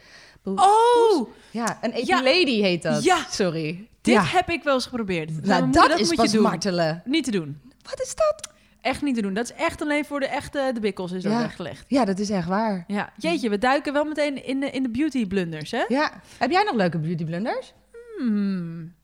Oh, 0.44 1.28
Ja, 1.50 1.78
een 1.80 1.90
Ja. 1.90 1.96
epilady 2.18 2.60
heet 2.60 2.82
dat. 2.82 3.04
Ja. 3.04 3.24
Sorry. 3.30 3.88
dit 4.00 4.14
ja. 4.14 4.22
heb 4.24 4.48
ik 4.48 4.62
wel 4.62 4.74
eens 4.74 4.86
geprobeerd. 4.86 5.42
Nou, 5.46 5.70
dat, 5.70 5.98
is 5.98 6.06
moet 6.06 6.16
pas 6.16 6.26
je 6.30 6.32
doen. 6.36 6.42
martelen. 6.46 7.02
Niet 7.04 7.24
te 7.24 7.30
doen. 7.30 7.60
Wat 7.82 8.00
is 8.00 8.14
dat? 8.14 8.50
Echt 8.80 9.02
niet 9.02 9.14
te 9.14 9.22
doen. 9.22 9.34
Dat 9.34 9.44
is 9.44 9.52
echt 9.56 9.82
alleen 9.82 10.04
voor 10.04 10.20
de 10.20 10.26
echte 10.26 10.70
de 10.74 10.80
bikkels 10.80 11.12
is 11.12 11.22
dat 11.22 11.32
Ja. 11.32 11.38
weggelegd. 11.38 11.84
Ja, 11.88 12.04
dat 12.04 12.18
is 12.18 12.30
echt 12.30 12.48
waar. 12.48 12.84
Ja, 12.86 13.12
jeetje, 13.16 13.48
we 13.50 13.58
duiken 13.58 13.92
wel 13.92 14.04
meteen 14.04 14.44
in 14.46 14.60
de, 14.60 14.70
in 14.70 14.82
de 14.82 14.88
beauty 14.90 15.26
blunders, 15.26 15.70
hè? 15.70 15.84
Ja. 15.88 16.12
Heb 16.38 16.50
jij 16.50 16.62
nog 16.62 16.74
leuke 16.74 16.98
beauty 16.98 17.24
blunders? 17.24 17.72
Hmm. 18.18 18.94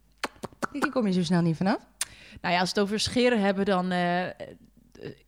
Hier 0.72 0.90
kom 0.90 1.06
je 1.06 1.12
zo 1.12 1.22
snel 1.22 1.42
niet 1.42 1.56
vanaf. 1.56 1.78
Nou 2.40 2.54
ja, 2.54 2.60
als 2.60 2.72
we 2.72 2.80
het 2.80 2.88
over 2.88 3.00
scheren 3.00 3.40
hebben, 3.40 3.64
dan 3.64 3.90
eh, 3.90 4.26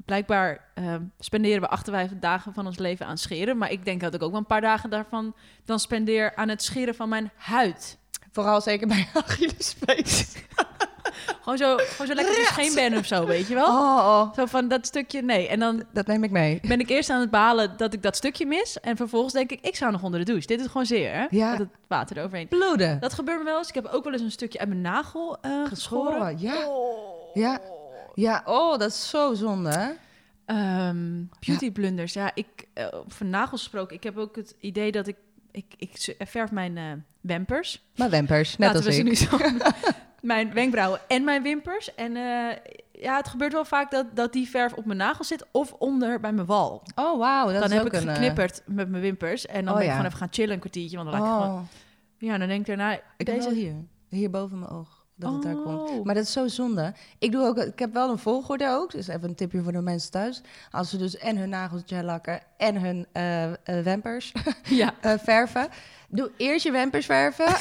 blijkbaar 0.05 0.71
eh, 0.75 0.95
spenderen 1.19 1.61
we 1.61 1.69
58 1.69 2.19
dagen 2.19 2.55
van 2.55 2.67
ons 2.67 2.79
leven 2.79 3.07
aan 3.07 3.19
scheren. 3.19 3.59
Maar 3.59 3.71
ik 3.71 3.85
denk 3.85 4.01
dat 4.01 4.15
ik 4.15 4.23
ook 4.23 4.31
wel 4.31 4.41
een 4.41 4.47
paar 4.47 4.61
dagen 4.61 4.91
daarvan 4.91 5.35
dan 5.65 5.81
spendeer 5.81 6.35
aan 6.35 6.49
het 6.49 6.63
scheren 6.63 6.95
van 6.95 7.09
mijn 7.09 7.31
huid. 7.37 7.99
Vooral 8.33 8.61
zeker 8.61 8.87
bij 8.87 9.09
Achillespees. 9.15 10.35
Gewoon 11.41 11.59
zo, 11.59 11.77
gewoon 11.77 12.07
zo 12.07 12.15
lekker 12.15 12.35
scheen 12.45 12.75
ben 12.75 12.99
of 12.99 13.07
zo, 13.07 13.27
weet 13.27 13.47
je 13.49 13.55
wel? 13.55 13.67
Oh, 13.67 13.97
oh, 13.97 14.35
Zo 14.35 14.47
van 14.47 14.69
dat 14.69 14.87
stukje, 14.87 15.23
nee. 15.23 15.49
En 15.49 15.59
dan 15.59 15.83
dat 15.93 16.07
neem 16.07 16.25
ik 16.25 16.31
mee. 16.31 16.61
ben 16.63 16.81
ik 16.81 16.89
eerst 16.89 17.11
aan 17.11 17.21
het 17.21 17.31
balen 17.31 17.77
dat 17.77 17.93
ik 17.93 18.03
dat 18.03 18.17
stukje 18.17 18.47
mis. 18.47 18.81
En 18.81 18.97
vervolgens 18.97 19.33
denk 19.33 19.51
ik, 19.51 19.59
ik 19.61 19.77
zou 19.77 19.93
nog 19.93 20.03
onder 20.03 20.21
de 20.21 20.27
douche. 20.27 20.47
Dit 20.47 20.61
is 20.61 20.67
gewoon 20.67 20.87
zeer, 20.87 21.13
hè? 21.13 21.27
Ja. 21.31 21.51
Met 21.51 21.59
het 21.59 21.69
water 21.89 22.19
eroverheen. 22.19 22.49
Bloeden. 22.49 23.01
Dat 23.01 23.13
gebeurt 23.13 23.39
me 23.39 23.45
wel 23.45 23.59
eens. 23.59 23.69
Ik 23.69 23.75
heb 23.75 23.87
ook 23.87 24.05
wel 24.05 24.13
eens 24.13 24.23
een 24.23 24.31
stukje 24.31 24.59
uit 24.59 24.69
mijn 24.69 24.81
nagel 24.81 25.39
eh 25.41 25.65
geschoren. 25.69 26.41
Ja. 26.41 26.67
Oh. 26.69 27.35
Ja. 27.35 27.61
Ja, 28.15 28.43
oh, 28.45 28.79
dat 28.79 28.91
is 28.91 29.09
zo 29.09 29.35
zonde. 29.35 29.71
hè? 29.71 29.91
Ehm, 30.47 31.23
beauty 31.47 31.73
blunders. 31.73 32.13
Ja, 32.13 32.31
ik, 32.35 32.47
eh, 32.75 32.87
van 33.09 33.31
nagels 33.31 33.61
gesproken, 33.61 33.97
ik 33.97 34.03
heb 34.03 34.17
ook 34.19 34.37
het 34.37 34.55
idee 34.61 34.93
dat 34.93 35.07
ik... 35.07 35.17
Ik, 35.51 35.65
ik 35.77 36.17
verf 36.27 36.51
mijn 36.51 36.77
eh 36.79 36.85
wimpers. 37.21 37.83
Maar 37.97 38.11
wimpers, 38.11 38.57
net 38.57 38.73
Laten 38.75 38.87
als 38.87 38.97
we 38.97 39.03
ik. 39.11 39.17
ze 39.17 39.27
nu 39.39 39.39
zo. 39.39 39.39
Mijn 40.25 40.53
wenkbrauwen 40.53 41.01
en 41.09 41.25
mijn 41.25 41.43
wimpers. 41.43 41.95
En 41.95 42.17
eh, 42.17 42.57
ja, 42.93 43.17
het 43.17 43.29
gebeurt 43.29 43.53
wel 43.53 43.65
vaak 43.65 43.91
dat, 43.91 44.07
dat 44.15 44.33
die 44.33 44.49
verf 44.49 44.73
op 44.73 44.85
mijn 44.85 44.99
nagel 44.99 45.25
zit 45.25 45.47
of 45.51 45.73
onder 45.73 46.21
bij 46.21 46.33
mijn 46.33 46.47
wal. 46.47 46.83
Oh, 46.95 47.19
wauw. 47.19 47.53
Dan 47.53 47.63
is 47.63 47.73
heb 47.73 47.87
ik 47.87 47.93
een, 47.93 48.09
eh, 48.09 48.15
geknipperd 48.15 48.63
met 48.67 48.89
mijn 48.89 49.03
wimpers. 49.03 49.47
En 49.47 49.65
dan 49.65 49.69
Oh, 49.69 49.75
ben 49.75 49.81
ik 49.81 49.87
ja. 49.87 49.91
gewoon 49.91 50.07
even 50.07 50.19
gaan 50.19 50.29
chillen 50.31 50.55
een 50.55 50.61
kwartiertje. 50.61 50.97
Want 50.97 51.11
dan 51.11 51.19
ik 51.21 51.27
Oh, 51.27 51.43
gewoon... 51.43 51.69
Ja, 52.19 52.39
dan 52.39 52.49
denk 52.49 52.61
ik 52.61 52.67
daarna... 52.67 53.01
ik 53.17 53.27
deze... 53.27 53.51
hier. 53.55 53.75
Hier 54.09 54.31
boven 54.31 54.59
mijn 54.59 54.71
oog. 54.71 55.07
dat 55.15 55.33
het 55.33 55.43
daar 55.43 55.55
komt. 55.55 55.91
Oh. 55.91 56.05
Maar 56.05 56.15
dat 56.15 56.25
is 56.25 56.33
zo 56.33 56.49
zonde. 56.49 56.95
Ik, 57.19 57.33
doe 57.33 57.47
ook, 57.47 57.59
ik 57.59 57.79
heb 57.79 57.93
wel 57.93 58.11
een 58.11 58.19
volgorde 58.19 58.69
ook. 58.69 58.91
Dus 58.91 59.09
even 59.09 59.29
een 59.29 59.35
tipje 59.35 59.63
voor 59.63 59.73
de 59.73 59.81
mensen 59.81 60.11
thuis. 60.11 60.43
Als 60.71 60.91
ze 60.91 60.97
dus 60.97 61.17
en 61.17 61.37
hun 61.37 61.49
nagels 61.49 61.83
gel 61.87 62.03
lakken 62.03 62.41
en 62.57 62.81
hun 62.81 63.07
eh 63.13 63.53
eh, 63.53 63.85
wimpers 63.85 64.33
Ja. 64.63 64.95
verven. 65.19 65.69
Doe 66.09 66.31
eerst 66.37 66.65
je 66.65 66.71
wimpers 66.71 67.07
verven 67.07 67.47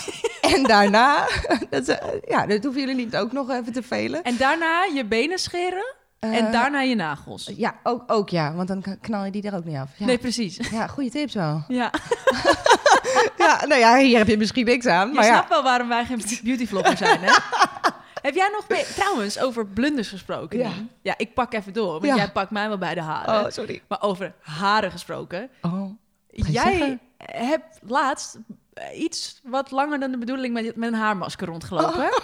en 0.51 0.63
daarna... 0.63 1.27
dat, 1.69 1.87
eh, 1.87 2.07
ja, 2.27 2.45
dat 2.45 2.63
hoeven 2.63 2.81
jullie 2.81 2.95
niet 3.05 3.15
ook 3.15 3.31
nog 3.31 3.49
even 3.49 3.73
te 3.73 3.83
velen. 3.83 4.23
En 4.23 4.37
daarna 4.37 4.83
je 4.93 5.05
benen 5.05 5.39
scheren 5.39 5.95
en 6.19 6.33
Eh, 6.33 6.51
daarna 6.51 6.81
je 6.81 6.95
nagels. 6.95 7.51
Ja, 7.55 7.75
ook, 7.83 8.03
ook 8.07 8.29
ja, 8.29 8.53
want 8.53 8.67
dan 8.67 8.83
knal 9.01 9.25
je 9.25 9.31
die 9.31 9.43
er 9.43 9.55
ook 9.55 9.63
niet 9.65 9.77
af. 9.77 9.89
Ja, 9.97 10.05
Nee, 10.05 10.17
precies. 10.17 10.59
ja 10.71 10.87
goede 10.87 11.09
tips 11.09 11.33
wel. 11.33 11.63
Ja, 11.79 11.91
Ja, 13.37 13.65
nou 13.65 13.79
ja, 13.79 13.97
hier 13.97 14.17
heb 14.17 14.27
je 14.27 14.37
misschien 14.37 14.65
niks 14.65 14.85
aan. 14.85 15.07
je 15.07 15.13
Maar 15.13 15.23
ja, 15.25 15.31
snapt 15.33 15.49
wel 15.49 15.63
waarom 15.63 15.87
wij 15.87 16.05
geen 16.05 16.21
beautyvlogger 16.43 16.97
zijn, 16.97 17.19
hè? 17.21 17.31
Heb 18.21 18.35
jij 18.35 18.49
nog 18.51 18.65
meer, 18.67 18.85
trouwens, 18.95 19.39
over 19.39 19.65
blunders 19.67 20.07
gesproken? 20.09 20.57
Ja. 20.59 20.69
Ja, 21.01 21.13
ik 21.17 21.33
pak 21.33 21.53
even 21.53 21.73
door, 21.73 21.91
want 21.91 22.05
Ja. 22.05 22.15
jij 22.15 22.31
pakt 22.31 22.51
mij 22.51 22.67
wel 22.67 22.77
bij 22.77 22.93
de 22.93 23.01
haren. 23.01 23.45
Oh, 23.45 23.51
sorry. 23.51 23.81
Maar 23.87 24.01
over 24.01 24.33
haren 24.41 24.91
gesproken. 24.91 25.49
Oh, 25.61 25.89
Jij 26.27 26.63
zeggen? 26.63 26.99
hebt 27.17 27.79
laatst 27.81 28.37
iets 28.95 29.41
wat 29.43 29.71
langer 29.71 29.99
dan 29.99 30.11
de 30.11 30.17
bedoeling 30.17 30.53
met, 30.53 30.75
met 30.75 30.89
een 30.93 30.99
haarmasker 30.99 31.47
rondgelopen. 31.47 32.03
Oh. 32.03 32.17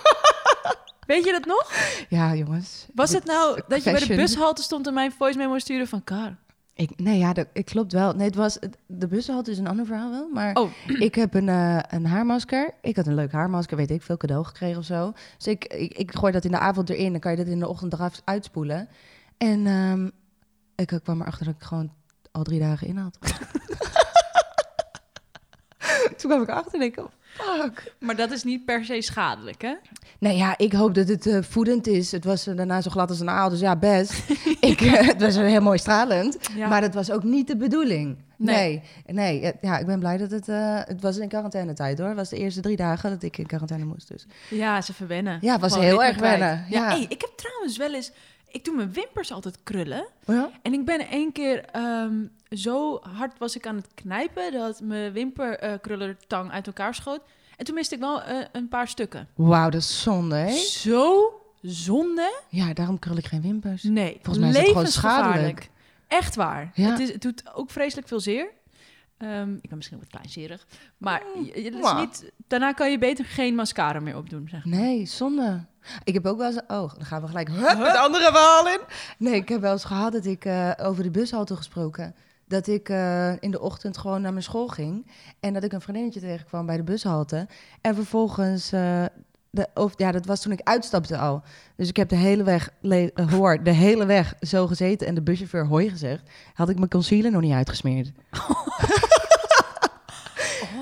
Weet 1.08 1.26
je 1.26 1.32
dat 1.32 1.46
nog? 1.46 1.72
ja 2.10 2.36
jongens. 2.36 2.88
Was 2.94 3.12
het 3.12 3.26
nou 3.26 3.62
dat 3.68 3.84
je 3.84 3.92
bij 3.92 4.00
de 4.00 4.16
bushalte 4.16 4.62
stond 4.62 4.88
en 4.88 4.94
mijn 4.94 5.12
voice 5.12 5.38
memo 5.38 5.60
stuurde 5.60 5.88
van... 5.88 6.04
Kar, 6.04 6.36
Ik, 6.74 7.00
nee, 7.00 7.18
ja, 7.18 7.34
dat 7.34 7.48
ik 7.54 7.66
klopt 7.66 7.92
wel. 7.94 8.14
Nee, 8.14 8.26
het 8.26 8.36
was, 8.36 8.58
de 8.86 9.08
bushalte 9.08 9.52
is 9.52 9.58
een 9.58 9.68
ander 9.68 9.86
verhaal 9.86 10.12
wel. 10.12 10.30
Maar 10.34 10.56
Oh. 10.56 10.72
ik 11.08 11.16
heb 11.16 11.34
een, 11.34 11.50
eh, 11.50 11.80
een 11.88 12.06
haarmasker. 12.06 12.74
Ik 12.82 12.96
had 12.96 13.08
een 13.08 13.16
leuk 13.16 13.32
haarmasker, 13.32 13.78
weet 13.78 13.92
ik 13.92 14.02
veel, 14.02 14.18
cadeau 14.18 14.46
gekregen 14.46 14.78
of 14.78 14.86
zo. 14.86 15.14
Dus 15.38 15.48
ik, 15.48 15.66
ik, 15.66 15.94
ik 15.94 16.16
gooi 16.16 16.32
dat 16.32 16.46
in 16.46 16.52
de 16.52 16.60
avond 16.60 16.90
erin. 16.90 17.12
Dan 17.12 17.22
kan 17.22 17.32
je 17.32 17.38
dat 17.38 17.48
in 17.48 17.60
de 17.60 17.68
ochtend 17.68 17.94
eraf 17.94 18.22
uitspoelen. 18.24 18.90
En 19.38 19.68
ehm, 19.68 20.10
ik 20.76 20.92
eh, 20.92 21.00
kwam 21.04 21.22
erachter 21.22 21.46
dat 21.46 21.56
ik 21.56 21.64
gewoon 21.64 21.92
al 22.32 22.44
drie 22.44 22.60
dagen 22.60 22.88
in 22.88 22.98
had. 22.98 23.18
Toen 26.18 26.30
kwam 26.30 26.42
ik 26.42 26.48
erachter 26.48 26.74
en 26.74 26.80
denk 26.80 26.98
ik, 26.98 27.04
oh, 27.04 27.62
fuck. 27.62 27.94
maar 28.00 28.16
dat 28.16 28.32
is 28.32 28.44
niet 28.44 28.66
per 28.66 28.86
se 28.86 29.02
schadelijk, 29.02 29.62
hè? 29.62 29.74
Nee, 30.20 30.38
ja, 30.38 30.58
ik 30.58 30.74
hoop 30.74 30.94
dat 30.96 31.08
het 31.08 31.28
eh, 31.28 31.38
voedend 31.42 31.88
is. 31.88 32.12
Het 32.12 32.24
was 32.24 32.48
eh, 32.48 32.56
daarna 32.56 32.82
zo 32.82 32.90
glad 32.90 33.10
als 33.10 33.20
een 33.20 33.30
aal, 33.30 33.50
dus 33.50 33.60
ja, 33.60 33.76
best. 33.76 34.24
ik, 34.60 34.82
eh, 34.82 35.08
het 35.08 35.22
was 35.22 35.36
heel 35.36 35.62
mooi 35.62 35.78
stralend, 35.78 36.38
Ja. 36.56 36.68
maar 36.68 36.82
dat 36.82 36.94
was 36.94 37.12
ook 37.12 37.24
niet 37.24 37.48
de 37.48 37.58
bedoeling. 37.58 38.18
Nee. 38.36 38.82
Nee, 39.06 39.40
nee, 39.42 39.54
ja, 39.62 39.78
ik 39.78 39.86
ben 39.86 40.00
blij 40.00 40.18
dat 40.18 40.32
het... 40.32 40.46
het 40.88 41.02
was 41.02 41.18
in 41.18 41.28
quarantainetijd 41.28 41.98
hoor. 41.98 42.08
Het 42.08 42.18
was 42.18 42.30
de 42.30 42.38
eerste 42.38 42.62
drie 42.62 42.76
dagen 42.76 43.10
dat 43.10 43.24
ik 43.24 43.38
in 43.38 43.46
quarantaine 43.46 43.86
moest. 43.86 44.08
Dus. 44.08 44.26
Ja, 44.50 44.82
ze 44.82 44.94
verwennen. 44.94 45.38
Ja, 45.42 45.52
het 45.52 45.62
was 45.62 45.72
Gewoon 45.72 45.88
heel 45.88 46.04
erg 46.04 46.18
wennen, 46.18 46.66
Ja, 46.70 46.80
ja. 46.80 46.88
hey, 46.88 47.06
ik 47.10 47.22
heb 47.22 47.32
trouwens 47.36 47.78
wel 47.78 47.94
eens... 47.94 48.12
Ik 48.52 48.66
doe 48.66 48.76
mijn 48.76 48.94
wimpers 48.94 49.32
altijd 49.32 49.58
krullen. 49.64 50.08
Oh 50.26 50.36
ja? 50.36 50.50
En 50.62 50.74
ik 50.74 50.86
ben 50.86 51.08
één 51.08 51.32
keer 51.32 51.66
ehm, 51.66 52.16
zo 52.50 53.00
hard 53.02 53.38
was 53.38 53.56
ik 53.56 53.68
aan 53.68 53.76
het 53.76 53.88
knijpen... 53.94 54.52
dat 54.52 54.82
mijn 54.82 55.12
wimperkrullertang 55.12 56.52
uit 56.52 56.68
elkaar 56.68 56.96
schoot. 56.96 57.22
En 57.58 57.66
toen 57.66 57.76
miste 57.76 57.96
ik 57.96 58.02
wel 58.02 58.22
eh, 58.22 58.46
een 58.52 58.68
paar 58.68 58.88
stukken. 58.88 59.28
Wauw, 59.36 59.70
dat 59.70 59.82
is 59.82 60.02
zonde, 60.02 60.36
hè? 60.36 60.52
Zo 60.58 61.34
zonde? 61.62 62.42
Ja, 62.50 62.74
daarom 62.74 63.00
krul 63.00 63.18
ik 63.18 63.26
geen 63.26 63.42
wimpers. 63.42 63.84
Nee, 63.84 64.20
Volgens 64.22 64.38
mij 64.38 64.50
is 64.50 64.58
het 64.58 64.68
gewoon 64.68 64.88
schadelijk. 64.88 65.70
Echt 66.08 66.36
waar. 66.36 66.72
Ja. 66.74 66.90
Het, 66.90 67.00
is, 67.00 67.12
het 67.12 67.22
doet 67.22 67.44
ook 67.56 67.72
vreselijk 67.72 68.08
veel 68.08 68.20
zeer. 68.20 68.50
Ehm, 69.20 69.54
ik 69.62 69.68
ben 69.70 69.78
misschien 69.78 70.00
wat 70.00 70.08
kleinzerig. 70.08 70.68
Maar 70.98 71.22
je- 71.36 71.62
je- 71.64 71.70
het 71.72 71.86
is 71.86 71.94
niet, 71.94 72.32
daarna 72.48 72.72
kan 72.74 72.92
je 72.92 72.98
beter 73.00 73.26
geen 73.26 73.56
mascara 73.56 74.00
meer 74.00 74.18
opdoen. 74.18 74.48
Zeg. 74.50 74.66
maar. 74.66 74.80
Nee, 74.80 75.06
zonde. 75.06 75.66
Ik 76.04 76.14
heb 76.14 76.26
ook 76.26 76.38
wel 76.38 76.48
eens... 76.48 76.62
Oh, 76.68 76.94
dan 76.94 77.06
gaan 77.06 77.22
we 77.22 77.28
gelijk 77.28 77.50
hup, 77.50 77.78
het 77.78 77.96
andere 77.98 78.24
verhaal 78.24 78.68
in. 78.68 78.80
Nee, 79.18 79.34
ik 79.36 79.50
heb 79.50 79.62
wel 79.62 79.72
eens 79.72 79.84
gehad 79.84 80.12
dat 80.12 80.26
ik 80.26 80.46
eh, 80.46 80.72
over 80.78 81.04
de 81.04 81.12
bushalte 81.12 81.56
gesproken... 81.56 82.16
dat 82.48 82.68
ik 82.68 82.90
eh, 82.90 83.42
in 83.42 83.52
de 83.52 83.60
ochtend 83.62 83.98
gewoon 83.98 84.22
naar 84.22 84.32
mijn 84.32 84.44
school 84.44 84.68
ging... 84.68 85.12
en 85.40 85.54
dat 85.54 85.64
ik 85.64 85.72
een 85.74 85.82
vriendinnetje 85.82 86.20
tegenkwam 86.20 86.66
bij 86.66 86.78
de 86.78 86.84
bushalte... 86.84 87.48
en 87.82 87.96
vervolgens... 87.96 88.72
eh, 88.72 89.06
de, 89.52 89.68
of, 89.74 89.94
ja, 89.96 90.12
dat 90.12 90.26
was 90.26 90.42
toen 90.42 90.52
ik 90.52 90.62
uitstapte 90.64 91.18
al. 91.18 91.42
Dus 91.76 91.90
ik 91.90 91.96
heb 91.98 92.10
de 92.10 92.16
hele 92.16 92.44
weg, 92.44 92.70
le- 92.82 93.10
hoor, 93.30 93.64
de 93.64 93.72
hele 93.72 94.06
weg 94.06 94.36
zo 94.42 94.68
gezeten... 94.68 95.08
en 95.08 95.16
de 95.16 95.22
buschauffeur 95.22 95.66
hoi 95.68 95.90
gezegd... 95.90 96.30
had 96.54 96.70
ik 96.70 96.78
mijn 96.78 96.90
concealer 96.90 97.32
nog 97.32 97.42
niet 97.42 97.54
uitgesmeerd. 97.54 98.12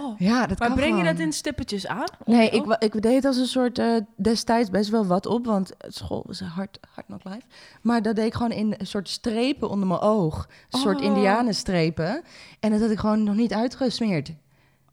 Oh. 0.08 0.20
Ja, 0.20 0.48
dat 0.48 0.60
Maar 0.60 0.68
kan 0.68 0.78
breng 0.78 0.98
je 0.98 1.04
dat 1.04 1.20
in 1.20 1.34
stippetjes 1.34 1.88
aan? 1.88 2.08
Nee, 2.26 2.50
ik, 2.50 2.76
ik 2.80 3.02
deed 3.02 3.26
als 3.26 3.38
een 3.38 3.46
soort 3.46 3.80
eh, 3.80 3.96
destijds 4.16 4.70
best 4.70 4.90
wel 4.90 5.06
wat 5.06 5.26
op, 5.26 5.46
want 5.46 5.72
school 5.88 6.24
was 6.28 6.40
hard, 6.40 6.80
hard 6.94 7.08
nog 7.08 7.24
live. 7.24 7.42
Maar 7.82 8.02
dat 8.02 8.16
deed 8.16 8.26
ik 8.26 8.34
gewoon 8.34 8.52
in 8.52 8.76
een 8.78 8.88
soort 8.88 9.10
strepen 9.10 9.70
onder 9.70 9.88
mijn 9.88 10.00
oog. 10.00 10.48
Een 10.70 10.80
soort 10.80 10.98
Oh. 10.98 11.04
indianenstrepen. 11.04 12.22
En 12.60 12.72
dat 12.72 12.82
had 12.82 12.90
ik 12.90 13.00
gewoon 13.00 13.24
nog 13.24 13.36
niet 13.36 13.54
uitgesmeerd. 13.54 14.32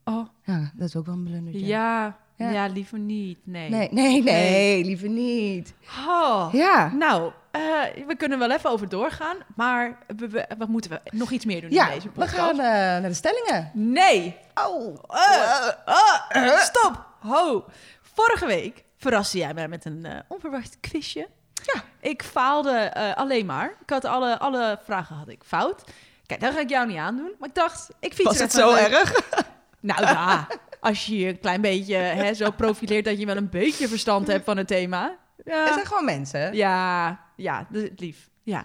Oh, 0.05 0.27
Ja, 0.45 0.71
dat 0.75 0.89
is 0.89 0.97
ook 0.97 1.07
wel 1.07 1.15
een 1.15 1.25
blundertje. 1.25 1.67
ja. 1.67 2.17
Ja. 2.37 2.51
Ja. 2.51 2.67
liever 2.67 2.99
niet. 2.99 3.39
Nee. 3.45 3.71
Nee, 3.71 3.89
nee, 3.93 4.23
nee, 4.23 4.85
liever 4.85 5.09
niet. 5.09 5.75
Oh. 6.09 6.49
Ja. 6.53 6.93
Nou, 6.93 7.33
eh, 7.51 7.61
we 8.07 8.15
kunnen 8.17 8.39
wel 8.39 8.51
even 8.51 8.71
over 8.71 8.89
doorgaan. 8.89 9.37
Maar 9.57 9.99
we, 10.17 10.29
we- 10.29 10.47
wat 10.59 10.69
moeten 10.69 10.91
we 10.91 11.01
nog 11.17 11.31
iets 11.31 11.45
meer 11.45 11.61
doen 11.61 11.71
Ja, 11.71 11.87
in 11.89 11.95
deze 11.95 12.07
we 12.09 12.13
podcast? 12.13 12.35
gaan 12.37 12.51
eh, 12.51 12.65
naar 13.01 13.03
de 13.03 13.15
stellingen. 13.15 13.71
Nee. 13.75 14.37
Oh. 14.55 14.95
Eh, 15.09 15.69
ah, 15.85 16.59
stop. 16.59 17.07
Ho. 17.21 17.65
Vorige 18.15 18.47
week 18.47 18.85
verraste 18.97 19.39
jij 19.39 19.55
mij 19.55 19.69
met 19.69 19.85
een 19.85 20.07
onverwacht 20.29 20.77
quizje. 20.81 21.29
Ja. 21.75 21.83
Ik 22.01 22.23
faalde 22.23 22.95
alleen 23.17 23.47
maar. 23.47 23.75
Ik 23.83 23.91
had 23.91 24.05
alle, 24.05 24.39
alle 24.39 24.79
vragen 24.85 25.17
had 25.17 25.29
ik 25.29 25.43
fout. 25.47 25.85
Kijk, 26.27 26.41
dat 26.41 26.55
ga 26.55 26.61
ik 26.61 26.69
jou 26.71 26.87
niet 26.87 26.97
aandoen. 26.97 27.33
Maar 27.39 27.49
ik 27.49 27.55
dacht, 27.55 27.89
ik 28.01 28.15
fiets 28.15 28.29
Was 28.29 28.39
het 28.39 28.53
zo 28.53 28.73
leuk- 28.75 28.87
erg? 28.89 29.13
Nou 29.81 30.03
ja, 30.03 30.47
als 30.85 31.07
je 31.07 31.19
je 31.19 31.29
een 31.29 31.41
klein 31.41 31.61
beetje 31.61 31.95
hè, 32.21 32.35
zo 32.35 32.51
profileert 32.51 33.05
dat 33.05 33.19
je 33.19 33.27
wel 33.27 33.37
een 33.37 33.49
beetje 33.51 33.89
verstand 33.89 34.27
hebt 34.27 34.45
van 34.45 34.57
het 34.57 34.67
thema. 34.67 35.19
Het 35.37 35.47
Ja, 35.47 35.73
zijn 35.73 35.87
gewoon 35.87 36.05
mensen. 36.05 36.55
ja, 36.55 37.21
ja 37.37 37.67
lief. 37.97 38.29
Ja, 38.43 38.65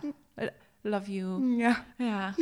love 0.82 1.14
you. 1.14 1.58
Ja. 1.58 1.86
Ja, 1.98 2.34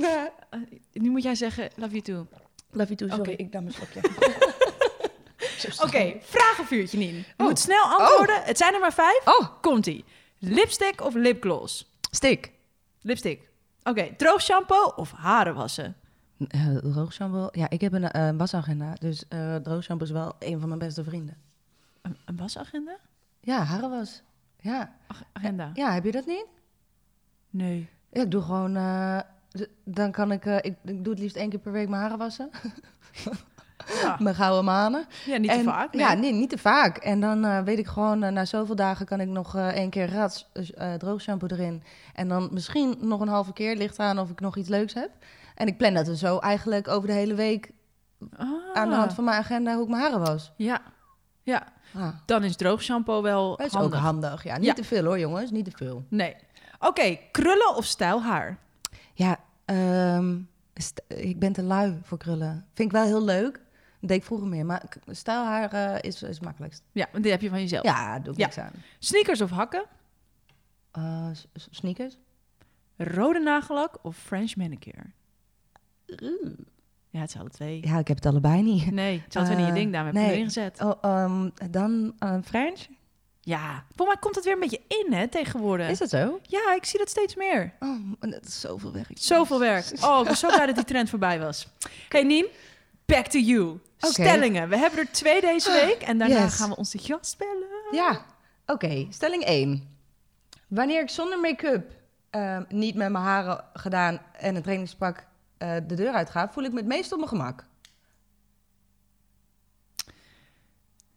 Eh, 0.49 0.59
nu 0.93 1.09
moet 1.09 1.23
jij 1.23 1.35
zeggen 1.35 1.69
love 1.75 1.89
you 1.91 2.01
too. 2.01 2.27
Love 2.71 2.93
you 2.93 2.95
too, 2.95 3.07
sorry. 3.17 3.33
Oké. 3.33 3.43
Ik 3.43 3.51
nam 3.53 3.65
een 3.65 3.73
slokje. 3.73 4.01
Oké, 5.85 6.15
vragenvuurtje, 6.21 6.97
Nien. 6.97 7.15
Je 7.15 7.23
Oh. 7.37 7.47
moet 7.47 7.59
snel 7.59 7.83
antwoorden. 7.83 8.41
Het 8.43 8.57
zijn 8.57 8.73
er 8.73 8.79
maar 8.79 8.93
vijf. 8.93 9.21
Oh, 9.25 9.47
Komt-ie. 9.61 10.05
Lipstick 10.39 11.01
of 11.01 11.13
lipgloss? 11.13 11.91
stick. 12.11 12.51
Lipstick. 13.01 13.41
Oké, 13.83 14.13
droog 14.17 14.41
shampoo 14.41 14.91
of 14.95 15.11
haren 15.11 15.55
wassen? 15.55 15.95
Uh, 16.55 16.75
droogshampoo. 16.77 17.47
Ja, 17.51 17.69
ik 17.69 17.81
heb 17.81 17.93
een 17.93 18.11
eh, 18.11 18.29
wasagenda. 18.37 18.93
Dus 18.99 19.23
uh, 19.33 19.55
droogshampoo 19.55 20.05
is 20.05 20.11
wel 20.11 20.35
een 20.39 20.59
van 20.59 20.67
mijn 20.67 20.79
beste 20.79 21.03
vrienden. 21.03 21.35
Een, 22.01 22.17
een 22.25 22.37
wasagenda? 22.37 22.97
Ja, 23.41 23.63
harenwas. 23.63 24.21
Ja. 24.59 24.93
Ag- 25.07 25.23
agenda? 25.33 25.69
ja, 25.73 25.93
heb 25.93 26.03
je 26.03 26.11
dat 26.11 26.25
niet? 26.25 26.45
Nee. 27.49 27.89
Ja, 28.11 28.21
ik 28.21 28.31
doe 28.31 28.41
gewoon... 28.41 28.75
eh, 28.75 29.19
dan 29.83 30.11
kan 30.11 30.31
ik, 30.31 30.45
eh, 30.45 30.55
ik... 30.55 30.75
Ik 30.83 31.03
doe 31.03 31.13
het 31.13 31.19
liefst 31.21 31.35
één 31.35 31.49
keer 31.49 31.59
per 31.59 31.71
week 31.71 31.89
mijn 31.89 32.01
haren 32.01 32.17
wassen. 32.17 32.49
Ja, 34.01 34.15
mijn 34.23 34.35
gouden 34.35 34.65
manen. 34.65 35.05
ja 35.25 35.37
niet 35.37 35.49
te 35.51 35.57
En- 35.57 35.63
vaak. 35.63 35.93
nee. 35.93 36.01
Ja, 36.01 36.13
nee, 36.13 36.33
niet 36.33 36.49
te 36.49 36.57
vaak. 36.57 36.97
En 36.97 37.19
dan 37.19 37.45
eh, 37.45 37.61
weet 37.63 37.77
ik 37.79 37.87
gewoon, 37.87 38.23
eh, 38.23 38.31
na 38.31 38.45
zoveel 38.45 38.75
dagen 38.75 39.05
kan 39.05 39.19
ik 39.19 39.27
nog 39.27 39.55
eh, 39.55 39.67
één 39.67 39.89
keer 39.89 40.11
rats 40.13 40.47
eh 40.75 40.93
droogshampoo 40.93 41.47
erin. 41.47 41.83
En 42.13 42.27
dan 42.27 42.49
misschien 42.51 42.95
nog 43.01 43.19
een 43.21 43.27
halve 43.27 43.53
keer. 43.53 43.75
Ligt 43.75 43.99
aan 43.99 44.19
of 44.19 44.29
ik 44.29 44.39
nog 44.39 44.57
iets 44.57 44.69
leuks 44.69 44.93
heb. 44.93 45.09
En 45.57 45.67
ik 45.67 45.77
plan 45.77 45.93
dat 45.93 46.07
er 46.07 46.17
zo 46.17 46.37
eigenlijk 46.37 46.87
over 46.87 47.07
de 47.07 47.13
hele 47.13 47.33
week 47.33 47.71
Ah. 48.37 48.49
aan 48.73 48.89
de 48.89 48.95
hand 48.95 49.13
van 49.13 49.23
mijn 49.23 49.37
agenda 49.37 49.73
hoe 49.73 49.83
ik 49.83 49.89
mijn 49.89 50.01
haren 50.01 50.19
was. 50.19 50.51
Ja. 50.57 50.81
Ja, 51.43 51.67
Ah, 51.93 52.15
dan 52.25 52.43
is 52.43 52.55
droog 52.55 52.81
shampoo 52.81 53.21
wel 53.21 53.57
dat 53.57 53.65
is 53.65 53.71
handig. 53.73 53.93
ook 53.99 54.05
handig. 54.05 54.43
Ja, 54.43 54.57
niet 54.57 54.65
Ja. 54.65 54.73
te 54.73 54.83
veel 54.83 55.03
hoor 55.05 55.19
jongens, 55.19 55.51
niet 55.51 55.65
te 55.65 55.71
veel. 55.75 56.05
Nee. 56.09 56.35
Oké, 56.79 57.17
krullen 57.31 57.75
of 57.75 57.85
stijlhaar? 57.85 58.57
Ja, 59.13 59.37
ehm, 59.65 60.39
ik 61.07 61.39
ben 61.39 61.53
te 61.53 61.63
lui 61.63 61.99
voor 62.03 62.17
krullen. 62.17 62.65
Vind 62.73 62.91
ik 62.91 62.97
wel 62.97 63.05
heel 63.05 63.23
leuk. 63.23 63.53
Dat 63.99 64.09
deed 64.09 64.17
ik 64.17 64.23
vroeger 64.23 64.47
meer. 64.47 64.65
Maar 64.65 64.83
k- 64.89 65.15
stijlhaar 65.15 65.73
eh, 65.73 65.95
is, 66.01 66.21
is 66.23 66.35
het 66.35 66.41
makkelijkst. 66.45 66.83
Ja, 66.91 67.07
want 67.11 67.23
die 67.23 67.31
heb 67.31 67.41
je 67.41 67.49
van 67.49 67.59
jezelf. 67.59 67.83
Ja, 67.83 68.19
doe 68.19 68.33
ik 68.33 68.39
Ja. 68.39 68.45
niks 68.45 68.57
aan. 68.57 68.71
Sneakers 68.99 69.41
of 69.41 69.49
hakken? 69.49 69.83
Eh, 70.91 71.27
sneakers? 71.55 72.17
Rode 72.97 73.39
nagellak 73.39 73.97
of 74.01 74.17
French 74.17 74.55
manicure? 74.55 75.03
Ja, 77.09 77.19
het 77.19 77.31
zijn 77.31 77.43
alle 77.43 77.51
twee. 77.51 77.87
Ja, 77.87 77.97
ik 77.99 78.07
heb 78.07 78.17
het 78.17 78.25
allebei 78.25 78.61
niet. 78.61 78.91
Nee, 78.91 79.21
het 79.25 79.35
is 79.35 79.43
twee 79.43 79.55
niet 79.55 79.65
je 79.65 79.71
Eh, 79.71 79.77
ding. 79.77 79.91
Daarom 79.91 80.11
heb 80.13 80.21
je 80.21 80.27
nee. 80.27 80.31
erin 80.35 80.45
gezet. 80.45 80.81
Oh, 80.81 80.93
ehm, 81.01 81.49
dan 81.71 82.13
eh, 82.19 82.35
French? 82.45 82.87
Ja, 83.41 83.83
voor 83.95 84.05
mij 84.05 84.15
komt 84.19 84.35
het 84.35 84.43
weer 84.43 84.53
een 84.53 84.59
beetje 84.59 84.81
in, 84.87 85.13
hè, 85.13 85.27
tegenwoordig. 85.27 85.89
Is 85.89 85.97
dat 85.97 86.09
zo? 86.09 86.39
Ja, 86.43 86.73
ik 86.75 86.85
zie 86.85 86.99
dat 86.99 87.09
steeds 87.09 87.35
meer. 87.35 87.73
Oh, 87.79 88.13
dat 88.19 88.45
is 88.45 88.59
zoveel 88.59 88.91
werk. 88.93 89.11
Zoveel 89.13 89.59
werk. 89.59 89.85
Oh, 90.05 90.19
ik 90.19 90.25
ben 90.25 90.37
zo 90.37 90.47
blij 90.47 90.65
dat 90.65 90.75
die 90.75 90.83
trend 90.83 91.09
voorbij 91.09 91.39
was. 91.39 91.67
Oké, 92.05 92.17
Nien, 92.19 92.45
back 93.05 93.25
to 93.27 93.39
you. 93.39 93.79
Stellingen. 93.97 94.69
We 94.69 94.77
hebben 94.77 94.99
er 94.99 95.11
twee 95.11 95.41
deze 95.41 95.71
week 95.71 96.01
en 96.01 96.17
daarna 96.17 96.43
Yes. 96.43 96.55
gaan 96.55 96.69
we 96.69 96.75
onze 96.75 96.97
gast 96.97 97.37
bellen. 97.37 97.67
Ja, 97.91 98.25
Oké, 98.65 99.07
stelling 99.09 99.43
1. 99.43 99.95
Wanneer 100.67 101.01
ik 101.01 101.09
zonder 101.09 101.39
make-up 101.39 101.91
ehm, 102.29 102.63
niet 102.69 102.95
met 102.95 103.09
mijn 103.11 103.23
haren 103.23 103.63
gedaan 103.73 104.19
en 104.39 104.55
een 104.55 104.61
trainingspak 104.61 105.25
eh, 105.57 105.75
de 105.87 105.95
deur 105.95 106.13
uit 106.13 106.29
ga, 106.29 106.49
voel 106.49 106.63
ik 106.63 106.71
me 106.71 106.77
het 106.77 106.87
meest 106.87 107.11
op 107.11 107.17
mijn 107.17 107.29
gemak. 107.29 107.65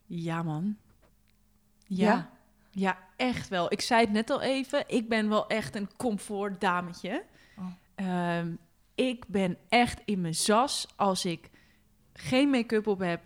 Ja, 0.06 0.42
man. 0.42 0.76
Ja. 1.86 2.06
Ja? 2.06 2.30
ja. 2.70 2.98
echt 3.16 3.48
wel. 3.48 3.72
Ik 3.72 3.80
zei 3.80 4.00
het 4.00 4.12
net 4.12 4.30
al 4.30 4.40
even. 4.40 4.84
Ik 4.86 5.08
ben 5.08 5.28
wel 5.28 5.46
echt 5.46 5.74
een 5.74 5.88
comfort 5.96 6.60
dametje. 6.60 7.24
Oh. 7.58 7.64
Ehm, 7.94 8.54
ik 8.94 9.24
ben 9.28 9.58
echt 9.68 10.00
in 10.04 10.20
mijn 10.20 10.34
zas 10.34 10.88
als 10.96 11.24
ik 11.24 11.50
geen 12.12 12.50
make-up 12.50 12.86
op 12.86 12.98
heb. 12.98 13.20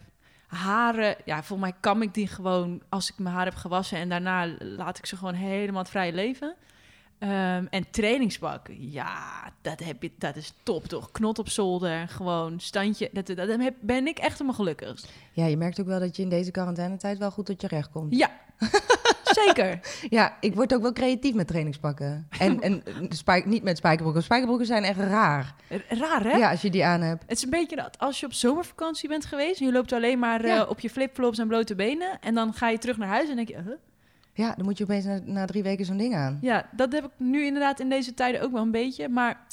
Haren, 0.47 1.17
ja, 1.25 1.43
volgens 1.43 1.71
mij 1.71 1.81
kam 1.81 2.03
ik 2.03 2.15
die 2.15 2.27
gewoon 2.27 2.83
als 2.89 3.11
ik 3.11 3.19
mijn 3.19 3.35
haar 3.35 3.45
heb 3.45 3.55
gewassen 3.55 3.99
en 3.99 4.09
daarna 4.09 4.47
laat 4.59 4.99
ik 4.99 5.07
ze 5.07 5.17
gewoon 5.17 5.35
helemaal 5.35 5.83
het 5.83 5.91
vrije 5.91 6.13
leven. 6.13 6.57
Ehm, 7.29 7.67
en 7.71 7.91
trainingspak, 7.91 8.67
ja, 8.79 9.13
dat, 9.63 9.81
heb 9.85 10.03
je, 10.03 10.11
dat 10.19 10.37
is 10.37 10.53
top 10.63 10.85
toch? 10.87 11.11
Knot 11.13 11.39
op 11.39 11.49
zolder, 11.49 12.09
gewoon 12.09 12.61
standje. 12.61 13.09
Dat, 13.13 13.27
dat, 13.27 13.37
dat 13.37 13.49
heb- 13.49 13.75
ben 13.81 14.07
ik 14.07 14.19
echt 14.19 14.33
helemaal 14.33 14.55
gelukkig. 14.55 15.05
Ja, 15.33 15.47
je 15.47 15.57
merkt 15.57 15.81
ook 15.81 15.87
wel 15.87 16.01
dat 16.01 16.17
je 16.17 16.23
in 16.23 16.29
deze 16.29 16.51
quarantainetijd 16.51 17.19
wel 17.19 17.31
goed 17.31 17.47
tot 17.47 17.61
je 17.61 17.67
recht 17.69 17.91
komt. 17.91 18.17
Ja, 18.17 18.31
zeker. 19.45 19.81
Ja, 20.11 20.37
ik 20.41 20.55
word 20.55 20.75
ook 20.75 20.83
wel 20.83 20.93
creatief 20.93 21.35
met 21.35 21.47
trainingspakken. 21.47 22.29
En, 22.39 22.61
en 22.67 22.83
spijk, 23.09 23.47
niet 23.47 23.63
met 23.63 23.77
spijkerbroeken. 23.77 24.23
Spijkerbroeken 24.23 24.67
zijn 24.67 24.85
echt 24.85 24.99
raar. 24.99 25.55
Raar, 25.89 26.23
hè? 26.23 26.37
Ja, 26.37 26.51
als 26.51 26.63
je 26.63 26.71
die 26.71 26.85
aan 26.85 27.01
hebt. 27.01 27.23
Het 27.27 27.37
is 27.37 27.43
een 27.45 27.51
beetje 27.51 27.77
dat 27.77 27.99
als 27.99 28.21
je 28.21 28.27
op 28.27 28.33
zomervakantie 28.33 29.09
bent 29.09 29.25
geweest... 29.25 29.61
en 29.61 29.67
je 29.67 29.73
loopt 29.73 29.93
alleen 29.93 30.19
maar 30.19 30.47
Ja. 30.47 30.63
eh, 30.63 30.71
op 30.71 30.81
je 30.81 30.91
flipflops 30.91 31.39
en 31.39 31.49
blote 31.49 31.75
benen... 31.75 32.19
en 32.21 32.35
dan 32.35 32.53
ga 32.55 32.69
je 32.69 32.79
terug 32.79 32.97
naar 32.97 33.09
huis 33.09 33.29
en 33.29 33.37
denk 33.37 33.49
je... 33.49 33.55
huh? 33.65 33.73
Ja, 34.35 34.55
dan 34.57 34.65
moet 34.65 34.79
je 34.79 34.85
opeens 34.85 35.05
na, 35.05 35.21
na 35.25 35.45
drie 35.45 35.63
weken 35.63 35.85
zo'n 35.85 35.97
ding 35.97 36.15
aan. 36.15 36.39
Ja, 36.41 36.69
dat 36.73 36.93
heb 36.93 37.05
ik 37.05 37.11
nu 37.17 37.45
inderdaad 37.45 37.81
in 37.81 37.89
deze 37.89 38.15
tijden 38.15 38.43
ook 38.43 38.53
wel 38.53 38.63
een 38.63 38.71
beetje. 38.71 39.09
Maar 39.09 39.47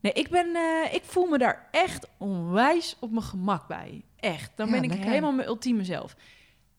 nee, 0.00 0.12
ik, 0.12 0.28
ben, 0.30 0.46
eh, 0.56 0.94
ik 0.94 1.02
voel 1.04 1.26
me 1.26 1.38
daar 1.38 1.68
echt 1.70 2.06
onwijs 2.18 2.96
op 3.00 3.10
mijn 3.10 3.22
gemak 3.24 3.66
bij. 3.68 4.04
Echt. 4.16 4.50
Dan 4.54 4.66
Ja, 4.66 4.72
ben 4.72 4.82
ik 4.82 4.90
lekker. 4.90 5.08
helemaal 5.08 5.32
mijn 5.32 5.48
ultieme 5.48 5.84
zelf. 5.84 6.16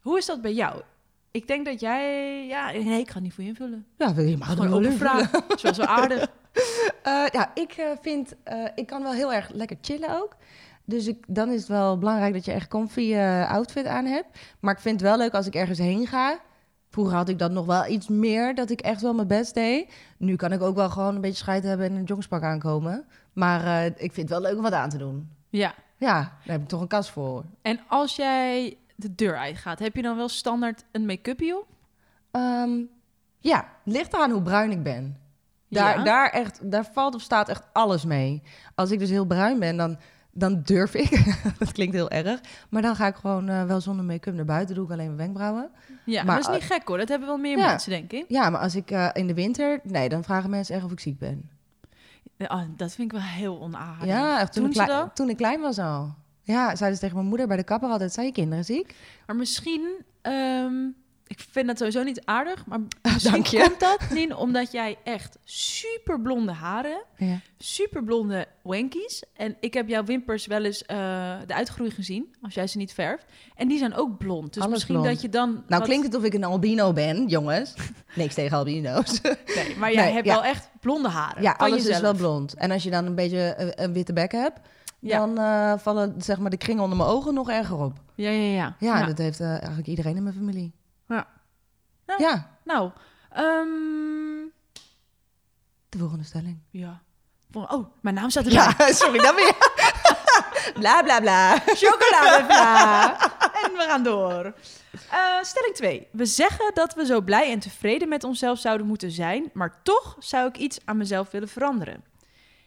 Hoe 0.02 0.18
is 0.18 0.26
dat 0.26 0.42
bij 0.42 0.54
jou? 0.54 0.82
Ik 1.32 1.48
denk 1.48 1.66
dat 1.66 1.80
jij... 1.80 2.46
Ja, 2.48 2.72
nee, 2.72 3.00
ik 3.00 3.08
ga 3.08 3.14
het 3.14 3.24
niet 3.24 3.34
voor 3.34 3.44
je 3.44 3.50
invullen. 3.50 3.86
Ja, 3.98 4.14
je 4.18 4.38
mag 4.38 4.48
Gewoon 4.50 4.74
open 4.74 4.94
vraag. 4.94 5.32
Zoals 5.56 5.78
wel 5.78 5.88
aardig. 5.88 6.28
Eh, 7.04 7.26
ja, 7.32 7.52
ik 7.54 7.72
eh, 7.72 7.86
vind, 8.02 8.36
ik 8.76 8.86
kan 8.88 9.04
wel 9.04 9.12
heel 9.14 9.34
erg 9.34 9.50
lekker 9.54 9.78
chillen 9.82 10.22
ook. 10.22 10.36
Dus 10.86 11.08
ik, 11.08 11.24
dan 11.28 11.50
is 11.50 11.60
het 11.60 11.68
wel 11.68 11.98
belangrijk 11.98 12.34
dat 12.34 12.46
je 12.46 12.52
echt 12.52 12.68
comfy 12.68 13.16
outfit 13.48 13.86
aan 13.86 14.06
hebt. 14.06 14.40
Maar 14.60 14.74
ik 14.74 14.80
vind 14.80 15.00
het 15.02 15.10
wel 15.10 15.18
leuk 15.18 15.34
als 15.34 15.48
ik 15.48 15.56
ergens 15.56 15.78
heen 15.80 16.08
ga. 16.08 16.40
Vroeger 16.91 17.15
had 17.15 17.30
ik 17.30 17.39
dat 17.39 17.51
nog 17.51 17.65
wel 17.65 17.86
iets 17.88 18.08
meer, 18.08 18.56
dat 18.56 18.69
ik 18.69 18.82
echt 18.82 19.01
wel 19.01 19.13
mijn 19.13 19.27
best 19.27 19.54
deed. 19.54 19.93
Nu 20.17 20.36
kan 20.36 20.51
ik 20.51 20.62
ook 20.62 20.75
wel 20.75 20.89
gewoon 20.89 21.15
een 21.15 21.21
beetje 21.21 21.38
scheid 21.38 21.63
hebben 21.63 21.86
en 21.89 21.95
een 21.95 22.04
jongspak 22.04 22.43
aankomen. 22.43 23.06
Maar 23.34 23.65
eh, 23.65 23.86
ik 23.86 24.13
vind 24.13 24.15
het 24.15 24.30
wel 24.30 24.41
leuk 24.41 24.56
om 24.56 24.62
wat 24.63 24.73
aan 24.73 24.89
te 24.89 24.97
doen. 24.97 25.30
Ja. 25.49 25.73
Ja, 25.97 26.13
daar 26.21 26.39
heb 26.54 26.62
ik 26.62 26.67
toch 26.67 26.82
een 26.82 26.88
kast 26.88 27.10
voor. 27.10 27.43
En 27.62 27.80
als 27.88 28.15
jij 28.15 28.77
de 28.95 29.15
deur 29.15 29.38
uitgaat, 29.38 29.80
heb 29.80 29.95
je 29.95 30.01
dan 30.01 30.15
wel 30.17 30.30
standaard 30.30 30.84
een 30.91 31.06
make-upje 31.06 31.58
op? 31.58 31.67
Ehm, 32.32 32.71
ja, 33.39 33.58
het 33.84 33.93
ligt 33.93 34.13
eraan 34.13 34.32
hoe 34.32 34.41
bruin 34.41 34.71
ik 34.71 34.84
ben. 34.84 35.17
Daar, 35.69 35.97
Ja. 35.97 36.04
daar, 36.04 36.30
echt, 36.30 36.71
daar 36.71 36.86
valt 36.93 37.15
of 37.15 37.21
staat 37.21 37.49
echt 37.49 37.63
alles 37.73 38.06
mee. 38.06 38.41
Als 38.75 38.91
ik 38.91 38.99
dus 38.99 39.10
heel 39.10 39.25
bruin 39.25 39.60
ben, 39.60 39.77
dan, 39.77 39.97
dan 40.32 40.62
durf 40.63 40.94
ik. 40.94 41.34
dat 41.60 41.72
klinkt 41.72 41.96
heel 41.96 42.10
erg. 42.10 42.39
Maar 42.70 42.82
dan 42.82 42.96
ga 42.96 43.08
ik 43.08 43.15
gewoon 43.15 43.50
eh, 43.50 43.63
wel 43.63 43.82
zonder 43.82 44.06
make-up 44.06 44.34
naar 44.34 44.46
buiten. 44.46 44.76
Doe 44.76 44.86
ik 44.86 44.91
alleen 44.91 45.06
mijn 45.06 45.17
wenkbrauwen. 45.17 45.70
Ja, 46.06 46.24
Maar, 46.24 46.36
dat 46.41 46.48
is 46.48 46.54
niet 46.54 46.72
gek 46.72 46.88
hoor. 46.88 46.98
Dat 46.98 47.10
hebben 47.10 47.28
wel 47.28 47.38
meer 47.38 47.58
ja. 47.58 47.67
mensen, 47.67 47.89
denk 47.89 48.12
ik. 48.12 48.26
Ja, 48.28 48.50
maar 48.50 48.62
als 48.62 48.76
ik 48.76 48.91
eh, 48.91 49.10
in 49.13 49.28
de 49.28 49.34
winter... 49.34 49.80
Nee, 49.84 50.10
dan 50.10 50.24
vragen 50.24 50.50
mensen 50.50 50.76
echt 50.76 50.84
of 50.84 50.91
ik 50.91 51.00
ziek 51.00 51.20
ben. 51.20 51.50
Ah, 52.38 52.62
dat 52.76 52.94
vind 52.94 53.12
ik 53.13 53.20
wel 53.20 53.28
heel 53.28 53.62
onaardig. 53.62 54.06
ja, 54.06 54.39
echt 54.39 54.54
toen, 54.54 54.62
Doen 54.63 54.72
ik 54.72 54.78
ze 54.78 54.84
klein, 54.84 55.00
dat? 55.00 55.15
toen 55.15 55.30
ik 55.30 55.38
klein 55.38 55.60
was 55.62 55.80
al. 55.80 56.15
Ja, 56.44 56.76
zeiden 56.76 56.94
ze 56.94 57.00
tegen 57.00 57.15
mijn 57.15 57.28
moeder 57.28 57.48
bij 57.48 57.58
de 57.58 57.63
kapper 57.63 57.89
altijd... 57.89 58.13
Zijn 58.13 58.26
je 58.26 58.32
kinderen 58.32 58.65
ziek? 58.65 58.96
Maar 59.28 59.36
misschien, 59.36 59.89
ehm, 60.22 60.74
ik 61.32 61.39
vind 61.52 61.67
dat 61.67 61.78
sowieso 61.78 62.04
niet 62.04 62.22
aardig, 62.26 62.65
maar 62.65 62.80
misschien 63.13 63.32
Dank 63.34 63.46
je. 63.46 63.60
komt 63.62 63.80
dat 63.80 64.00
niet 64.13 64.34
omdat 64.34 64.72
jij 64.72 64.98
echt 65.04 65.38
super 65.44 66.22
blonde 66.22 66.52
haren 66.52 66.91
hebt, 66.91 67.06
Ja. 67.32 67.39
super 67.58 68.04
blonde 68.04 68.46
wankies. 68.62 69.24
En 69.34 69.56
ik 69.60 69.74
heb 69.74 69.88
jouw 69.88 70.04
wimpers 70.04 70.46
wel 70.46 70.63
eens 70.63 70.82
eh, 70.86 70.98
de 71.48 71.54
uitgroei 71.54 71.89
gezien, 71.91 72.36
als 72.41 72.54
jij 72.54 72.67
ze 72.67 72.78
niet 72.78 72.94
verft. 72.94 73.26
En 73.56 73.67
die 73.67 73.78
zijn 73.78 73.96
ook 73.96 74.17
blond. 74.17 74.54
Dus 74.54 74.62
Alles 74.63 74.74
misschien 74.74 74.96
blond. 74.96 75.10
dat 75.13 75.22
je 75.22 75.30
dan... 75.30 75.50
Nou 75.52 75.63
wat- 75.67 75.84
klinkt 75.84 76.06
het 76.06 76.15
of 76.15 76.24
ik 76.24 76.34
een 76.34 76.44
albino 76.44 76.94
ben, 76.94 77.28
jongens. 77.28 77.74
Niks 78.15 78.34
tegen 78.34 78.58
albino's. 78.58 79.22
Nee, 79.56 79.76
maar 79.78 79.94
jij 79.94 80.04
Nee, 80.04 80.13
hebt 80.13 80.26
ja. 80.26 80.34
wel 80.34 80.44
echt 80.44 80.70
blonde 80.80 81.10
haren. 81.10 81.41
Ja, 81.44 81.56
alles 81.58 81.86
is 81.86 82.00
wel 82.00 82.13
blond. 82.15 82.54
En 82.54 82.72
als 82.72 82.84
je 82.84 82.89
dan 82.89 83.06
een 83.06 83.15
beetje 83.15 83.54
een, 83.58 83.84
een 83.84 83.94
witte 83.94 84.13
bek 84.13 84.32
hebt, 84.32 84.60
Ja. 85.00 85.17
dan 85.17 85.38
eh, 85.38 85.74
vallen 85.78 86.15
zeg 86.17 86.38
maar, 86.39 86.50
de 86.50 86.58
kringen 86.58 86.84
onder 86.84 86.98
mijn 86.98 87.10
ogen 87.10 87.34
nog 87.34 87.50
erger 87.50 87.78
op. 87.78 87.94
Ja, 88.15 88.30
ja, 88.30 88.54
ja. 88.54 88.76
Ja, 88.80 89.06
dat 89.06 89.17
heeft 89.17 89.39
eh, 89.39 89.50
eigenlijk 89.50 89.88
iedereen 89.88 90.15
in 90.15 90.24
mijn 90.24 90.36
familie. 90.36 90.72
Ja. 92.18 92.58
Nou, 92.64 92.92
ehm, 93.30 94.48
de 95.90 95.98
volgende 95.98 96.24
stelling. 96.24 96.60
ja. 96.70 97.02
Oh, 97.54 97.86
mijn 98.02 98.16
naam 98.16 98.30
staat 98.30 98.46
erbij. 98.46 98.74
Ja, 98.78 98.94
sorry, 99.02 99.20
dan 99.20 99.36
weer. 99.36 99.56
bla 100.80 101.04
bla 101.04 101.20
bla. 101.20 101.60
Chocoladevla. 101.60 103.12
en 103.64 103.72
we 103.72 103.84
gaan 103.88 104.04
door. 104.04 104.54
Eh, 105.10 105.42
stelling 105.42 105.76
2. 105.76 106.08
We 106.12 106.26
zeggen 106.26 106.72
dat 106.74 106.94
we 106.94 107.06
zo 107.06 107.22
blij 107.22 107.52
en 107.52 107.60
tevreden 107.60 108.10
met 108.10 108.24
onszelf 108.24 108.60
zouden 108.60 108.88
moeten 108.88 109.12
zijn, 109.12 109.50
maar 109.54 109.84
toch 109.84 110.16
zou 110.20 110.48
ik 110.48 110.58
iets 110.58 110.80
aan 110.86 110.98
mezelf 110.98 111.32
willen 111.32 111.50
veranderen. 111.50 112.04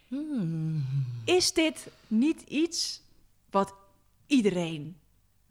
Hmm. 0.09 0.85
Is 1.25 1.53
dit 1.53 1.87
niet 2.07 2.43
iets 2.43 3.03
wat 3.51 3.75
iedereen 4.27 5.01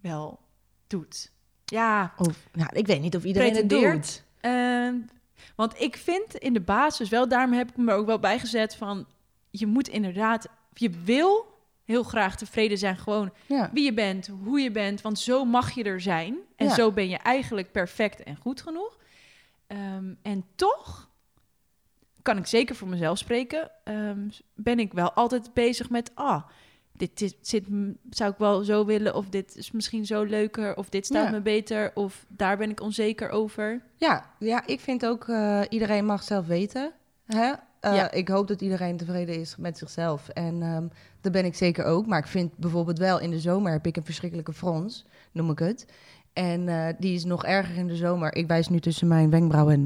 wel 0.01 0.39
doet? 0.87 1.31
Ja, 1.73 2.13
Of, 2.17 2.47
nou, 2.51 2.69
ik 2.73 2.87
weet 2.87 3.01
niet 3.01 3.15
of 3.15 3.23
iedereen 3.23 3.55
het 3.55 3.69
doet. 3.69 4.23
Ehm, 4.39 4.95
want 5.55 5.81
ik 5.81 5.97
vind 5.97 6.35
in 6.35 6.53
de 6.53 6.61
basis 6.61 7.09
wel, 7.09 7.27
daarom 7.27 7.53
heb 7.53 7.69
ik 7.69 7.77
me 7.77 7.93
ook 7.93 8.05
wel 8.05 8.19
bijgezet 8.19 8.75
van, 8.75 9.05
je 9.49 9.65
moet 9.67 9.87
inderdaad, 9.87 10.47
je 10.73 10.89
wil 10.89 11.45
heel 11.83 12.03
graag 12.03 12.35
tevreden 12.37 12.77
zijn 12.77 12.97
gewoon 12.97 13.33
Ja. 13.45 13.69
wie 13.73 13.83
je 13.83 13.93
bent, 13.93 14.27
hoe 14.43 14.59
je 14.59 14.71
bent, 14.71 15.01
want 15.01 15.19
zo 15.19 15.45
mag 15.45 15.71
je 15.71 15.83
er 15.83 16.01
zijn. 16.01 16.37
En 16.55 16.67
Ja. 16.67 16.73
zo 16.73 16.91
ben 16.91 17.09
je 17.09 17.17
eigenlijk 17.17 17.71
perfect 17.71 18.23
en 18.23 18.35
goed 18.35 18.61
genoeg. 18.61 18.97
Ehm, 19.67 20.13
en 20.21 20.45
toch 20.55 21.09
kan 22.21 22.37
ik 22.37 22.45
zeker 22.45 22.75
voor 22.75 22.87
mezelf 22.87 23.17
spreken, 23.17 23.71
ehm, 23.83 24.19
ben 24.55 24.79
ik 24.79 24.93
wel 24.93 25.11
altijd 25.11 25.53
bezig 25.53 25.89
met, 25.89 26.11
ah, 26.13 26.43
dit, 26.93 27.17
dit 27.19 27.35
zit, 27.41 27.67
zou 28.09 28.31
ik 28.31 28.37
wel 28.37 28.63
zo 28.63 28.85
willen, 28.85 29.15
of 29.15 29.29
dit 29.29 29.55
is 29.57 29.71
misschien 29.71 30.05
zo 30.05 30.23
leuker, 30.23 30.77
of 30.77 30.89
dit 30.89 31.05
staat 31.05 31.25
Ja. 31.25 31.31
me 31.31 31.41
beter, 31.41 31.91
of 31.93 32.25
daar 32.27 32.57
ben 32.57 32.69
ik 32.69 32.81
onzeker 32.81 33.29
over. 33.29 33.81
Ja, 33.97 34.29
ja, 34.39 34.67
ik 34.67 34.79
vind 34.79 35.05
ook 35.05 35.27
uh, 35.27 35.61
iedereen 35.69 36.05
mag 36.05 36.23
zelf 36.23 36.45
weten. 36.47 36.91
Hè? 37.25 37.47
Uh, 37.47 37.95
Ja. 37.95 38.11
Ik 38.11 38.27
hoop 38.27 38.47
dat 38.47 38.61
iedereen 38.61 38.97
tevreden 38.97 39.35
is 39.39 39.55
met 39.55 39.77
zichzelf. 39.77 40.29
En 40.29 40.61
um, 40.61 40.91
dat 41.21 41.31
ben 41.31 41.45
ik 41.45 41.55
zeker 41.55 41.85
ook. 41.85 42.05
Maar 42.05 42.19
ik 42.19 42.27
vind 42.27 42.57
bijvoorbeeld 42.57 42.97
wel 42.99 43.19
in 43.19 43.29
de 43.29 43.39
zomer 43.39 43.71
heb 43.71 43.85
ik 43.85 43.97
een 43.97 44.05
verschrikkelijke 44.05 44.53
frons, 44.53 45.05
noem 45.31 45.49
ik 45.49 45.59
het. 45.59 45.85
En 46.33 46.67
uh, 46.67 46.85
die 46.99 47.15
is 47.15 47.23
nog 47.25 47.45
erger 47.45 47.75
in 47.75 47.87
de 47.87 47.95
zomer. 47.95 48.35
Ik 48.35 48.47
wijs 48.47 48.67
nu 48.67 48.79
tussen 48.79 49.07
mijn 49.07 49.29
wenkbrauwen. 49.29 49.85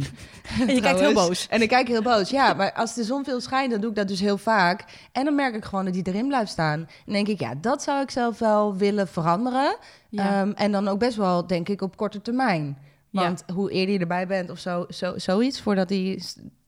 En 0.59 0.67
je 0.75 0.81
kijkt 0.81 0.99
heel 0.99 1.13
boos. 1.13 1.47
En 1.47 1.61
ik 1.61 1.69
kijk 1.69 1.87
heel 1.87 2.01
boos, 2.01 2.29
ja. 2.29 2.53
Maar 2.53 2.73
als 2.73 2.93
de 2.93 3.03
zon 3.03 3.23
veel 3.23 3.41
schijnt, 3.41 3.71
dan 3.71 3.81
doe 3.81 3.89
ik 3.89 3.95
dat 3.95 4.07
dus 4.07 4.19
heel 4.19 4.37
vaak. 4.37 4.85
En 5.11 5.25
dan 5.25 5.35
merk 5.35 5.55
ik 5.55 5.65
gewoon 5.65 5.85
dat 5.85 5.93
die 5.93 6.07
erin 6.07 6.27
blijft 6.27 6.51
staan. 6.51 6.87
En 7.05 7.13
denk 7.13 7.27
ik, 7.27 7.39
ja, 7.39 7.53
dat 7.61 7.83
zou 7.83 8.01
ik 8.01 8.11
zelf 8.11 8.39
wel 8.39 8.75
willen 8.75 9.07
veranderen. 9.07 9.77
Ja. 10.09 10.41
Um, 10.41 10.53
en 10.53 10.71
dan 10.71 10.87
ook 10.87 10.99
best 10.99 11.17
wel, 11.17 11.47
denk 11.47 11.69
ik, 11.69 11.81
op 11.81 11.97
korte 11.97 12.21
termijn. 12.21 12.77
Want 13.09 13.43
ja. 13.47 13.53
hoe 13.53 13.71
eerder 13.71 13.93
je 13.93 13.99
erbij 13.99 14.27
bent 14.27 14.49
of 14.49 14.59
zo, 14.59 14.85
zo, 14.89 15.17
zoiets, 15.17 15.61
voordat 15.61 15.87
die 15.87 16.23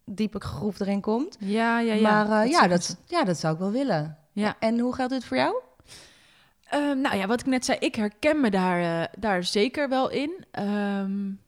diepe 0.05 0.39
groef 0.39 0.79
erin 0.79 1.01
komt. 1.01 1.37
Ja, 1.39 1.79
ja, 1.79 1.93
ja. 1.93 2.25
Maar 2.25 2.45
uh, 2.45 2.51
ja, 2.51 2.67
dat, 2.67 2.97
ja, 3.05 3.23
dat 3.23 3.39
zou 3.39 3.53
ik 3.53 3.59
wel 3.59 3.71
willen. 3.71 4.17
Ja. 4.31 4.55
En 4.59 4.79
hoe 4.79 4.95
geldt 4.95 5.11
dit 5.11 5.25
voor 5.25 5.37
jou? 5.37 5.55
Uh, 6.73 6.93
nou 6.93 7.17
ja, 7.17 7.27
wat 7.27 7.39
ik 7.39 7.45
net 7.45 7.65
zei, 7.65 7.77
ik 7.79 7.95
herken 7.95 8.41
me 8.41 8.49
daar, 8.49 8.81
uh, 8.81 9.13
daar 9.19 9.43
zeker 9.43 9.89
wel 9.89 10.09
in. 10.09 10.45
Um, 10.59 11.41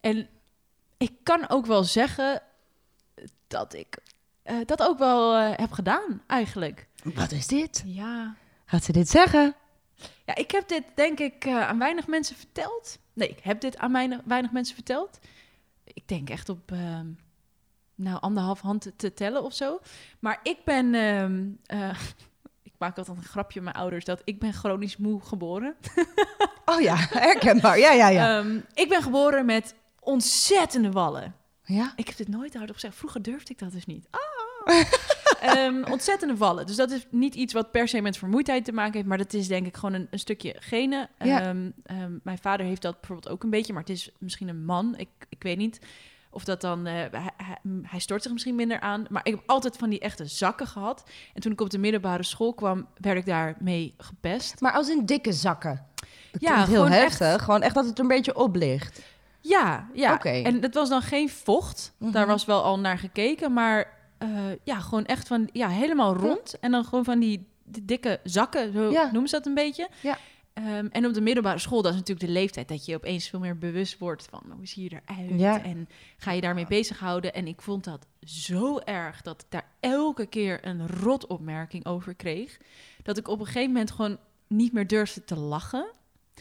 en 0.00 0.28
ik 0.96 1.12
kan 1.22 1.48
ook 1.48 1.66
wel 1.66 1.84
zeggen 1.84 2.42
dat 3.46 3.74
ik 3.74 3.98
uh, 4.44 4.56
dat 4.66 4.82
ook 4.82 4.98
wel 4.98 5.34
heb 5.34 5.72
gedaan, 5.72 6.22
eigenlijk. 6.26 6.86
Wat 7.14 7.32
is 7.32 7.46
dit? 7.46 7.82
Ja. 7.86 8.34
Gaat 8.64 8.84
ze 8.84 8.92
dit 8.92 9.08
zeggen? 9.08 9.54
Ja, 10.24 10.34
ik 10.34 10.50
heb 10.50 10.68
dit 10.68 10.84
denk 10.94 11.18
ik 11.18 11.48
aan 11.48 11.78
weinig 11.78 12.06
mensen 12.06 12.36
verteld. 12.36 12.98
Nee, 13.12 13.28
ik 13.28 13.38
heb 13.42 13.60
dit 13.60 13.78
aan 13.78 13.92
weinig, 13.92 14.20
weinig 14.24 14.52
mensen 14.52 14.74
verteld. 14.74 15.18
Ik 15.84 16.08
denk 16.08 16.30
echt 16.30 16.48
op 16.48 16.72
uh, 16.72 17.00
nou, 17.94 18.20
anderhalf 18.20 18.60
hand 18.60 18.80
te, 18.80 18.96
te, 18.96 19.14
tellen 19.14 19.42
of 19.42 19.54
zo. 19.54 19.80
Maar 20.18 20.40
ik 20.42 20.58
ben... 20.64 20.94
Ik 22.76 22.82
maak 22.82 22.98
altijd 22.98 23.16
een 23.16 23.22
grapje 23.22 23.60
met 23.60 23.72
mijn 23.72 23.82
ouders 23.82 24.04
dat 24.04 24.22
ik 24.24 24.38
ben 24.38 24.52
chronisch 24.52 24.96
moe 24.96 25.20
geboren. 25.20 25.76
oh 26.64 26.80
ja, 26.80 26.96
herkenbaar. 26.96 27.78
Ja, 27.78 27.92
ja, 27.92 28.08
ja. 28.08 28.38
Um, 28.38 28.64
ik 28.74 28.88
ben 28.88 29.02
geboren 29.02 29.46
met 29.46 29.74
ontzettende 30.00 30.90
wallen. 30.90 31.34
Ja? 31.64 31.92
Ik 31.96 32.08
heb 32.08 32.16
dit 32.16 32.28
nooit 32.28 32.54
hardop 32.54 32.74
gezegd. 32.74 32.96
Vroeger 32.96 33.22
durfde 33.22 33.52
ik 33.52 33.58
dat 33.58 33.72
dus 33.72 33.86
niet. 33.86 34.08
Ah. 34.10 34.20
Ehm, 35.40 35.84
ontzettende 35.90 36.36
vallen. 36.36 36.66
Dus 36.66 36.76
dat 36.76 36.90
is 36.90 37.06
niet 37.10 37.34
iets 37.34 37.52
wat 37.52 37.70
per 37.70 37.88
se 37.88 38.00
met 38.00 38.18
vermoeidheid 38.18 38.64
te 38.64 38.72
maken 38.72 38.92
heeft, 38.92 39.06
maar 39.06 39.18
dat 39.18 39.32
is 39.32 39.48
denk 39.48 39.66
ik 39.66 39.76
gewoon 39.76 39.94
een, 39.94 40.06
een 40.10 40.18
stukje 40.18 40.56
genen. 40.58 41.08
Ja. 41.18 41.40
Ehm, 41.40 41.70
ehm, 41.82 42.18
mijn 42.22 42.38
vader 42.38 42.66
heeft 42.66 42.82
dat 42.82 43.00
bijvoorbeeld 43.00 43.28
ook 43.28 43.42
een 43.42 43.50
beetje, 43.50 43.72
maar 43.72 43.82
het 43.82 43.90
is 43.90 44.10
misschien 44.18 44.48
een 44.48 44.64
man. 44.64 44.94
Ik, 44.96 45.08
ik 45.28 45.42
weet 45.42 45.56
niet 45.56 45.80
of 46.36 46.44
dat 46.44 46.60
dan... 46.60 46.86
eh, 46.86 46.92
hij, 46.92 47.56
hij, 47.82 47.98
stort 47.98 48.22
zich 48.22 48.32
misschien 48.32 48.54
minder 48.54 48.80
aan. 48.80 49.06
Maar 49.10 49.26
ik 49.26 49.32
heb 49.34 49.42
altijd 49.46 49.76
van 49.76 49.90
die 49.90 50.00
echte 50.00 50.26
zakken 50.26 50.66
gehad. 50.66 51.04
En 51.34 51.40
toen 51.40 51.52
ik 51.52 51.60
op 51.60 51.70
de 51.70 51.78
middelbare 51.78 52.22
school 52.22 52.54
kwam, 52.54 52.86
werd 52.96 53.16
ik 53.18 53.26
daarmee 53.26 53.94
gepest. 53.98 54.60
Maar 54.60 54.72
als 54.72 54.88
in 54.88 55.06
dikke 55.06 55.32
zakken. 55.32 55.86
Dat 56.32 56.40
Ja, 56.40 56.56
heel 56.56 56.64
gewoon 56.64 56.90
heftig. 56.90 57.44
Gewoon 57.44 57.62
echt 57.62 57.74
dat 57.74 57.84
het 57.86 57.98
een 57.98 58.08
beetje 58.08 58.36
op 58.36 58.56
ligt. 58.56 59.00
Ja, 59.40 59.86
ja. 59.92 60.12
Oké. 60.14 60.28
En 60.28 60.62
het 60.62 60.74
was 60.74 60.88
dan 60.88 61.02
geen 61.02 61.28
vocht. 61.28 61.92
Mhm. 61.98 62.10
Daar 62.10 62.26
was 62.26 62.44
wel 62.44 62.62
al 62.62 62.78
naar 62.78 62.98
gekeken. 62.98 63.52
Maar 63.52 63.90
eh, 64.18 64.28
ja, 64.64 64.80
gewoon 64.80 65.04
echt 65.04 65.26
van, 65.28 65.48
ja, 65.52 65.68
helemaal 65.68 66.14
rond. 66.16 66.58
En 66.60 66.70
dan 66.70 66.84
gewoon 66.84 67.04
van 67.04 67.18
die, 67.18 67.46
die 67.64 67.84
dikke 67.84 68.20
zakken, 68.24 68.72
zo 68.72 68.90
Ja. 68.90 69.08
noemen 69.12 69.28
ze 69.28 69.36
dat 69.36 69.46
een 69.46 69.54
beetje. 69.54 69.88
Ja. 70.00 70.18
Ehm, 70.56 70.86
en 70.90 71.06
op 71.06 71.14
de 71.14 71.20
middelbare 71.20 71.58
school, 71.58 71.82
dat 71.82 71.92
is 71.92 71.98
natuurlijk 71.98 72.26
de 72.26 72.32
leeftijd 72.32 72.68
dat 72.68 72.84
je 72.84 72.94
opeens 72.94 73.28
veel 73.28 73.40
meer 73.40 73.58
bewust 73.58 73.98
wordt 73.98 74.26
van 74.30 74.42
hoe 74.56 74.66
zie 74.66 74.82
je 74.82 75.00
eruit 75.06 75.40
Ja. 75.40 75.62
en 75.62 75.88
ga 76.16 76.32
je 76.32 76.40
daarmee 76.40 76.66
bezighouden. 76.66 77.34
En 77.34 77.46
ik 77.46 77.60
vond 77.62 77.84
dat 77.84 78.06
zo 78.20 78.78
erg 78.78 79.22
dat 79.22 79.40
ik 79.42 79.46
daar 79.50 79.70
elke 79.80 80.26
keer 80.26 80.66
een 80.66 80.88
rotopmerking 80.88 81.86
over 81.86 82.14
kreeg, 82.14 82.58
dat 83.02 83.16
ik 83.18 83.28
op 83.28 83.38
een 83.40 83.46
gegeven 83.46 83.72
moment 83.72 83.90
gewoon 83.90 84.18
niet 84.46 84.72
meer 84.72 84.86
durfde 84.86 85.24
te 85.24 85.36
lachen. 85.36 85.86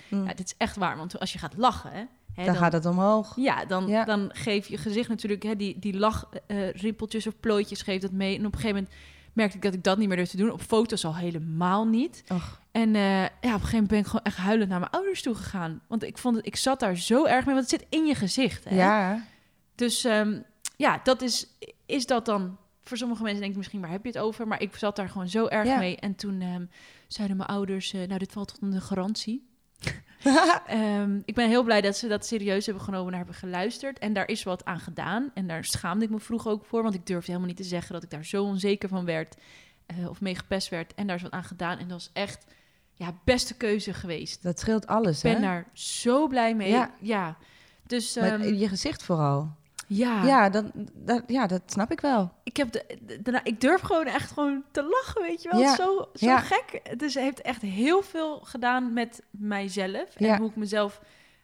Mm. 0.10 0.26
Ja, 0.26 0.34
dit 0.34 0.46
is 0.46 0.54
echt 0.58 0.76
waar, 0.76 0.98
want 0.98 1.20
als 1.20 1.34
je 1.34 1.40
gaat 1.40 1.58
lachen, 1.58 1.92
hè, 2.34 2.46
dan, 2.46 2.56
gaat 2.56 2.74
het 2.74 2.86
omhoog. 2.86 3.36
ja, 3.36 3.66
dan, 3.66 3.88
Ja. 3.88 4.04
dan 4.06 4.30
geeft 4.34 4.68
je 4.68 4.78
gezicht 4.78 5.10
natuurlijk 5.10 5.44
hè, 5.44 5.56
die, 5.56 5.80
die 5.80 5.98
lachrimpeltjes 5.98 7.28
of 7.28 7.40
plooitjes 7.40 7.82
geeft 7.82 8.02
dat 8.02 8.12
mee. 8.12 8.38
En 8.38 8.46
op 8.46 8.54
een 8.54 8.60
gegeven 8.60 8.76
moment 8.84 8.96
merkte 9.36 9.56
ik 9.58 9.64
dat 9.64 9.74
ik 9.74 9.84
dat 9.84 9.98
niet 9.98 10.08
meer 10.08 10.18
durfde 10.18 10.38
doen. 10.38 10.52
Op 10.52 10.62
foto's 10.62 11.06
al 11.06 11.16
helemaal 11.16 11.86
niet. 11.88 12.24
Och. 12.28 12.62
En 12.72 12.96
eh, 12.96 13.22
ja, 13.22 13.26
op 13.28 13.42
een 13.42 13.50
gegeven 13.52 13.72
moment 13.72 13.88
ben 13.88 14.00
ik 14.00 14.06
gewoon 14.06 14.26
echt 14.26 14.38
huilend 14.38 14.70
naar 14.70 14.80
mijn 14.80 14.92
ouders 14.92 15.22
toe 15.22 15.36
gegaan. 15.36 15.82
Want 15.88 16.04
ik 16.04 16.18
vond 16.18 16.36
het, 16.36 16.46
ik 16.46 16.56
zat 16.56 16.80
daar 16.80 16.96
zo 16.98 17.26
erg 17.26 17.46
mee, 17.46 17.56
want 17.56 17.72
het 17.72 17.80
zit 17.82 17.90
in 18.00 18.06
je 18.06 18.16
gezicht. 18.16 18.64
Hè? 18.64 18.76
Ja. 18.76 19.24
Dus 19.76 20.04
ehm, 20.04 20.40
ja, 20.78 21.00
dat 21.04 21.22
is, 21.22 21.48
is 21.86 22.06
dat 22.06 22.26
dan. 22.26 22.58
Voor 22.82 22.98
sommige 22.98 23.22
mensen 23.22 23.40
denk 23.40 23.52
ik 23.52 23.58
misschien, 23.58 23.82
waar 23.82 23.90
heb 23.90 24.04
je 24.04 24.08
het 24.10 24.18
over? 24.18 24.48
Maar 24.48 24.62
ik 24.62 24.76
zat 24.76 24.96
daar 24.96 25.10
gewoon 25.10 25.30
zo 25.30 25.48
erg 25.48 25.68
Ja. 25.68 25.78
mee. 25.78 25.98
En 25.98 26.16
toen 26.16 26.42
ehm, 26.42 26.66
zeiden 27.08 27.38
mijn 27.38 27.50
ouders, 27.50 27.94
eh, 27.94 28.08
nou, 28.08 28.20
dit 28.20 28.32
valt 28.32 28.58
onder 28.62 28.80
de 28.80 28.86
garantie. 28.86 29.48
Ehm, 30.68 31.20
ik 31.26 31.36
ben 31.36 31.50
heel 31.50 31.64
blij 31.64 31.82
dat 31.82 31.98
ze 31.98 32.08
dat 32.08 32.26
serieus 32.26 32.66
hebben 32.66 32.84
genomen 32.84 33.12
en 33.12 33.18
hebben 33.18 33.36
geluisterd. 33.36 34.00
En 34.00 34.14
daar 34.14 34.28
is 34.28 34.44
wat 34.44 34.66
aan 34.66 34.80
gedaan. 34.80 35.32
En 35.34 35.48
daar 35.48 35.66
schaamde 35.66 36.06
ik 36.06 36.12
me 36.12 36.20
vroeger 36.20 36.52
ook 36.52 36.66
voor. 36.66 36.84
Want 36.84 36.96
ik 36.96 37.06
durfde 37.06 37.26
helemaal 37.28 37.48
niet 37.50 37.58
te 37.58 37.64
zeggen 37.64 37.94
dat 37.94 38.04
ik 38.04 38.10
daar 38.10 38.26
zo 38.26 38.44
onzeker 38.44 38.90
van 38.90 39.06
werd. 39.06 39.36
eh, 39.86 40.10
of 40.10 40.22
mee 40.22 40.36
gepest 40.36 40.70
werd. 40.70 40.94
En 40.94 41.08
daar 41.08 41.16
is 41.16 41.22
wat 41.22 41.32
aan 41.32 41.44
gedaan. 41.44 41.78
En 41.78 41.88
dat 41.88 41.98
was 41.98 42.10
echt, 42.14 42.46
ja, 42.94 43.14
beste 43.24 43.54
keuze 43.58 43.94
geweest. 43.94 44.44
Dat 44.44 44.60
scheelt 44.60 44.88
alles, 44.88 45.18
Ik 45.18 45.24
ben 45.24 45.34
hè? 45.34 45.40
daar 45.42 45.68
zo 45.74 46.28
blij 46.28 46.56
mee. 46.56 46.70
Ja. 46.72 46.92
Ja. 47.00 47.38
Dus 47.88 48.16
ehm, 48.16 48.44
je 48.44 48.68
gezicht 48.68 49.04
vooral. 49.04 49.56
Ja, 49.88 50.24
Ja, 50.24 50.50
dat, 50.50 50.66
dat, 50.94 51.24
ja, 51.28 51.48
dat 51.48 51.62
snap 51.66 51.92
ik 51.92 52.00
wel. 52.02 52.32
ik, 52.44 52.58
heb 52.58 52.72
de, 52.72 53.40
ik 53.44 53.62
durf 53.62 53.82
gewoon 53.82 54.06
echt 54.06 54.32
gewoon 54.32 54.64
te 54.72 54.84
lachen, 54.84 55.22
weet 55.22 55.42
je 55.44 55.50
wel. 55.50 55.60
Ja. 55.60 55.76
Zo, 55.76 56.10
zo 56.14 56.26
Ja. 56.26 56.40
gek. 56.40 56.82
Dus 57.00 57.14
het 57.14 57.24
heeft 57.24 57.42
echt 57.42 57.62
heel 57.62 58.02
veel 58.02 58.40
gedaan 58.40 58.94
met 58.94 59.22
mijzelf. 59.30 60.16
En 60.16 60.26
Ja. 60.26 60.38
hoe 60.38 60.50
ik 60.50 60.56
mezelf, 60.56 61.02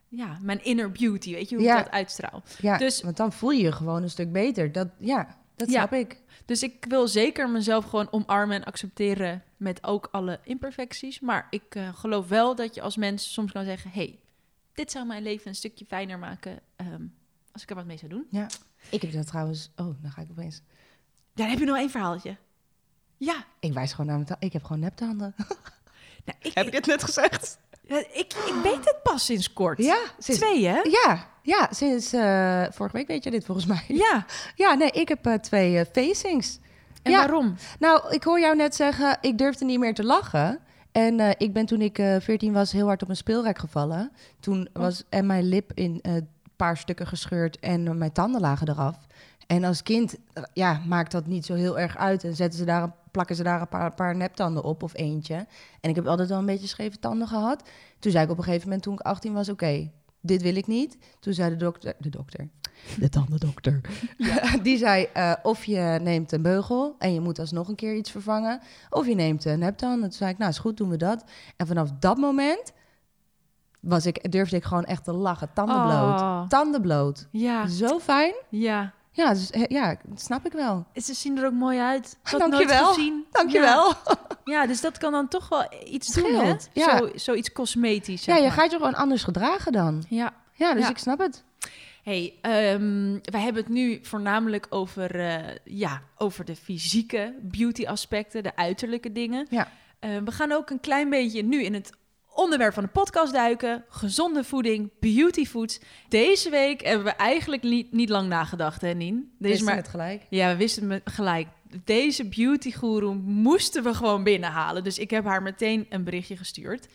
ja, 0.07 0.37
mijn 0.41 0.63
inner 0.63 0.91
beauty, 0.91 1.33
weet 1.33 1.49
je, 1.49 1.55
hoe 1.55 1.65
ik 1.65 1.71
dat 1.75 1.91
uitstraal. 1.91 2.43
Ja, 2.61 2.77
Dus- 2.77 3.01
want 3.01 3.17
dan 3.17 3.31
voel 3.33 3.51
je 3.51 3.63
je 3.63 3.71
gewoon 3.71 4.03
een 4.03 4.09
stuk 4.09 4.31
beter. 4.31 4.71
Dat, 4.71 4.87
ja, 4.99 5.37
dat 5.55 5.69
snap 5.69 5.93
ik. 5.93 6.19
Dus 6.45 6.63
ik 6.63 6.85
wil 6.87 7.07
zeker 7.07 7.49
mezelf 7.49 7.85
gewoon 7.85 8.07
omarmen 8.11 8.55
en 8.55 8.63
accepteren 8.63 9.43
met 9.57 9.83
ook 9.83 10.07
alle 10.11 10.39
imperfecties. 10.43 11.19
Maar 11.19 11.47
ik 11.49 11.63
eh, 11.69 11.93
geloof 11.93 12.27
wel 12.27 12.55
dat 12.55 12.75
je 12.75 12.81
als 12.81 12.95
mens 12.97 13.33
soms 13.33 13.51
kan 13.51 13.63
zeggen... 13.65 13.91
hey, 13.91 14.19
dit 14.73 14.91
zou 14.91 15.05
mijn 15.05 15.23
leven 15.23 15.47
een 15.47 15.55
stukje 15.55 15.85
fijner 15.85 16.19
maken 16.19 16.59
ehm, 16.75 17.03
als 17.53 17.61
ik 17.61 17.69
er 17.69 17.75
wat 17.75 17.85
mee 17.85 17.97
zou 17.97 18.11
doen. 18.11 18.27
Ja. 18.29 18.47
Ik 18.89 19.01
heb 19.01 19.11
dat 19.13 19.27
trouwens... 19.27 19.71
Oh, 19.75 19.95
dan 20.01 20.11
ga 20.11 20.21
ik 20.21 20.27
opeens... 20.31 20.61
Ja, 21.33 21.43
dan 21.43 21.47
heb 21.49 21.59
je 21.59 21.65
nog 21.65 21.77
één 21.77 21.89
verhaaltje. 21.89 22.37
Ja, 23.17 23.43
Ik 23.59 23.73
wijs 23.73 23.91
gewoon 23.91 24.05
naar 24.05 24.15
mijn 24.15 24.27
tanden. 24.27 24.47
Ik 24.47 24.53
heb 24.53 24.63
gewoon 24.63 24.81
neptanden. 24.81 25.35
nou, 26.25 26.37
ik, 26.41 26.53
Heb 26.53 26.65
ik 26.65 26.71
dit 26.71 26.85
net 26.85 27.03
gezegd? 27.03 27.59
Ja, 27.81 27.97
ik, 27.97 28.33
ik 28.33 28.55
weet 28.63 28.85
het 28.85 28.99
pas 29.03 29.25
sinds 29.25 29.53
kort. 29.53 29.77
Ja, 29.77 29.97
sinds, 30.17 30.41
Twee, 30.41 30.65
hè? 30.65 30.79
ja, 30.81 31.27
ja, 31.43 31.67
sinds 31.71 32.13
eh, 32.13 32.65
vorige 32.71 32.97
week 32.97 33.07
weet 33.07 33.23
je 33.23 33.31
dit 33.31 33.45
volgens 33.45 33.67
mij. 33.67 33.83
Ja. 33.87 34.25
Ja, 34.55 34.73
nee, 34.73 34.91
ik 34.91 35.07
heb 35.07 35.25
eh, 35.25 35.33
twee 35.33 35.77
eh, 35.77 35.85
facings. 35.91 36.59
En 37.03 37.11
Ja. 37.11 37.17
waarom? 37.17 37.55
Nou, 37.79 38.13
ik 38.13 38.23
hoor 38.23 38.39
jou 38.39 38.55
net 38.55 38.75
zeggen, 38.75 39.17
ik 39.21 39.37
durfde 39.37 39.65
niet 39.65 39.79
meer 39.79 39.93
te 39.93 40.03
lachen. 40.03 40.59
En 40.91 41.19
eh, 41.19 41.29
ik 41.37 41.53
ben 41.53 41.65
toen 41.65 41.81
ik 41.81 41.97
eh 41.97 42.15
14 42.19 42.53
was 42.53 42.71
heel 42.71 42.85
hard 42.85 43.01
op 43.03 43.09
een 43.09 43.15
speelrijk 43.15 43.57
gevallen. 43.57 44.11
Toen 44.39 44.69
was 44.73 45.03
en 45.09 45.25
mijn 45.25 45.43
lip 45.43 45.71
in 45.73 45.99
eh, 46.01 46.13
paar 46.65 46.77
stukken 46.77 47.07
gescheurd 47.07 47.59
en 47.59 47.97
mijn 47.97 48.11
tanden 48.11 48.41
lagen 48.41 48.69
eraf. 48.69 48.97
En 49.47 49.63
als 49.63 49.83
kind 49.83 50.15
ja, 50.53 50.81
maakt 50.87 51.11
dat 51.11 51.25
niet 51.27 51.45
zo 51.45 51.53
heel 51.53 51.79
erg 51.79 51.97
uit. 51.97 52.23
En 52.23 52.35
zetten 52.35 52.59
ze 52.59 52.65
daar, 52.65 52.83
een- 52.83 52.93
plakken 53.11 53.35
ze 53.35 53.43
daar 53.43 53.61
een 53.61 53.67
paar, 53.67 53.93
paar 53.93 54.15
neptanden 54.15 54.63
op 54.63 54.83
of 54.83 54.95
eentje. 54.95 55.35
En 55.81 55.89
ik 55.89 55.95
heb 55.95 56.07
altijd 56.07 56.29
wel 56.29 56.37
een 56.37 56.45
beetje 56.45 56.67
scheve 56.67 56.99
tanden 56.99 57.27
gehad. 57.27 57.63
Toen 57.99 58.11
zei 58.11 58.23
ik 58.25 58.31
op 58.31 58.37
een 58.37 58.43
gegeven 58.43 58.65
moment 58.65 58.83
toen 58.83 58.93
ik 58.93 58.99
18 58.99 59.33
was, 59.33 59.49
oké, 59.49 59.91
dit 60.21 60.41
wil 60.41 60.55
ik 60.55 60.67
niet. 60.67 60.97
Toen 61.19 61.33
zei 61.33 61.49
de 61.49 61.55
dokter, 61.55 61.93
de 61.99 62.09
dokter, 62.09 62.47
de 62.99 63.09
tandendokter, 63.09 63.81
die 64.63 64.77
zei 64.77 65.07
eh, 65.13 65.33
of 65.43 65.63
je 65.65 65.99
neemt 66.01 66.31
een 66.31 66.41
beugel 66.41 66.95
en 66.99 67.13
je 67.13 67.19
moet 67.19 67.39
alsnog 67.39 67.67
een 67.67 67.75
keer 67.75 67.95
iets 67.95 68.11
vervangen, 68.11 68.59
of 68.89 69.07
je 69.07 69.15
neemt 69.15 69.45
een 69.45 69.59
neptand. 69.59 69.95
En 69.95 70.01
toen 70.09 70.11
zei 70.17 70.31
ik, 70.31 70.37
nou 70.37 70.51
is 70.51 70.57
goed, 70.59 70.77
doen 70.77 70.89
we 70.89 70.97
dat. 70.97 71.23
En 71.57 71.67
vanaf 71.67 71.91
dat 71.99 72.17
moment 72.17 72.73
was 73.81 74.05
ik, 74.05 74.31
durfde 74.31 74.55
ik 74.55 74.63
gewoon 74.63 74.85
echt 74.85 75.03
te 75.03 75.13
lachen, 75.13 75.49
tanden 75.53 75.81
bloot. 75.81 76.19
Oh. 76.21 76.47
Tanden 76.47 76.81
bloot. 76.81 77.27
Ja, 77.31 77.67
Zo 77.67 77.99
fijn. 77.99 78.33
ja. 78.49 78.93
Ja, 79.13 79.33
dus, 79.33 79.49
ja, 79.67 79.95
snap 80.15 80.45
ik 80.45 80.51
wel. 80.51 80.85
Ze 80.95 81.13
zien 81.13 81.37
er 81.37 81.45
ook 81.45 81.53
mooi 81.53 81.79
uit. 81.79 82.17
Ik 82.31 82.39
Dankjewel. 82.39 82.83
nooit 82.83 82.95
gezien. 82.95 83.25
Dankjewel. 83.31 83.87
Ja. 83.87 84.15
ja, 84.43 84.67
dus 84.67 84.81
dat 84.81 84.97
kan 84.97 85.11
dan 85.11 85.27
toch 85.27 85.49
wel 85.49 85.65
iets 85.85 86.13
doen, 86.13 86.33
hè? 86.33 86.55
Ja. 86.73 86.97
Zo, 86.97 87.09
zoiets 87.15 87.51
cosmetisch, 87.51 88.25
Ja, 88.25 88.35
je 88.35 88.41
maar. 88.41 88.51
gaat 88.51 88.71
je 88.71 88.77
gewoon 88.77 88.95
anders 88.95 89.23
gedragen 89.23 89.71
dan. 89.71 90.03
Ja. 90.09 90.33
Ja, 90.53 90.73
dus 90.73 90.83
Ja. 90.83 90.89
ik 90.89 90.97
snap 90.97 91.19
het. 91.19 91.43
Hey, 92.03 92.33
ehm, 92.41 93.17
wij 93.21 93.41
hebben 93.41 93.61
het 93.63 93.71
nu 93.71 93.99
voornamelijk 94.01 94.67
over, 94.69 95.19
eh, 95.19 95.55
ja, 95.63 96.01
over 96.17 96.45
de 96.45 96.55
fysieke 96.55 97.35
beauty 97.41 97.85
aspecten, 97.87 98.43
de 98.43 98.55
uiterlijke 98.55 99.11
dingen. 99.11 99.47
Ja. 99.49 99.67
Eh, 99.99 100.09
we 100.25 100.31
gaan 100.31 100.51
ook 100.51 100.69
een 100.69 100.79
klein 100.79 101.09
beetje 101.09 101.43
nu 101.43 101.63
in 101.63 101.73
het 101.73 101.91
onderwerp 102.33 102.73
van 102.73 102.83
de 102.83 102.89
podcast 102.89 103.33
duiken. 103.33 103.83
Gezonde 103.89 104.43
voeding, 104.43 104.89
beauty 104.99 105.45
foods. 105.45 105.79
Deze 106.09 106.49
week 106.49 106.81
hebben 106.83 107.05
we 107.05 107.11
eigenlijk 107.11 107.63
niet, 107.63 107.91
niet 107.91 108.09
lang 108.09 108.27
nagedacht, 108.27 108.81
hè 108.81 108.93
Nien? 108.93 109.31
Er 109.39 109.45
is 109.45 109.51
Wist 109.51 109.63
maar, 109.63 109.75
het 109.75 109.87
gelijk. 109.87 110.21
ja, 110.29 110.47
we 110.51 110.55
wisten 110.57 110.89
het 110.89 111.01
gelijk. 111.05 111.47
Deze 111.83 112.25
beauty 112.25 112.71
guru 112.71 113.13
moesten 113.23 113.83
we 113.83 113.93
gewoon 113.93 114.23
binnenhalen. 114.23 114.83
Dus 114.83 114.97
ik 114.97 115.09
heb 115.09 115.25
haar 115.25 115.41
meteen 115.41 115.85
een 115.89 116.03
berichtje 116.03 116.37
gestuurd. 116.37 116.87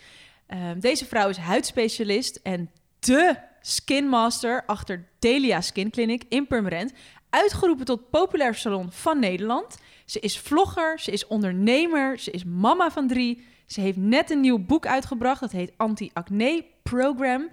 Ehm, 0.47 0.79
deze 0.81 1.05
vrouw 1.07 1.29
is 1.29 1.37
huidspecialist 1.37 2.41
en 2.43 2.71
de 2.99 3.35
skinmaster 3.61 4.63
achter 4.67 5.09
Delia 5.19 5.61
Skin 5.61 5.91
Clinic 5.91 6.23
in 6.29 6.47
Purmerend. 6.47 6.93
Uitgeroepen 7.31 7.85
tot 7.85 8.11
populair 8.11 8.55
salon 8.55 8.93
van 8.93 9.19
Nederland. 9.19 9.77
Ze 10.05 10.21
is 10.21 10.39
vlogger, 10.39 11.01
ze 11.01 11.11
is 11.11 11.27
ondernemer, 11.27 12.19
ze 12.19 12.31
is 12.31 12.45
mama 12.45 12.91
van 12.91 13.09
drie. 13.09 13.45
Ze 13.67 13.81
heeft 13.81 13.97
net 13.97 14.31
een 14.31 14.41
nieuw 14.41 14.59
boek 14.59 14.87
uitgebracht, 14.87 15.41
dat 15.41 15.53
heet 15.53 15.73
Anti-Acne 15.77 16.65
Program. 16.83 17.51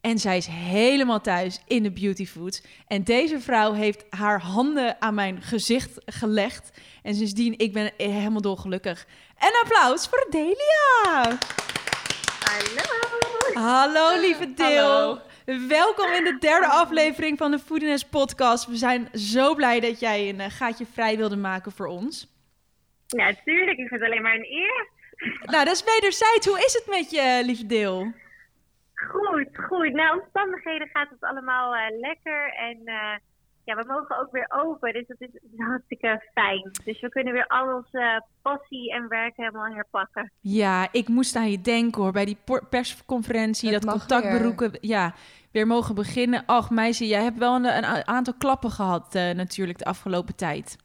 En 0.00 0.18
zij 0.18 0.36
is 0.36 0.46
helemaal 0.46 1.20
thuis 1.20 1.62
in 1.66 1.82
de 1.82 1.90
beauty 1.90 2.26
foods. 2.26 2.62
En 2.86 3.04
deze 3.04 3.40
vrouw 3.40 3.72
heeft 3.72 4.04
haar 4.10 4.40
handen 4.40 4.96
aan 5.00 5.14
mijn 5.14 5.42
gezicht 5.42 5.98
gelegd. 6.04 6.80
En 7.02 7.14
sindsdien, 7.14 7.58
ik 7.58 7.72
ben 7.72 7.92
helemaal 7.96 8.40
dolgelukkig. 8.40 9.06
En 9.38 9.50
applaus 9.62 10.08
voor 10.08 10.26
Delia! 10.30 11.38
Hallo. 12.40 13.68
Hallo 13.68 14.20
lieve 14.20 14.54
Deel. 14.54 14.88
Hallo. 14.88 15.20
Welkom 15.68 16.12
in 16.12 16.24
de 16.24 16.36
derde 16.38 16.66
aflevering 16.66 17.38
van 17.38 17.50
de 17.50 17.58
Foodiness 17.58 18.04
podcast. 18.04 18.66
We 18.66 18.76
zijn 18.76 19.08
zo 19.12 19.54
blij 19.54 19.80
dat 19.80 20.00
jij 20.00 20.28
een 20.28 20.40
eh, 20.40 20.50
gaatje 20.50 20.86
vrij 20.92 21.16
wilde 21.16 21.36
maken 21.36 21.72
voor 21.72 21.86
ons. 21.86 22.34
Ja, 23.06 23.34
tuurlijk. 23.44 23.78
Ik 23.78 23.88
vind 23.88 23.90
het 23.90 24.02
alleen 24.02 24.22
maar 24.22 24.34
een 24.34 24.50
eer. 24.50 24.94
Nou, 25.44 25.64
dat 25.64 25.74
is 25.74 25.84
wederzijds. 25.84 26.46
Hoe 26.46 26.58
is 26.58 26.72
het 26.72 26.86
met 26.86 27.10
je, 27.10 27.42
lieve 27.44 27.66
Deel? 27.66 28.12
Goed, 28.94 29.48
goed. 29.68 29.92
Nou, 29.92 30.20
omstandigheden 30.20 30.88
gaat 30.92 31.10
het 31.10 31.20
allemaal 31.20 31.74
eh, 31.74 31.98
lekker. 32.00 32.52
En 32.54 32.80
eh, 32.84 33.16
ja, 33.64 33.74
we 33.76 33.84
mogen 33.86 34.18
ook 34.18 34.30
weer 34.30 34.46
open. 34.48 34.92
Dus 34.92 35.06
dat 35.06 35.20
is, 35.20 35.28
hartstikke 35.56 36.22
fijn. 36.34 36.70
Dus 36.84 37.00
we 37.00 37.08
kunnen 37.08 37.32
weer 37.32 37.46
al 37.46 37.74
onze 37.74 38.22
passie 38.42 38.92
en 38.92 39.08
werk 39.08 39.36
helemaal 39.36 39.74
herpakken. 39.74 40.32
Ja, 40.40 40.88
ik 40.92 41.08
moest 41.08 41.36
aan 41.36 41.50
je 41.50 41.60
denken 41.60 42.02
hoor, 42.02 42.12
bij 42.12 42.24
die 42.24 42.38
persconferentie, 42.70 43.72
Het 43.72 43.82
dat 43.82 43.90
mag 43.90 43.98
contact 43.98 44.26
weer. 44.28 44.38
beroeken. 44.38 44.78
Ja, 44.80 45.14
weer 45.52 45.66
mogen 45.66 45.94
beginnen. 45.94 46.42
Ach, 46.46 46.70
meisje, 46.70 47.06
jij 47.06 47.22
hebt 47.22 47.38
wel 47.38 47.54
een, 47.54 47.64
een 47.64 48.06
aantal 48.06 48.34
klappen 48.38 48.70
gehad 48.70 49.14
uh, 49.14 49.30
natuurlijk 49.30 49.78
de 49.78 49.84
afgelopen 49.84 50.36
tijd. 50.36 50.76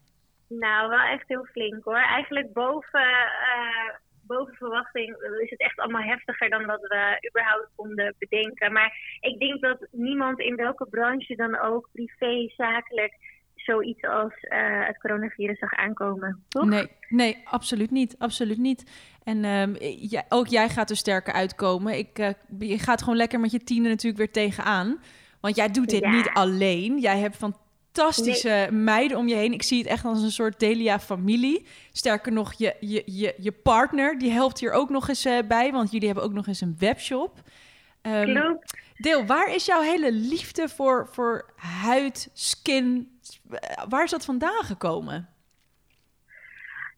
Nou, 0.48 0.90
wel 0.90 1.00
echt 1.00 1.28
heel 1.28 1.46
flink 1.46 1.84
hoor. 1.84 1.96
Eigenlijk 1.96 2.54
boven, 2.54 3.02
uh, 3.02 3.94
boven 4.34 4.54
verwachting 4.54 5.10
is 5.42 5.50
het 5.50 5.60
echt 5.60 5.80
allemaal 5.80 6.02
heftiger 6.14 6.50
dan 6.50 6.68
dat 6.68 6.82
we 6.82 7.28
überhaupt 7.30 7.70
konden 7.76 8.16
bedenken. 8.20 8.74
Maar 8.74 9.18
ik 9.20 9.40
denk 9.40 9.62
dat 9.62 9.88
niemand 9.92 10.40
in 10.40 10.56
welke 10.56 10.86
branche 10.86 11.36
dan 11.36 11.60
ook, 11.60 11.90
privé, 11.92 12.54
zakelijk, 12.58 13.14
zoiets 13.56 14.04
als 14.04 14.34
uh, 14.42 14.88
het 14.88 14.98
coronavirus 14.98 15.60
zag 15.60 15.74
aankomen. 15.74 16.44
Toch? 16.48 16.66
Nee, 16.66 16.88
nee, 17.10 17.42
absoluut 17.44 17.92
niet. 17.92 18.16
Absoluut 18.18 18.58
niet. 18.58 19.10
En 19.24 19.46
um, 19.46 19.76
ja, 20.10 20.24
ook 20.30 20.48
jij 20.48 20.70
gaat 20.70 20.90
er 20.90 20.96
sterker 20.96 21.34
uitkomen. 21.34 21.98
Ik, 21.98 22.20
uh, 22.20 22.30
je 22.60 22.80
gaat 22.80 23.02
gewoon 23.02 23.18
lekker 23.18 23.40
met 23.40 23.52
je 23.52 23.64
tienen 23.64 23.90
natuurlijk 23.90 24.18
weer 24.18 24.32
tegenaan. 24.32 25.00
Want 25.42 25.56
jij 25.56 25.70
doet 25.72 25.90
dit 25.90 26.04
ja. 26.04 26.12
niet 26.12 26.30
alleen. 26.34 27.00
Jij 27.00 27.20
hebt 27.20 27.38
fantastische 27.92 28.50
nee. 28.50 28.72
meiden 28.72 29.18
om 29.18 29.28
je 29.28 29.36
heen. 29.36 29.54
Ik 29.54 29.64
zie 29.64 29.78
het 29.78 29.88
echt 29.88 30.06
als 30.06 30.24
een 30.24 30.32
soort 30.32 30.60
Delia-familie. 30.60 31.66
Sterker 31.92 32.32
nog, 32.32 32.54
je, 32.54 32.76
je, 32.80 33.04
je, 33.06 33.34
je 33.38 33.52
partner 33.52 34.20
die 34.20 34.32
helpt 34.32 34.60
hier 34.60 34.72
ook 34.72 34.90
nog 34.90 35.08
eens 35.08 35.26
uh, 35.26 35.40
bij. 35.48 35.72
Want 35.72 35.92
jullie 35.92 36.08
hebben 36.08 36.26
ook 36.26 36.34
nog 36.34 36.48
eens 36.48 36.62
een 36.62 36.76
webshop. 36.80 37.40
Um. 38.02 38.60
Deel, 38.96 39.26
waar 39.26 39.54
is 39.54 39.66
jouw 39.66 39.82
hele 39.82 40.12
liefde 40.12 40.70
voor, 40.70 41.08
voor 41.12 41.54
huid, 41.56 42.30
skin? 42.34 43.20
Waar 43.90 44.04
is 44.04 44.12
dat 44.12 44.26
vandaan 44.26 44.64
gekomen? 44.64 45.30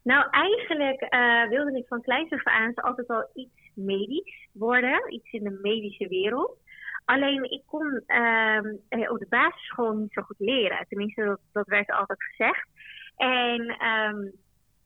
Nou, 0.01 0.27
eigenlijk 0.31 1.01
uh, 1.09 1.49
wilde 1.49 1.77
ik 1.77 1.87
van 1.87 2.01
kleins 2.01 2.31
af 2.31 2.43
aan 2.43 2.73
altijd 2.73 3.07
al 3.07 3.29
iets 3.33 3.71
medisch 3.73 4.47
worden. 4.51 5.13
Iets 5.13 5.31
in 5.31 5.43
de 5.43 5.59
medische 5.61 6.07
wereld. 6.07 6.57
Alleen 7.05 7.51
ik 7.51 7.61
kon 7.65 8.03
uh, 8.07 9.11
op 9.11 9.19
de 9.19 9.25
basisschool 9.29 9.93
niet 9.93 10.13
zo 10.13 10.21
goed 10.21 10.39
leren. 10.39 10.85
Tenminste, 10.87 11.23
dat, 11.23 11.39
dat 11.51 11.67
werd 11.67 11.91
altijd 11.91 12.23
gezegd. 12.23 12.67
En 13.15 13.87
um, 13.87 14.31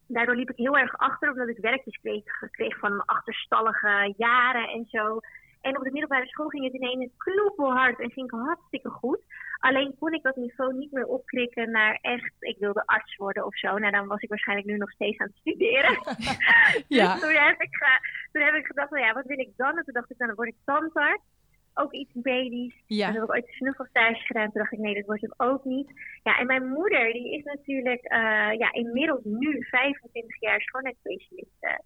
daardoor 0.07 0.36
liep 0.36 0.49
ik 0.49 0.57
heel 0.57 0.78
erg 0.78 0.97
achter, 0.97 1.32
omdat 1.32 1.47
ik 1.47 1.57
werkjes 1.57 1.99
kreeg, 2.01 2.24
kreeg 2.51 2.78
van 2.78 3.05
achterstallige 3.05 4.13
jaren 4.18 4.70
en 4.70 4.86
zo. 4.89 5.20
En 5.61 5.78
op 5.78 5.84
de 5.84 5.91
middelbare 5.91 6.28
school 6.28 6.47
ging 6.47 6.63
het 6.63 6.74
ineens 6.74 7.11
knoepelhard 7.18 7.99
en 7.99 8.11
ging 8.11 8.32
hartstikke 8.32 8.89
goed. 8.89 9.20
Alleen 9.57 9.95
kon 9.99 10.13
ik 10.13 10.24
dat 10.24 10.36
niveau 10.36 10.74
niet 10.74 10.91
meer 10.91 11.05
opkrikken 11.05 11.72
naar 11.72 11.97
echt, 12.01 12.34
ik 12.39 12.57
wilde 12.59 12.86
arts 12.86 13.15
worden 13.15 13.45
of 13.45 13.57
zo. 13.57 13.78
Nou, 13.78 13.91
dan 13.91 14.07
was 14.07 14.22
ik 14.22 14.30
waarschijnlijk 14.30 14.68
nu 14.68 14.78
nog 14.78 14.91
steeds 14.91 15.20
aan 15.20 15.28
het 15.28 15.38
studeren. 15.38 15.97
ja. 16.97 17.13
dus 17.13 17.22
toen 17.22 17.32
heb, 17.32 17.61
ik, 17.61 17.78
toen 18.32 18.41
heb 18.41 18.53
ik 18.53 18.65
gedacht, 18.65 18.89
nou 18.89 19.05
ja, 19.05 19.13
wat 19.13 19.26
wil 19.26 19.39
ik 19.39 19.51
dan? 19.55 19.78
En 19.78 19.84
toen 19.84 19.93
dacht 19.93 20.11
ik, 20.11 20.18
nou, 20.18 20.30
dan 20.30 20.39
word 20.45 20.55
ik 20.55 20.65
tandarts. 20.65 21.24
Ook 21.80 21.93
iets 21.93 22.13
medisch. 22.13 22.75
Ja. 22.86 23.05
Toen 23.05 23.15
heb 23.15 23.23
ik 23.23 23.32
ooit 23.32 23.47
een 23.47 23.53
snuffelstage 23.53 24.25
gedaan. 24.25 24.51
Toen 24.51 24.61
dacht 24.61 24.71
ik, 24.71 24.80
nee, 24.80 24.93
dat 24.93 25.05
wordt 25.05 25.21
het 25.21 25.34
ook 25.38 25.65
niet. 25.65 25.89
Ja, 26.23 26.39
en 26.39 26.45
mijn 26.45 26.67
moeder, 26.67 27.13
die 27.13 27.38
is 27.38 27.43
natuurlijk 27.43 28.03
uh, 28.03 28.51
ja, 28.57 28.73
inmiddels 28.73 29.23
nu 29.23 29.65
25 29.69 30.41
jaar 30.41 30.61
schoonheidsspecialiste. 30.61 31.82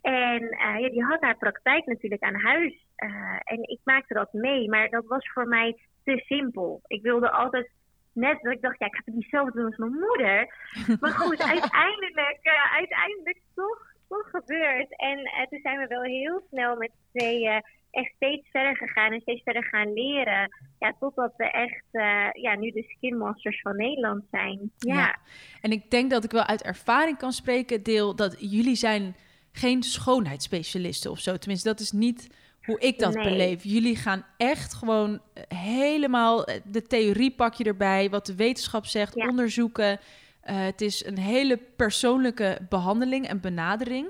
En 0.00 0.42
uh, 0.42 0.78
ja, 0.78 0.88
die 0.88 1.04
had 1.04 1.20
haar 1.20 1.36
praktijk 1.36 1.86
natuurlijk 1.86 2.22
aan 2.22 2.40
huis. 2.40 2.86
Uh, 2.96 3.38
en 3.44 3.62
ik 3.62 3.78
maakte 3.84 4.14
dat 4.14 4.32
mee, 4.32 4.68
maar 4.68 4.88
dat 4.88 5.04
was 5.06 5.30
voor 5.32 5.46
mij 5.48 5.76
te 6.04 6.22
simpel. 6.26 6.80
Ik 6.86 7.02
wilde 7.02 7.30
altijd 7.30 7.70
net 8.12 8.42
dat 8.42 8.52
ik 8.52 8.62
dacht, 8.62 8.78
ja, 8.78 8.86
ik 8.86 8.94
ga 8.94 9.02
het 9.04 9.14
niet 9.14 9.28
zelf 9.30 9.50
doen 9.50 9.64
als 9.64 9.76
mijn 9.76 9.92
moeder. 9.92 10.54
Maar 11.00 11.10
goed, 11.10 11.42
uiteindelijk, 11.42 12.38
uh, 12.42 12.76
uiteindelijk 12.76 13.40
toch, 13.54 13.92
toch 14.08 14.30
gebeurd. 14.30 14.96
En 14.96 15.18
toen 15.48 15.60
zijn 15.62 15.78
we 15.78 15.86
wel 15.86 16.02
heel 16.02 16.42
snel 16.50 16.76
met 16.76 16.90
tweeën 17.12 17.62
echt 17.96 18.12
steeds 18.14 18.48
verder 18.50 18.76
gegaan 18.76 19.12
en 19.12 19.20
steeds 19.20 19.42
verder 19.42 19.64
gaan 19.64 19.92
leren. 19.92 20.50
Ja, 20.78 20.94
totdat 21.00 21.32
we 21.36 21.50
echt 21.50 21.84
ja, 22.32 22.56
nu 22.56 22.70
de 22.70 22.94
Skin 22.96 23.16
Masters 23.16 23.60
van 23.60 23.76
Nederland 23.76 24.24
zijn. 24.30 24.70
Ja. 24.78 24.94
ja. 24.94 25.16
En 25.60 25.70
ik 25.70 25.90
denk 25.90 26.10
dat 26.10 26.24
ik 26.24 26.30
wel 26.30 26.44
uit 26.44 26.62
ervaring 26.62 27.18
kan 27.18 27.32
spreken, 27.32 27.82
deel 27.82 28.16
dat 28.16 28.36
jullie 28.38 28.74
zijn 28.74 29.14
geen 29.52 29.82
schoonheidsspecialisten 29.82 31.10
of 31.10 31.18
zo. 31.18 31.36
Tenminste, 31.36 31.68
dat 31.68 31.80
is 31.80 31.92
niet 31.92 32.28
hoe 32.62 32.78
ik 32.80 32.98
dat 32.98 33.14
nee. 33.14 33.24
beleef. 33.24 33.64
Jullie 33.64 33.96
gaan 33.96 34.24
echt 34.36 34.74
gewoon 34.74 35.20
helemaal 35.48 36.48
de 36.64 36.82
theorie 36.82 37.30
pak 37.30 37.54
je 37.54 37.64
erbij, 37.64 38.10
wat 38.10 38.26
de 38.26 38.34
wetenschap 38.34 38.86
zegt, 38.86 39.14
ja. 39.14 39.28
onderzoeken. 39.28 39.90
Uh, 39.90 40.64
het 40.64 40.80
is 40.80 41.04
een 41.04 41.18
hele 41.18 41.58
persoonlijke 41.76 42.58
behandeling 42.68 43.28
en 43.28 43.40
benadering. 43.40 44.08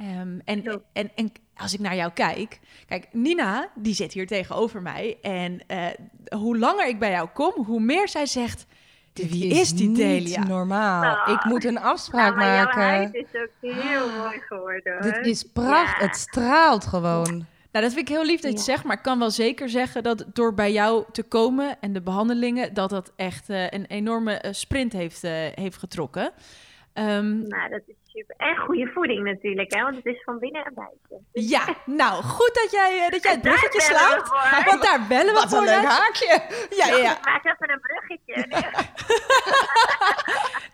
Um, 0.00 0.40
en, 0.44 0.82
en, 0.92 1.10
en 1.14 1.32
als 1.54 1.74
ik 1.74 1.80
naar 1.80 1.96
jou 1.96 2.12
kijk, 2.12 2.60
kijk, 2.86 3.08
Nina, 3.12 3.68
die 3.74 3.94
zit 3.94 4.12
hier 4.12 4.26
tegenover 4.26 4.82
mij. 4.82 5.18
En 5.22 5.60
uh, 5.68 5.86
hoe 6.38 6.58
langer 6.58 6.88
ik 6.88 6.98
bij 6.98 7.10
jou 7.10 7.28
kom, 7.28 7.64
hoe 7.64 7.80
meer 7.80 8.08
zij 8.08 8.26
zegt. 8.26 8.66
Wie 9.12 9.46
is, 9.46 9.60
is 9.60 9.72
die 9.72 9.92
Delia? 9.92 10.46
normaal. 10.46 11.26
Oh. 11.26 11.32
Ik 11.32 11.44
moet 11.44 11.64
een 11.64 11.78
afspraak 11.78 12.36
nou, 12.36 12.46
maar 12.46 12.64
maken. 12.64 12.80
Jouw 12.80 12.90
huid 12.90 13.14
is 13.14 13.40
ook 13.40 13.74
heel 13.74 14.10
mooi 14.18 14.40
geworden. 14.40 15.02
Dit 15.02 15.26
is 15.26 15.42
prachtig. 15.42 16.00
Ja. 16.00 16.06
Het 16.06 16.16
straalt 16.16 16.86
gewoon. 16.86 17.46
Nou, 17.72 17.84
dat 17.84 17.94
vind 17.94 18.08
ik 18.08 18.14
heel 18.14 18.24
lief 18.24 18.40
dat 18.40 18.52
je 18.52 18.58
Ja. 18.58 18.64
zegt, 18.64 18.84
maar 18.84 18.96
ik 18.96 19.02
kan 19.02 19.18
wel 19.18 19.30
zeker 19.30 19.68
zeggen 19.68 20.02
dat 20.02 20.24
door 20.32 20.54
bij 20.54 20.72
jou 20.72 21.04
te 21.12 21.22
komen 21.22 21.76
en 21.80 21.92
de 21.92 22.02
behandelingen, 22.02 22.74
dat 22.74 22.90
dat 22.90 23.12
echt 23.16 23.50
uh, 23.50 23.70
een 23.70 23.86
enorme 23.86 24.42
uh, 24.44 24.52
sprint 24.52 24.92
heeft, 24.92 25.24
uh, 25.24 25.30
heeft 25.54 25.76
getrokken. 25.76 26.32
Um, 26.94 27.48
nou, 27.48 27.70
dat 27.70 27.82
is 27.86 28.05
super. 28.16 28.36
En 28.36 28.56
goede 28.56 28.86
voeding 28.86 29.24
natuurlijk, 29.24 29.74
hè? 29.74 29.82
want 29.82 29.96
het 29.96 30.06
is 30.06 30.22
van 30.24 30.38
binnen 30.38 30.64
en 30.64 30.74
buiten. 30.74 31.26
Ja, 31.32 31.64
nou, 31.84 32.22
goed 32.22 32.54
dat 32.54 32.70
jij, 32.70 33.04
eh, 33.04 33.10
dat 33.10 33.22
jij 33.22 33.32
het 33.32 33.42
bruggetje 33.42 33.80
slaat. 33.80 34.28
Want 34.64 34.82
daar 34.82 35.06
bellen 35.08 35.34
we 35.34 35.40
Wat 35.40 35.48
voor. 35.48 35.58
een 35.58 35.64
leuk 35.64 35.84
haakje. 35.84 36.42
Ja, 36.70 36.86
ja, 36.96 37.18
maak 37.22 37.44
even 37.44 37.70
een 37.70 37.80
bruggetje. 37.80 38.64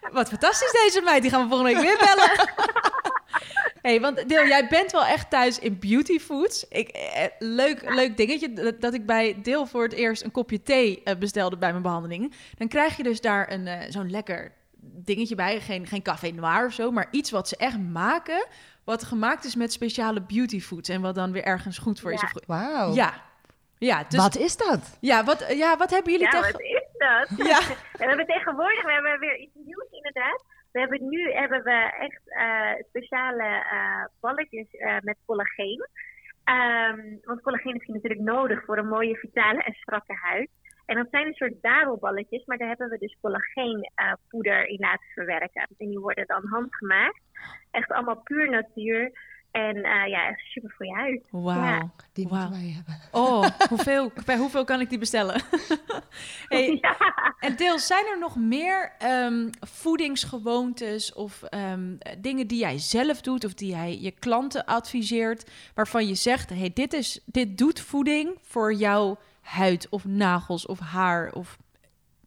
Wat 0.12 0.28
fantastisch 0.28 0.72
deze 0.72 1.00
meid. 1.04 1.22
Die 1.22 1.30
gaan 1.30 1.42
we 1.42 1.48
volgende 1.48 1.72
week 1.72 1.82
weer 1.82 1.98
bellen. 1.98 2.48
hey, 3.86 4.00
want 4.00 4.28
Deel, 4.28 4.46
jij 4.46 4.68
bent 4.68 4.92
wel 4.92 5.04
echt 5.04 5.30
thuis 5.30 5.58
in 5.58 5.78
beauty 5.78 6.18
foods. 6.18 6.68
Ik, 6.68 6.88
eh, 6.88 7.24
leuk, 7.38 7.94
leuk 7.94 8.16
dingetje 8.16 8.52
dat, 8.52 8.80
dat 8.80 8.94
ik 8.94 9.06
bij 9.06 9.40
Deel 9.42 9.66
voor 9.66 9.82
het 9.82 9.92
eerst 9.92 10.22
een 10.22 10.30
kopje 10.30 10.62
thee 10.62 11.00
eh, 11.04 11.16
bestelde 11.16 11.56
bij 11.56 11.70
mijn 11.70 11.82
behandeling. 11.82 12.34
Dan 12.58 12.68
krijg 12.68 12.96
je 12.96 13.02
dus 13.02 13.20
daar 13.20 13.52
een 13.52 13.66
eh, 13.66 13.90
zo'n 13.90 14.10
lekker 14.10 14.52
dingetje 14.82 15.34
bij. 15.34 15.60
Geen, 15.60 15.86
geen 15.86 16.02
café 16.02 16.30
noir 16.30 16.66
of 16.66 16.72
zo, 16.72 16.90
maar 16.90 17.08
iets 17.10 17.30
wat 17.30 17.48
ze 17.48 17.56
echt 17.56 17.78
maken. 17.78 18.46
Wat 18.84 19.04
gemaakt 19.04 19.44
is 19.44 19.54
met 19.54 19.72
speciale 19.72 20.22
beauty 20.22 20.60
foods. 20.60 20.88
En 20.88 21.00
wat 21.00 21.14
dan 21.14 21.32
weer 21.32 21.44
ergens 21.44 21.78
goed 21.78 22.00
voor 22.00 22.12
is. 22.12 22.20
Ja. 22.20 22.26
Of 22.26 22.32
goed- 22.32 22.46
Wauw. 22.46 22.94
ja. 22.94 23.30
Ja, 23.78 24.04
dus, 24.08 24.18
Wat 24.18 24.36
is 24.36 24.56
dat? 24.56 24.98
ja, 25.00 25.24
wat, 25.24 25.54
ja, 25.56 25.76
wat 25.76 25.90
hebben 25.90 26.12
jullie 26.12 26.26
ja, 26.26 26.30
tegen... 26.30 26.52
wat 26.52 26.60
is 26.60 26.88
dat? 26.92 27.28
Ja. 27.52 27.60
we 28.00 28.04
hebben 28.04 28.26
tegenwoordig 28.26 28.82
we 28.84 28.92
hebben 28.92 29.18
weer 29.18 29.38
iets 29.38 29.54
nieuws 29.54 29.90
inderdaad. 29.90 30.44
We 30.72 30.78
hebben 30.80 31.08
nu 31.08 31.32
hebben 31.32 31.62
we 31.62 31.78
echt 32.00 32.22
uh, 32.26 32.84
speciale 32.88 33.64
uh, 33.72 34.04
balletjes 34.20 34.66
uh, 34.72 34.96
met 35.00 35.16
collageen. 35.26 35.86
Um, 36.44 37.18
want 37.22 37.40
collageen 37.40 37.74
is 37.74 37.86
natuurlijk 37.86 38.20
nodig 38.20 38.64
voor 38.64 38.78
een 38.78 38.88
mooie, 38.88 39.16
vitale 39.16 39.62
en 39.62 39.72
strakke 39.72 40.14
huid. 40.22 40.50
En 40.92 40.98
dat 40.98 41.06
zijn 41.10 41.26
een 41.26 41.34
soort 41.34 41.62
dadelballetjes, 41.62 42.44
maar 42.44 42.58
daar 42.58 42.68
hebben 42.68 42.88
we 42.88 42.98
dus 42.98 43.16
collageenpoeder 43.20 44.66
in 44.68 44.78
laten 44.80 45.06
verwerken. 45.14 45.66
En 45.78 45.88
die 45.88 45.98
worden 45.98 46.26
dan 46.26 46.46
handgemaakt. 46.46 47.20
Echt 47.70 47.90
allemaal 47.92 48.20
puur 48.22 48.50
natuur. 48.50 49.12
En 49.50 49.76
uh, 49.76 50.06
ja, 50.06 50.28
echt 50.28 50.40
super 50.40 50.74
voor 50.76 50.86
je 50.86 50.92
huid. 50.92 51.22
Wauw. 51.30 51.62
Ja. 51.64 51.90
Die 52.12 52.28
Wauw. 52.28 52.40
moeten 52.40 52.60
wij 52.60 52.70
hebben. 52.74 52.94
Oh, 53.10 53.46
hoeveel, 53.70 54.12
bij 54.26 54.36
hoeveel 54.36 54.64
kan 54.64 54.80
ik 54.80 54.88
die 54.88 54.98
bestellen? 54.98 55.42
hey, 56.48 56.78
Ja. 56.80 56.96
en 57.40 57.56
Deel, 57.56 57.78
zijn 57.78 58.06
er 58.06 58.18
nog 58.18 58.36
meer 58.36 58.92
ehm, 58.98 59.48
voedingsgewoontes 59.60 61.12
of 61.12 61.42
ehm, 61.42 61.96
dingen 62.18 62.46
die 62.46 62.58
jij 62.58 62.78
zelf 62.78 63.20
doet 63.20 63.44
of 63.44 63.54
die 63.54 63.70
jij 63.70 63.98
je 64.00 64.10
klanten 64.10 64.64
adviseert, 64.64 65.50
waarvan 65.74 66.06
je 66.06 66.14
zegt, 66.14 66.50
hey, 66.50 66.70
dit, 66.74 66.92
is, 66.92 67.22
dit 67.26 67.58
doet 67.58 67.80
voeding 67.80 68.38
voor 68.42 68.74
jouw 68.74 69.18
huid 69.42 69.88
of 69.88 70.04
nagels 70.04 70.66
of 70.66 70.78
haar 70.78 71.32
of 71.32 71.58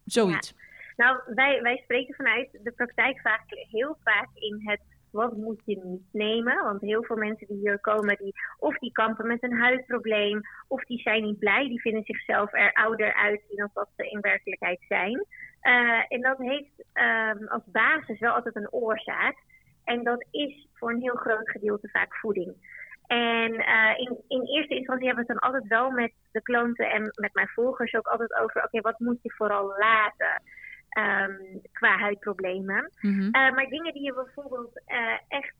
zoiets? 0.04 0.54
Nou, 0.96 1.20
wij, 1.34 1.62
wij 1.62 1.76
spreken 1.76 2.14
vanuit 2.14 2.48
de 2.62 2.72
praktijk 2.72 3.20
vaak 3.20 3.42
heel 3.46 3.96
vaak 4.02 4.28
in 4.34 4.60
het 4.64 4.80
wat 5.16 5.36
moet 5.36 5.62
je 5.64 5.80
niet 5.84 6.08
nemen. 6.12 6.64
Want 6.64 6.80
heel 6.80 7.02
veel 7.02 7.16
mensen 7.16 7.46
die 7.46 7.58
hier 7.58 7.80
komen, 7.80 8.16
die, 8.16 8.34
of 8.58 8.78
die 8.78 8.92
kampen 8.92 9.26
met 9.26 9.42
een 9.42 9.58
huidprobleem, 9.58 10.40
of 10.68 10.84
die 10.84 11.00
zijn 11.00 11.22
niet 11.22 11.38
blij, 11.38 11.68
die 11.68 11.80
vinden 11.80 12.04
zichzelf 12.04 12.52
er 12.52 12.72
ouder 12.72 13.14
uitzien 13.14 13.56
dan 13.56 13.70
dat 13.74 13.88
ze 13.96 14.10
in 14.10 14.20
werkelijkheid 14.20 14.80
zijn. 14.88 15.26
Uh, 15.62 16.02
en 16.08 16.20
dat 16.20 16.38
heeft 16.38 16.84
um, 16.94 17.48
als 17.48 17.62
basis 17.66 18.18
wel 18.18 18.32
altijd 18.32 18.56
een 18.56 18.72
oorzaak. 18.72 19.36
En 19.84 20.04
dat 20.04 20.26
is 20.30 20.68
voor 20.72 20.90
een 20.90 21.00
heel 21.00 21.14
groot 21.14 21.50
gedeelte 21.50 21.88
vaak 21.88 22.14
voeding. 22.14 22.54
En 23.06 23.52
uh, 23.52 23.92
in, 23.96 24.16
in 24.28 24.42
eerste 24.46 24.74
instantie 24.74 25.06
hebben 25.06 25.26
we 25.26 25.32
het 25.32 25.40
dan 25.40 25.50
altijd 25.50 25.68
wel 25.68 25.90
met 25.90 26.12
de 26.32 26.42
klanten 26.42 26.90
en 26.90 27.02
met 27.02 27.34
mijn 27.34 27.48
volgers 27.48 27.94
ook 27.94 28.06
altijd 28.06 28.34
over: 28.34 28.56
oké, 28.56 28.66
okay, 28.66 28.80
wat 28.80 28.98
moet 28.98 29.22
je 29.22 29.32
vooral 29.32 29.74
laten? 29.78 30.42
Um, 30.98 31.60
qua 31.72 31.98
huidproblemen. 31.98 32.90
Mhm. 33.00 33.20
Uh, 33.20 33.30
maar 33.32 33.66
dingen 33.68 33.92
die 33.92 34.02
je 34.02 34.14
bijvoorbeeld 34.14 34.82
uh, 34.86 35.18
echt 35.28 35.54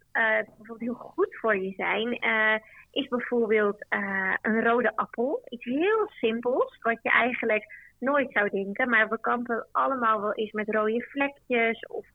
bijvoorbeeld 0.56 0.80
heel 0.80 0.94
goed 0.94 1.36
voor 1.40 1.56
je 1.56 1.72
zijn, 1.76 2.18
eh, 2.18 2.54
is 2.90 3.08
bijvoorbeeld 3.08 3.86
eh, 3.88 4.34
een 4.42 4.62
rode 4.62 4.96
appel. 4.96 5.42
Iets 5.48 5.64
heel 5.64 6.06
simpels, 6.08 6.78
wat 6.80 6.98
je 7.02 7.10
eigenlijk 7.10 7.64
nooit 7.98 8.32
zou 8.32 8.50
denken. 8.50 8.88
Maar 8.88 9.08
we 9.08 9.20
kampen 9.20 9.66
allemaal 9.72 10.20
wel 10.20 10.34
eens 10.34 10.52
met 10.52 10.70
rode 10.70 11.06
vlekjes 11.08 11.86
of 11.86 12.06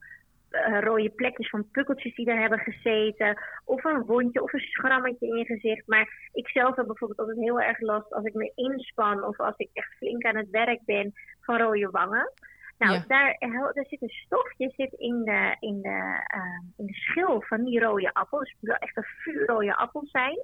uh, 0.52 0.80
rode 0.80 1.10
plekjes 1.10 1.50
van 1.50 1.70
pukkeltjes 1.70 2.14
die 2.14 2.30
er 2.30 2.40
hebben 2.40 2.58
gezeten. 2.58 3.38
Of 3.64 3.84
een 3.84 4.04
wondje 4.04 4.42
of 4.42 4.52
een 4.52 4.60
schrammetje 4.60 5.26
in 5.26 5.36
je 5.36 5.44
gezicht. 5.44 5.86
Maar 5.86 6.30
ik 6.32 6.48
zelf 6.48 6.76
heb 6.76 6.86
bijvoorbeeld 6.86 7.18
altijd 7.20 7.38
heel 7.38 7.60
erg 7.60 7.80
last 7.80 8.12
als 8.12 8.24
ik 8.24 8.34
me 8.34 8.52
inspan 8.54 9.24
of 9.24 9.40
als 9.40 9.56
ik 9.56 9.70
echt 9.72 9.92
flink 9.96 10.24
aan 10.24 10.36
het 10.36 10.50
werk 10.50 10.80
ben 10.84 11.12
van 11.40 11.58
rode 11.58 11.90
wangen. 11.90 12.32
Nou, 12.78 13.02
daar, 13.06 13.36
daar 13.74 13.86
zit 13.88 14.02
een 14.02 14.08
stofje 14.08 14.72
zit 14.76 14.92
in, 14.92 15.24
de, 15.24 15.56
in, 15.60 15.82
de, 15.82 16.26
uh, 16.36 16.60
in 16.76 16.86
de 16.86 16.94
schil 16.94 17.42
van 17.42 17.64
die 17.64 17.80
rode 17.80 18.14
appel. 18.14 18.38
Dus 18.38 18.50
het 18.50 18.58
moet 18.60 18.70
wel 18.70 18.78
echt 18.78 18.96
een 18.96 19.02
vuurrode 19.22 19.76
appel 19.76 20.06
zijn. 20.06 20.38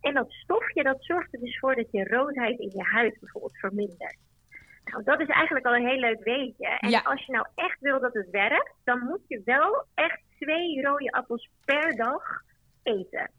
En 0.00 0.14
dat 0.14 0.30
stofje 0.30 0.82
dat 0.82 1.04
zorgt 1.04 1.34
er 1.34 1.40
dus 1.40 1.58
voor 1.58 1.74
dat 1.74 1.90
je 1.90 2.08
roodheid 2.08 2.58
in 2.58 2.70
je 2.74 2.82
huid 2.82 3.20
bijvoorbeeld 3.20 3.58
vermindert. 3.58 4.16
Nou, 4.90 5.04
dat 5.04 5.20
is 5.20 5.28
eigenlijk 5.28 5.66
al 5.66 5.74
een 5.74 5.86
heel 5.86 5.98
leuk 5.98 6.24
weetje. 6.24 6.66
En 6.66 7.02
als 7.02 7.24
je 7.26 7.32
nou 7.32 7.46
echt 7.54 7.80
wil 7.80 8.00
dat 8.00 8.14
het 8.14 8.30
werkt, 8.30 8.72
dan 8.84 8.98
moet 8.98 9.20
je 9.28 9.42
wel 9.44 9.84
echt 9.94 10.20
twee 10.38 10.82
rode 10.82 11.10
appels 11.12 11.50
per 11.64 11.96
dag 11.96 12.22
eten. 12.82 13.30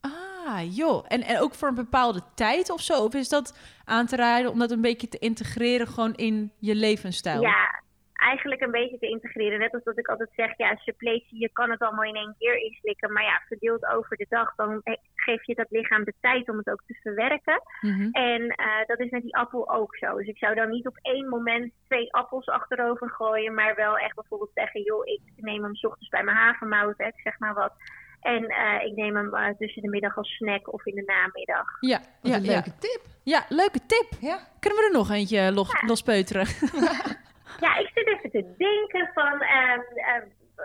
Ah, 0.00 0.76
joh. 0.76 1.04
En, 1.08 1.22
en 1.22 1.40
ook 1.40 1.54
voor 1.54 1.68
een 1.68 1.74
bepaalde 1.74 2.20
tijd 2.34 2.70
of 2.70 2.80
zo? 2.80 3.04
Of 3.04 3.14
is 3.14 3.28
dat 3.28 3.58
aan 3.84 4.06
te 4.06 4.16
raden 4.16 4.50
om 4.50 4.58
dat 4.58 4.70
een 4.70 4.80
beetje 4.80 5.08
te 5.08 5.18
integreren 5.18 5.86
gewoon 5.86 6.14
in 6.14 6.52
je 6.58 6.74
levensstijl? 6.74 7.40
Ja, 7.40 7.82
eigenlijk 8.20 8.60
een 8.60 8.70
beetje 8.70 8.98
te 8.98 9.08
integreren. 9.08 9.58
Net 9.58 9.74
als 9.74 9.82
dat 9.82 9.98
ik 9.98 10.08
altijd 10.08 10.30
zeg, 10.36 10.56
ja, 10.56 10.76
suppletie, 10.76 11.40
je 11.40 11.50
kan 11.52 11.70
het 11.70 11.80
allemaal 11.80 12.04
in 12.04 12.14
één 12.14 12.34
keer 12.38 12.56
inslikken. 12.56 13.12
Maar 13.12 13.22
ja, 13.22 13.42
verdeeld 13.46 13.86
over 13.86 14.16
de 14.16 14.26
dag, 14.28 14.54
dan 14.54 14.80
geef 15.14 15.46
je 15.46 15.54
dat 15.54 15.70
lichaam 15.70 16.04
de 16.04 16.14
tijd 16.20 16.48
om 16.48 16.56
het 16.56 16.70
ook 16.70 16.82
te 16.86 16.98
verwerken. 17.02 17.62
Mhm. 17.80 18.08
En 18.10 18.42
uh, 18.42 18.86
dat 18.86 19.00
is 19.00 19.10
met 19.10 19.22
die 19.22 19.36
appel 19.36 19.70
ook 19.70 19.96
zo. 19.96 20.16
Dus 20.16 20.26
ik 20.26 20.38
zou 20.38 20.54
dan 20.54 20.70
niet 20.70 20.86
op 20.86 20.98
één 21.02 21.28
moment 21.28 21.72
twee 21.86 22.12
appels 22.12 22.46
achterover 22.46 23.10
gooien, 23.10 23.54
maar 23.54 23.74
wel 23.74 23.98
echt 23.98 24.14
bijvoorbeeld 24.14 24.50
zeggen, 24.54 24.82
joh, 24.82 25.06
ik 25.06 25.20
neem 25.36 25.62
hem 25.62 25.74
s 25.74 25.84
ochtends 25.84 26.08
bij 26.08 26.22
mijn 26.22 26.36
havermout, 26.36 26.98
hè, 26.98 27.10
zeg 27.14 27.38
maar 27.38 27.54
wat. 27.54 27.72
En 28.20 28.42
uh, 28.42 28.84
ik 28.84 28.96
neem 28.96 29.16
hem 29.16 29.34
uh, 29.34 29.48
tussen 29.58 29.82
de 29.82 29.88
middag 29.88 30.16
als 30.16 30.36
snack 30.36 30.72
of 30.72 30.86
in 30.86 30.94
de 30.94 31.02
namiddag. 31.02 31.66
Ja, 31.80 32.00
ja 32.22 32.34
een 32.34 32.42
leuke 32.42 32.72
tip. 32.78 33.00
Ja, 33.22 33.44
leuke 33.48 33.86
tip. 33.86 34.08
Ja. 34.20 34.38
Kunnen 34.58 34.78
we 34.78 34.84
er 34.84 34.92
nog 34.92 35.10
eentje 35.10 35.52
los, 35.52 35.72
ja. 35.72 35.86
lospeuteren? 35.86 36.46
Ja, 37.60 37.76
ik 37.76 37.90
zit 37.94 38.06
even 38.06 38.30
te 38.30 38.54
denken 38.56 39.10
van. 39.14 39.42
Uh, 39.42 39.78
uh, 39.96 40.22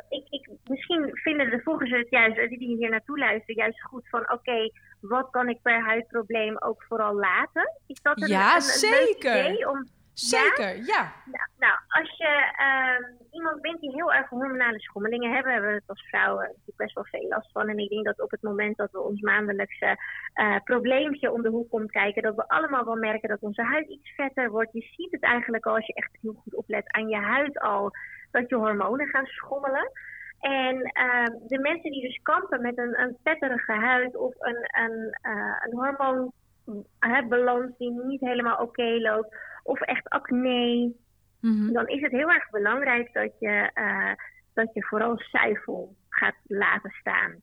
ik, 0.10 0.26
ik, 0.30 0.50
misschien 0.64 1.10
vinden 1.14 1.50
de 1.50 1.62
volgers 1.64 1.92
het 1.92 2.10
juist, 2.10 2.50
die 2.50 2.78
hier 2.78 2.90
naartoe 2.90 3.18
luisteren, 3.18 3.56
juist 3.56 3.84
goed 3.84 4.10
van: 4.10 4.32
oké, 4.32 4.72
wat 5.00 5.30
kan 5.30 5.50
ik 5.50 5.62
per 5.62 5.86
huidprobleem 5.86 6.58
ook 6.58 6.84
vooral 6.88 7.14
laten? 7.14 7.80
Is 7.88 8.02
dat 8.02 8.22
een, 8.22 8.28
ja, 8.28 8.56
een, 8.56 8.62
zeker. 8.62 9.34
leuk 9.34 9.46
idee 9.46 9.70
om 9.70 9.88
Zeker, 10.16 10.76
ja. 10.76 11.14
Nou, 11.26 11.48
nou 11.58 11.74
als 11.88 12.18
je 12.18 12.54
uh, 12.60 13.08
iemand 13.32 13.62
bent 13.62 13.80
die 13.80 13.92
heel 13.92 14.14
erg 14.14 14.30
hormonale 14.30 14.80
schommelingen 14.80 15.34
hebben, 15.34 15.52
hebben 15.52 15.70
we 15.70 15.76
het 15.76 15.90
als 15.90 16.08
vrouwen 16.08 16.46
natuurlijk 16.46 16.78
best 16.78 16.94
wel 16.94 17.06
veel 17.06 17.28
last 17.28 17.52
van. 17.52 17.70
En 17.70 17.78
ik 17.78 17.90
denk 17.90 18.06
dat 18.06 18.22
op 18.22 18.32
het 18.32 18.42
moment 18.42 18.78
dat 18.78 18.92
we 18.92 19.00
ons 19.00 19.22
maandelijkse 19.22 19.98
uh, 20.36 20.56
probleempje 20.64 21.32
om 21.32 21.42
de 21.42 21.50
hoek 21.50 21.70
komt 21.70 21.92
kijken, 21.92 22.24
dat 22.24 22.36
we 22.36 22.48
allemaal 22.48 22.86
wel 22.86 22.96
merken 22.96 23.30
dat 23.30 23.42
onze 23.42 23.62
huid 23.62 23.90
iets 23.90 24.14
vetter 24.16 24.50
wordt. 24.50 24.74
Je 24.74 24.88
ziet 24.96 25.12
het 25.12 25.24
eigenlijk 25.24 25.66
al 25.66 25.76
als 25.76 25.86
je 25.86 25.94
echt 25.94 26.18
heel 26.22 26.42
goed 26.44 26.56
oplet 26.56 26.92
aan 26.92 27.08
je 27.08 27.18
huid 27.18 27.60
al, 27.60 27.92
dat 28.32 28.50
je 28.50 28.56
hormonen 28.56 29.08
gaan 29.08 29.26
schommelen. 29.26 29.92
En 30.40 30.76
uh, 30.76 31.26
de 31.48 31.60
mensen 31.60 31.92
die 31.92 32.02
dus 32.02 32.20
kampen 32.24 32.62
met 32.62 32.78
een, 32.78 33.00
een 33.00 33.18
vetterige 33.24 33.72
huid 33.72 34.16
of 34.16 34.34
een, 34.38 34.70
een, 34.72 35.18
uh, 35.22 35.56
een 35.64 35.74
hormoonbalans 35.74 37.78
die 37.78 37.92
niet 37.92 38.22
helemaal 38.22 38.58
oké 38.58 38.84
loopt 38.84 39.36
of 39.66 39.82
echt 39.82 40.10
acne, 40.10 40.94
mm-hmm. 41.42 41.74
dan 41.74 41.88
is 41.88 42.02
het 42.02 42.12
heel 42.12 42.32
erg 42.32 42.50
belangrijk 42.50 43.14
dat 43.14 43.32
je, 43.40 43.72
uh, 43.74 44.12
dat 44.54 44.74
je 44.74 44.84
vooral 44.84 45.18
zuivel 45.18 45.96
gaat 46.10 46.36
laten 46.44 46.92
staan. 47.00 47.42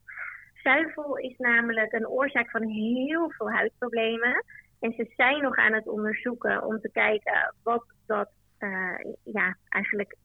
Zuivel 0.62 1.16
is 1.16 1.36
namelijk 1.38 1.92
een 1.92 2.08
oorzaak 2.08 2.50
van 2.50 2.62
heel 2.62 3.30
veel 3.30 3.50
huidproblemen. 3.50 4.44
En 4.80 4.92
ze 4.92 5.12
zijn 5.16 5.42
nog 5.42 5.56
aan 5.56 5.72
het 5.72 5.88
onderzoeken 5.88 6.64
om 6.64 6.80
te 6.80 6.90
kijken 6.92 7.54
wat 7.62 7.84
dat 8.06 8.30
uh, 8.58 8.98
ja, 9.24 9.56
eigenlijk 9.68 10.16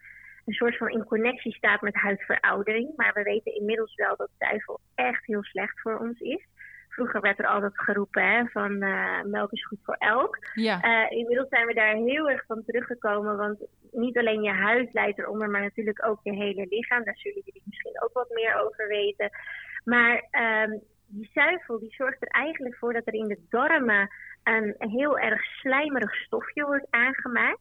een 0.45 0.53
soort 0.53 0.77
van 0.77 0.89
in 0.89 1.05
connectie 1.05 1.55
staat 1.55 1.81
met 1.81 1.95
huidveroudering. 1.95 2.93
Maar 2.95 3.13
we 3.13 3.23
weten 3.23 3.55
inmiddels 3.55 3.95
wel 3.95 4.15
dat 4.15 4.29
zuivel 4.37 4.79
echt 4.95 5.25
heel 5.25 5.43
slecht 5.43 5.81
voor 5.81 5.97
ons 5.97 6.19
is. 6.19 6.45
Vroeger 6.97 7.21
werd 7.21 7.39
er 7.39 7.47
altijd 7.47 7.79
geroepen 7.79 8.23
hè, 8.23 8.45
van 8.45 8.83
uh, 8.83 9.21
melk 9.23 9.51
is 9.51 9.65
goed 9.65 9.79
voor 9.83 9.95
elk. 9.99 10.37
Ja. 10.53 10.83
Uh, 10.83 11.17
inmiddels 11.17 11.49
zijn 11.49 11.65
we 11.67 11.73
daar 11.73 11.95
heel 11.95 12.29
erg 12.29 12.45
van 12.45 12.63
teruggekomen. 12.65 13.37
Want 13.37 13.59
niet 13.91 14.17
alleen 14.17 14.41
je 14.41 14.51
huid 14.51 14.93
leidt 14.93 15.19
eronder, 15.19 15.49
maar 15.49 15.61
natuurlijk 15.61 16.05
ook 16.05 16.19
je 16.23 16.33
hele 16.33 16.65
lichaam. 16.69 17.03
Daar 17.03 17.17
zullen 17.17 17.41
jullie 17.45 17.61
misschien 17.65 18.01
ook 18.01 18.13
wat 18.13 18.29
meer 18.29 18.55
over 18.55 18.87
weten. 18.87 19.29
Maar 19.83 20.23
um, 20.65 20.81
die 21.07 21.29
zuivel 21.33 21.79
die 21.79 21.93
zorgt 21.93 22.21
er 22.21 22.27
eigenlijk 22.27 22.75
voor 22.75 22.93
dat 22.93 23.07
er 23.07 23.13
in 23.13 23.27
de 23.27 23.45
darmen 23.49 24.09
een 24.43 24.75
heel 24.77 25.19
erg 25.19 25.43
slijmerig 25.43 26.15
stofje 26.15 26.65
wordt 26.65 26.87
aangemaakt. 26.89 27.59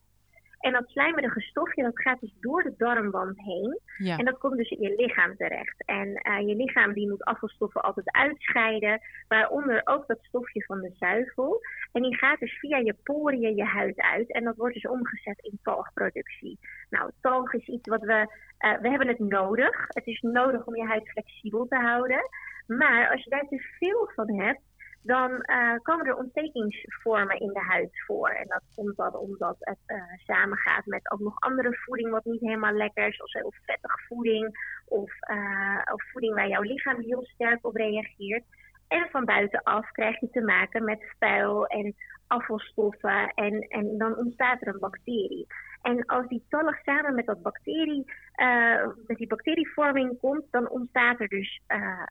En 0.67 0.73
dat 0.73 0.89
slijmerige 0.89 1.41
stofje 1.41 1.83
dat 1.83 2.01
gaat 2.01 2.21
dus 2.21 2.35
door 2.41 2.63
de 2.63 2.75
darmwand 2.77 3.41
heen. 3.41 3.81
Ja. 3.99 4.17
En 4.17 4.25
dat 4.25 4.39
komt 4.39 4.57
dus 4.57 4.71
in 4.71 4.81
je 4.81 4.95
lichaam 4.97 5.37
terecht. 5.37 5.85
En 5.85 6.09
uh, 6.09 6.49
je 6.49 6.57
lichaam 6.57 6.93
die 6.93 7.09
moet 7.09 7.25
afvalstoffen 7.25 7.83
altijd 7.83 8.13
uitscheiden. 8.13 9.01
Waaronder 9.29 9.81
ook 9.85 10.07
dat 10.07 10.19
stofje 10.23 10.65
van 10.65 10.81
de 10.81 10.91
zuivel. 10.99 11.61
En 11.93 12.03
die 12.03 12.17
gaat 12.17 12.39
dus 12.39 12.59
via 12.59 12.79
je 12.79 12.97
poriën 13.03 13.57
je 13.57 13.65
huid 13.65 14.01
uit. 14.01 14.33
En 14.33 14.45
dat 14.45 14.57
wordt 14.57 14.75
dus 14.75 14.87
omgezet 14.87 15.39
in 15.39 15.59
talgproductie. 15.63 16.59
Nou, 16.91 17.11
talg 17.21 17.55
is 17.55 17.67
iets 17.67 17.89
wat 17.89 18.03
we... 18.03 18.35
Uh, 18.61 18.81
we 18.81 18.89
hebben 18.89 19.09
het 19.09 19.19
nodig. 19.19 19.87
Het 19.89 20.07
is 20.07 20.21
nodig 20.21 20.67
om 20.67 20.77
je 20.77 20.87
huid 20.87 21.09
flexibel 21.09 21.67
te 21.69 21.77
houden. 21.77 22.29
Maar 22.67 23.11
als 23.11 23.25
je 23.25 23.31
daar 23.31 23.49
te 23.49 23.77
veel 23.79 24.11
van 24.15 24.41
hebt 24.41 24.61
dan 25.03 25.31
uh, 25.31 25.75
komen 25.83 26.07
er 26.07 26.17
ontstekingsvormen 26.17 27.41
in 27.41 27.53
de 27.53 27.61
huid 27.61 28.05
voor. 28.07 28.29
En 28.29 28.47
dat 28.49 28.63
komt 28.75 28.97
dan 28.97 29.15
omdat 29.15 29.57
het 29.59 29.79
uh, 29.87 30.03
samengaat 30.17 30.87
met 30.87 31.11
ook 31.11 31.21
nog 31.21 31.41
andere 31.41 31.77
voeding 31.85 32.11
wat 32.11 32.25
niet 32.25 32.41
helemaal 32.41 32.73
lekker 32.73 33.07
is, 33.07 33.17
zoals 33.17 33.33
heel 33.33 33.53
vettige 33.65 33.99
voeding 34.09 34.59
of, 34.85 35.13
uh, 35.31 35.81
of 35.93 36.11
voeding 36.11 36.35
waar 36.35 36.49
jouw 36.49 36.63
lichaam 36.63 37.01
heel 37.01 37.25
sterk 37.25 37.67
op 37.67 37.75
reageert. 37.75 38.45
En 38.89 39.09
van 39.11 39.25
buitenaf 39.25 39.91
krijg 39.91 40.21
je 40.21 40.31
te 40.31 40.41
maken 40.41 40.85
met 40.85 41.15
vuil 41.19 41.67
en 41.67 41.95
afvalstoffen 42.27 43.33
en, 43.35 43.61
en 43.61 43.99
dan 43.99 44.17
ontstaat 44.17 44.61
er 44.61 44.69
een 44.69 44.81
bacterie. 44.81 45.47
En 45.83 46.07
als 46.07 46.29
die 46.29 46.45
tallig 46.49 46.83
samen 46.83 47.15
met 47.15 47.27
dat 47.27 47.43
bacterie, 47.43 48.05
uh, 48.37 48.87
met 49.07 49.17
die 49.17 49.27
bacterievorming 49.27 50.19
komt, 50.21 50.45
dan 50.51 50.69
ontstaat 50.69 51.21
er 51.21 51.29
dus 51.29 51.61
uh, 51.69 52.03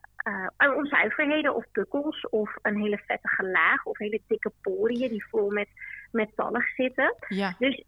uh, 0.58 0.76
onzuiverheden 0.76 1.54
of 1.54 1.64
pukkels 1.72 2.28
of 2.28 2.56
een 2.62 2.80
hele 2.80 2.98
vettige 3.06 3.44
laag 3.44 3.84
of 3.84 3.98
hele 3.98 4.20
dikke 4.26 4.52
poriën 4.60 5.08
die 5.08 5.26
vol 5.26 5.50
met, 5.50 5.68
met 6.12 6.30
tallig 6.34 6.68
zitten. 6.74 7.14
Ja. 7.28 7.54
Dus, 7.58 7.84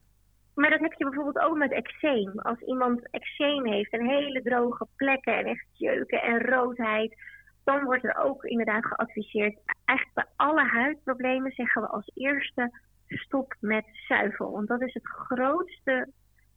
maar 0.55 0.70
dat 0.70 0.80
heb 0.80 0.93
je 0.93 1.05
bijvoorbeeld 1.05 1.39
ook 1.39 1.57
met 1.57 1.72
eczeem. 1.72 2.39
Als 2.39 2.61
iemand 2.61 3.11
eczeem 3.11 3.66
heeft 3.66 3.93
en 3.93 4.09
hele 4.09 4.43
droge 4.43 4.86
plekken 4.97 5.36
en 5.36 5.45
echt 5.45 5.66
jeuken 5.72 6.22
en 6.22 6.41
roodheid, 6.41 7.16
dan 7.69 7.85
wordt 7.85 8.05
er 8.05 8.16
ook 8.16 8.45
inderdaad 8.45 8.87
geadviseerd. 8.87 9.59
Eigenlijk 9.85 10.14
bij 10.14 10.27
alle 10.37 10.64
huidproblemen 10.64 11.53
zeggen 11.53 11.83
we 11.83 11.89
als 11.89 12.11
eerste 12.14 12.71
stop 13.07 13.55
met 13.61 13.85
zuivel. 13.93 14.51
Want 14.51 14.69
dat 14.69 14.83
is 14.83 14.95
het 14.95 15.07
grootste, 15.07 16.09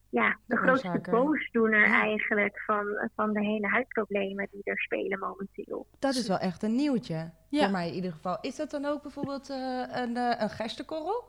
ja, 0.10 0.38
de 0.46 0.58
grootste 0.58 1.02
boosdoener 1.10 1.88
ja. 1.88 2.02
eigenlijk 2.02 2.62
van, 2.66 3.10
van 3.16 3.34
de 3.34 3.40
hele 3.40 3.68
huidproblemen 3.68 4.48
die 4.52 4.62
er 4.64 4.80
spelen 4.80 5.20
momenteel. 5.20 5.88
Dat 6.00 6.16
is 6.16 6.28
wel 6.28 6.38
echt 6.38 6.64
een 6.64 6.76
nieuwtje. 6.76 7.32
Ja. 7.50 7.64
Voor 7.64 7.72
mij 7.72 7.88
in 7.88 7.94
ieder 7.94 8.12
geval. 8.12 8.38
Is 8.42 8.56
dat 8.56 8.72
dan 8.72 8.86
ook 8.86 9.02
bijvoorbeeld 9.02 9.50
uh, 9.50 9.84
een, 9.92 10.16
uh, 10.16 10.34
een 10.38 10.50
gerstekorrel? 10.50 11.24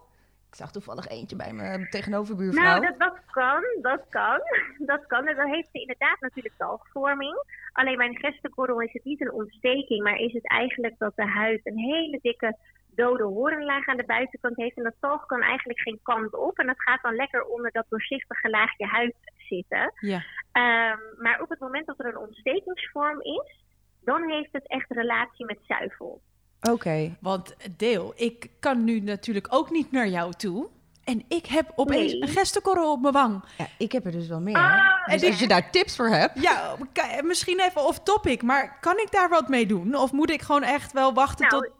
Ik 0.52 0.58
zag 0.58 0.70
toevallig 0.72 1.08
eentje 1.08 1.36
bij 1.36 1.52
mijn 1.52 1.86
tegenoverbuurvrouw. 1.90 2.64
Nou, 2.64 2.80
dat, 2.80 2.98
dat 2.98 3.18
kan, 3.30 3.62
dat 3.82 4.02
kan. 4.08 4.40
Dat 4.92 5.06
kan. 5.06 5.26
En 5.26 5.36
dan 5.36 5.48
heeft 5.48 5.68
ze 5.72 5.80
inderdaad 5.80 6.20
natuurlijk 6.20 6.54
talgvorming. 6.58 7.44
Alleen 7.72 7.96
bij 7.96 8.06
een 8.06 8.16
gerstekorrel 8.16 8.80
is 8.80 8.92
het 8.92 9.04
niet 9.04 9.20
een 9.20 9.32
ontsteking, 9.32 10.02
maar 10.02 10.16
is 10.16 10.32
het 10.32 10.48
eigenlijk 10.48 10.98
dat 10.98 11.12
de 11.16 11.26
huid 11.26 11.60
een 11.66 11.78
hele 11.78 12.18
dikke 12.22 12.56
dode 12.94 13.24
horenlaag 13.24 13.86
aan 13.86 13.96
de 13.96 14.04
buitenkant 14.04 14.56
heeft. 14.56 14.76
En 14.76 14.82
dat 14.82 15.00
talg 15.00 15.26
kan 15.26 15.42
eigenlijk 15.42 15.80
geen 15.80 16.00
kant 16.02 16.34
op. 16.34 16.58
En 16.58 16.66
dat 16.66 16.82
gaat 16.82 17.02
dan 17.02 17.14
lekker 17.14 17.44
onder 17.44 17.70
dat 17.70 17.86
doorzichtige 17.88 18.50
laagje 18.50 18.86
huid 18.86 19.14
zitten. 19.36 19.92
Ja. 20.00 20.16
Um, 20.52 21.00
maar 21.18 21.40
op 21.40 21.48
het 21.48 21.60
moment 21.60 21.86
dat 21.86 21.98
er 21.98 22.06
een 22.06 22.26
ontstekingsvorm 22.26 23.20
is, 23.20 23.64
dan 24.04 24.30
heeft 24.30 24.52
het 24.52 24.68
echt 24.68 24.90
relatie 24.90 25.44
met 25.44 25.58
zuivel. 25.66 26.20
Oké. 26.62 26.72
Okay. 26.72 27.16
Want 27.20 27.56
Deel, 27.76 28.12
ik 28.16 28.50
kan 28.60 28.84
nu 28.84 29.00
natuurlijk 29.00 29.46
ook 29.50 29.70
niet 29.70 29.92
naar 29.92 30.08
jou 30.08 30.32
toe. 30.32 30.68
En 31.04 31.24
ik 31.28 31.46
heb 31.46 31.72
opeens 31.74 32.12
nee. 32.12 32.22
een 32.22 32.28
gestenkorrel 32.28 32.92
op 32.92 33.00
mijn 33.00 33.12
wang. 33.12 33.44
Ja, 33.58 33.66
ik 33.78 33.92
heb 33.92 34.04
er 34.04 34.12
dus 34.12 34.28
wel 34.28 34.40
meer. 34.40 34.56
Ah, 34.56 35.06
Dus 35.06 35.24
als 35.24 35.38
je 35.38 35.48
daar 35.48 35.70
tips 35.70 35.96
voor 35.96 36.08
hebt. 36.08 36.42
Ja, 36.42 36.76
misschien 37.22 37.60
even 37.60 37.86
off 37.86 37.98
topic, 37.98 38.42
maar 38.42 38.78
kan 38.80 38.98
ik 38.98 39.10
daar 39.10 39.28
wat 39.28 39.48
mee 39.48 39.66
doen? 39.66 39.94
Of 39.94 40.12
moet 40.12 40.30
ik 40.30 40.42
gewoon 40.42 40.62
echt 40.62 40.92
wel 40.92 41.14
wachten 41.14 41.46
Nou, 41.48 41.62
tot... 41.62 41.72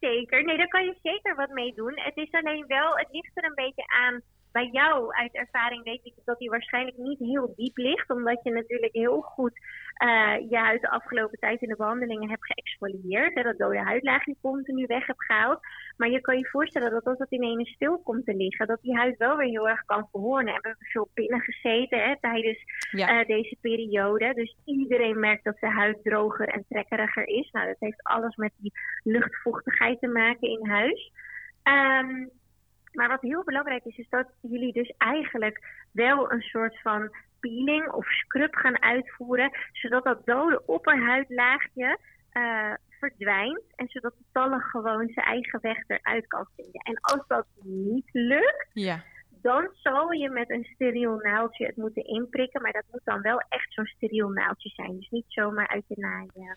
Zeker. 0.00 0.44
Nee, 0.44 0.56
daar 0.56 0.68
kan 0.68 0.84
je 0.84 0.96
zeker 1.02 1.34
wat 1.34 1.50
mee 1.50 1.74
doen. 1.74 1.92
Het 1.94 2.16
is 2.16 2.32
alleen 2.32 2.64
wel, 2.66 2.96
het 2.96 3.08
ligt 3.10 3.30
er 3.34 3.44
een 3.44 3.54
beetje 3.54 3.84
aan. 3.86 4.20
Bij 4.52 4.68
jou, 4.72 5.14
uit 5.14 5.34
ervaring, 5.34 5.84
weet 5.84 6.00
ik 6.02 6.14
dat 6.24 6.38
die 6.38 6.50
waarschijnlijk 6.50 6.96
niet 6.96 7.18
heel 7.18 7.52
diep 7.56 7.76
ligt. 7.76 8.10
Omdat 8.10 8.40
je 8.42 8.50
natuurlijk 8.50 8.92
heel 8.92 9.20
goed 9.20 9.52
eh, 10.00 10.34
je 10.50 10.56
huid 10.56 10.80
de 10.80 10.90
afgelopen 10.90 11.38
tijd 11.38 11.60
in 11.62 11.68
de 11.68 11.76
behandelingen 11.76 12.28
hebt 12.28 12.46
geëxfolieerd. 12.46 13.34
Hè, 13.34 13.42
dat 13.42 13.58
dode 13.58 13.78
huidlaagje 13.78 14.36
continu 14.40 14.86
weg 14.86 15.06
hebt 15.06 15.24
gehaald. 15.24 15.60
Maar 15.96 16.08
je 16.10 16.20
kan 16.20 16.38
je 16.38 16.48
voorstellen 16.48 16.90
dat 16.90 17.04
als 17.04 17.18
dat 17.18 17.30
ineens 17.30 17.70
stil 17.70 17.98
komt 17.98 18.24
te 18.24 18.34
liggen, 18.34 18.66
dat 18.66 18.82
die 18.82 18.96
huid 18.96 19.16
wel 19.16 19.36
weer 19.36 19.48
heel 19.48 19.68
erg 19.68 19.84
kan 19.84 20.08
verhoornen. 20.10 20.54
En 20.54 20.60
we 20.60 20.68
hebben 20.68 20.86
veel 20.86 21.08
binnen 21.14 21.40
gezeten 21.40 22.02
hè, 22.02 22.14
tijdens 22.20 22.58
Ja. 22.90 23.20
eh, 23.20 23.26
deze 23.26 23.56
periode. 23.60 24.34
Dus 24.34 24.56
iedereen 24.64 25.18
merkt 25.20 25.44
dat 25.44 25.58
de 25.60 25.68
huid 25.70 25.98
droger 26.02 26.48
en 26.48 26.64
trekkeriger 26.68 27.28
is. 27.28 27.50
Nou, 27.50 27.66
dat 27.66 27.76
heeft 27.80 28.02
alles 28.02 28.36
met 28.36 28.52
die 28.56 28.72
luchtvochtigheid 29.02 30.00
te 30.00 30.08
maken 30.08 30.48
in 30.48 30.68
huis. 30.68 31.12
Ehm, 31.62 32.26
maar 32.92 33.08
wat 33.08 33.20
heel 33.20 33.44
belangrijk 33.44 33.84
is, 33.84 33.96
is 33.98 34.08
dat 34.08 34.26
jullie 34.40 34.72
dus 34.72 34.92
eigenlijk 34.98 35.64
wel 35.92 36.32
een 36.32 36.42
soort 36.42 36.80
van 36.80 37.10
peeling 37.40 37.90
of 37.90 38.06
scrub 38.06 38.54
gaan 38.54 38.82
uitvoeren, 38.82 39.50
zodat 39.72 40.04
dat 40.04 40.26
dode 40.26 40.62
opperhuidlaagje 40.66 41.98
eh, 42.30 42.72
verdwijnt 42.88 43.62
en 43.76 43.88
zodat 43.88 44.12
de 44.18 44.24
tallen 44.32 44.60
gewoon 44.60 45.08
zijn 45.08 45.26
eigen 45.26 45.58
weg 45.62 45.78
eruit 45.86 46.26
kan 46.26 46.46
vinden. 46.56 46.80
En 46.80 47.00
als 47.00 47.26
dat 47.26 47.46
niet 47.64 48.08
lukt, 48.12 48.66
Ja. 48.72 49.02
dan 49.42 49.68
zal 49.72 50.12
je 50.12 50.30
met 50.30 50.50
een 50.50 50.64
steriel 50.74 51.16
naaldje 51.16 51.66
het 51.66 51.76
moeten 51.76 52.04
inprikken. 52.04 52.62
Maar 52.62 52.72
dat 52.72 52.84
moet 52.90 53.04
dan 53.04 53.20
wel 53.20 53.42
echt 53.48 53.72
zo'n 53.72 53.84
steriel 53.86 54.28
naaldje 54.28 54.68
zijn. 54.68 54.96
Dus 54.96 55.08
niet 55.10 55.24
zomaar 55.28 55.68
uit 55.68 55.84
je 55.88 55.94
naaien. 55.98 56.56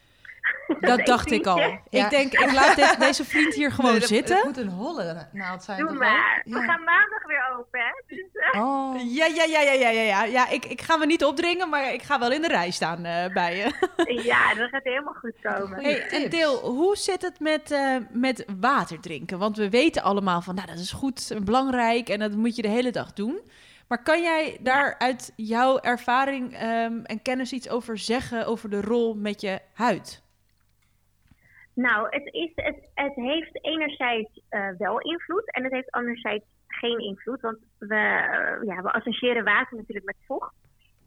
Dat 0.79 1.05
dacht 1.05 1.31
ik 1.31 1.45
al. 1.47 1.57
Ja. 1.57 1.79
Ik 1.89 2.09
denk, 2.09 2.33
ik 2.33 2.51
laat 2.51 2.75
dit- 2.75 2.95
deze 2.99 3.25
vriend 3.25 3.53
hier 3.53 3.71
gewoon 3.71 3.91
Nee, 3.91 3.99
dat- 3.99 4.09
zitten. 4.09 4.35
Het 4.35 4.45
moet 4.45 4.57
een 4.57 4.67
holle 4.69 5.27
naald 5.31 5.63
zijn. 5.63 5.77
Doe 5.79 5.87
toch 5.87 5.97
maar. 5.97 6.41
We 6.45 6.59
gaan 6.59 6.83
maandag 6.83 7.25
weer 7.27 7.55
open, 7.57 7.79
hè? 7.79 8.15
Dus, 8.15 8.25
eh, 8.51 8.61
Oh. 8.61 9.13
Ja, 9.13 9.25
ja, 9.25 9.43
ja, 9.43 9.59
ja, 9.61 9.71
ja, 9.71 9.89
ja. 9.89 10.01
ja. 10.01 10.23
ja 10.23 10.49
ik, 10.49 10.65
ik 10.65 10.81
ga 10.81 10.97
me 10.97 11.05
niet 11.05 11.23
opdringen, 11.23 11.69
maar 11.69 11.93
ik 11.93 12.01
ga 12.01 12.19
wel 12.19 12.31
in 12.31 12.41
de 12.41 12.47
rij 12.47 12.71
staan 12.71 13.05
eh, 13.05 13.33
bij 13.33 13.55
je. 13.57 13.71
ja, 14.31 14.53
dat 14.55 14.69
gaat 14.69 14.83
helemaal 14.83 15.13
goed 15.13 15.33
komen. 15.41 15.83
Hey, 15.83 16.07
en. 16.07 16.29
Deel, 16.29 16.59
hoe 16.59 16.95
zit 16.97 17.21
het 17.21 17.39
met, 17.39 17.71
eh, 17.71 17.95
met 18.11 18.45
water 18.59 18.99
drinken? 18.99 19.37
Want 19.39 19.57
we 19.57 19.69
weten 19.69 20.03
allemaal 20.03 20.41
van, 20.41 20.55
nou, 20.55 20.67
dat 20.67 20.77
is 20.79 20.91
goed 20.91 21.31
en 21.31 21.45
belangrijk 21.45 22.09
en 22.09 22.19
dat 22.19 22.31
moet 22.31 22.55
je 22.55 22.61
de 22.61 22.67
hele 22.67 22.91
dag 22.91 23.13
doen. 23.13 23.39
Maar 23.87 24.03
kan 24.03 24.21
jij 24.21 24.57
daar 24.61 24.95
uit 24.97 25.33
jouw 25.35 25.79
ervaring 25.79 26.53
ehm, 26.55 26.99
en 27.03 27.21
kennis 27.21 27.51
iets 27.51 27.69
over 27.69 27.97
zeggen 27.97 28.45
over 28.45 28.69
de 28.69 28.81
rol 28.81 29.15
met 29.15 29.41
je 29.41 29.59
huid? 29.73 30.21
Nou, 31.75 32.07
het, 32.09 32.33
is, 32.33 32.51
het, 32.55 32.89
het 32.93 33.15
heeft 33.15 33.65
enerzijds 33.65 34.41
eh, 34.49 34.69
wel 34.77 34.99
invloed 34.99 35.51
en 35.51 35.63
het 35.63 35.73
heeft 35.73 35.91
anderzijds 35.91 36.45
geen 36.67 36.99
invloed. 36.99 37.41
Want 37.41 37.57
we, 37.79 37.95
eh, 37.95 38.67
ja, 38.67 38.81
we 38.81 38.91
associëren 38.91 39.43
water 39.43 39.77
natuurlijk 39.77 40.05
met 40.05 40.25
vocht. 40.25 40.53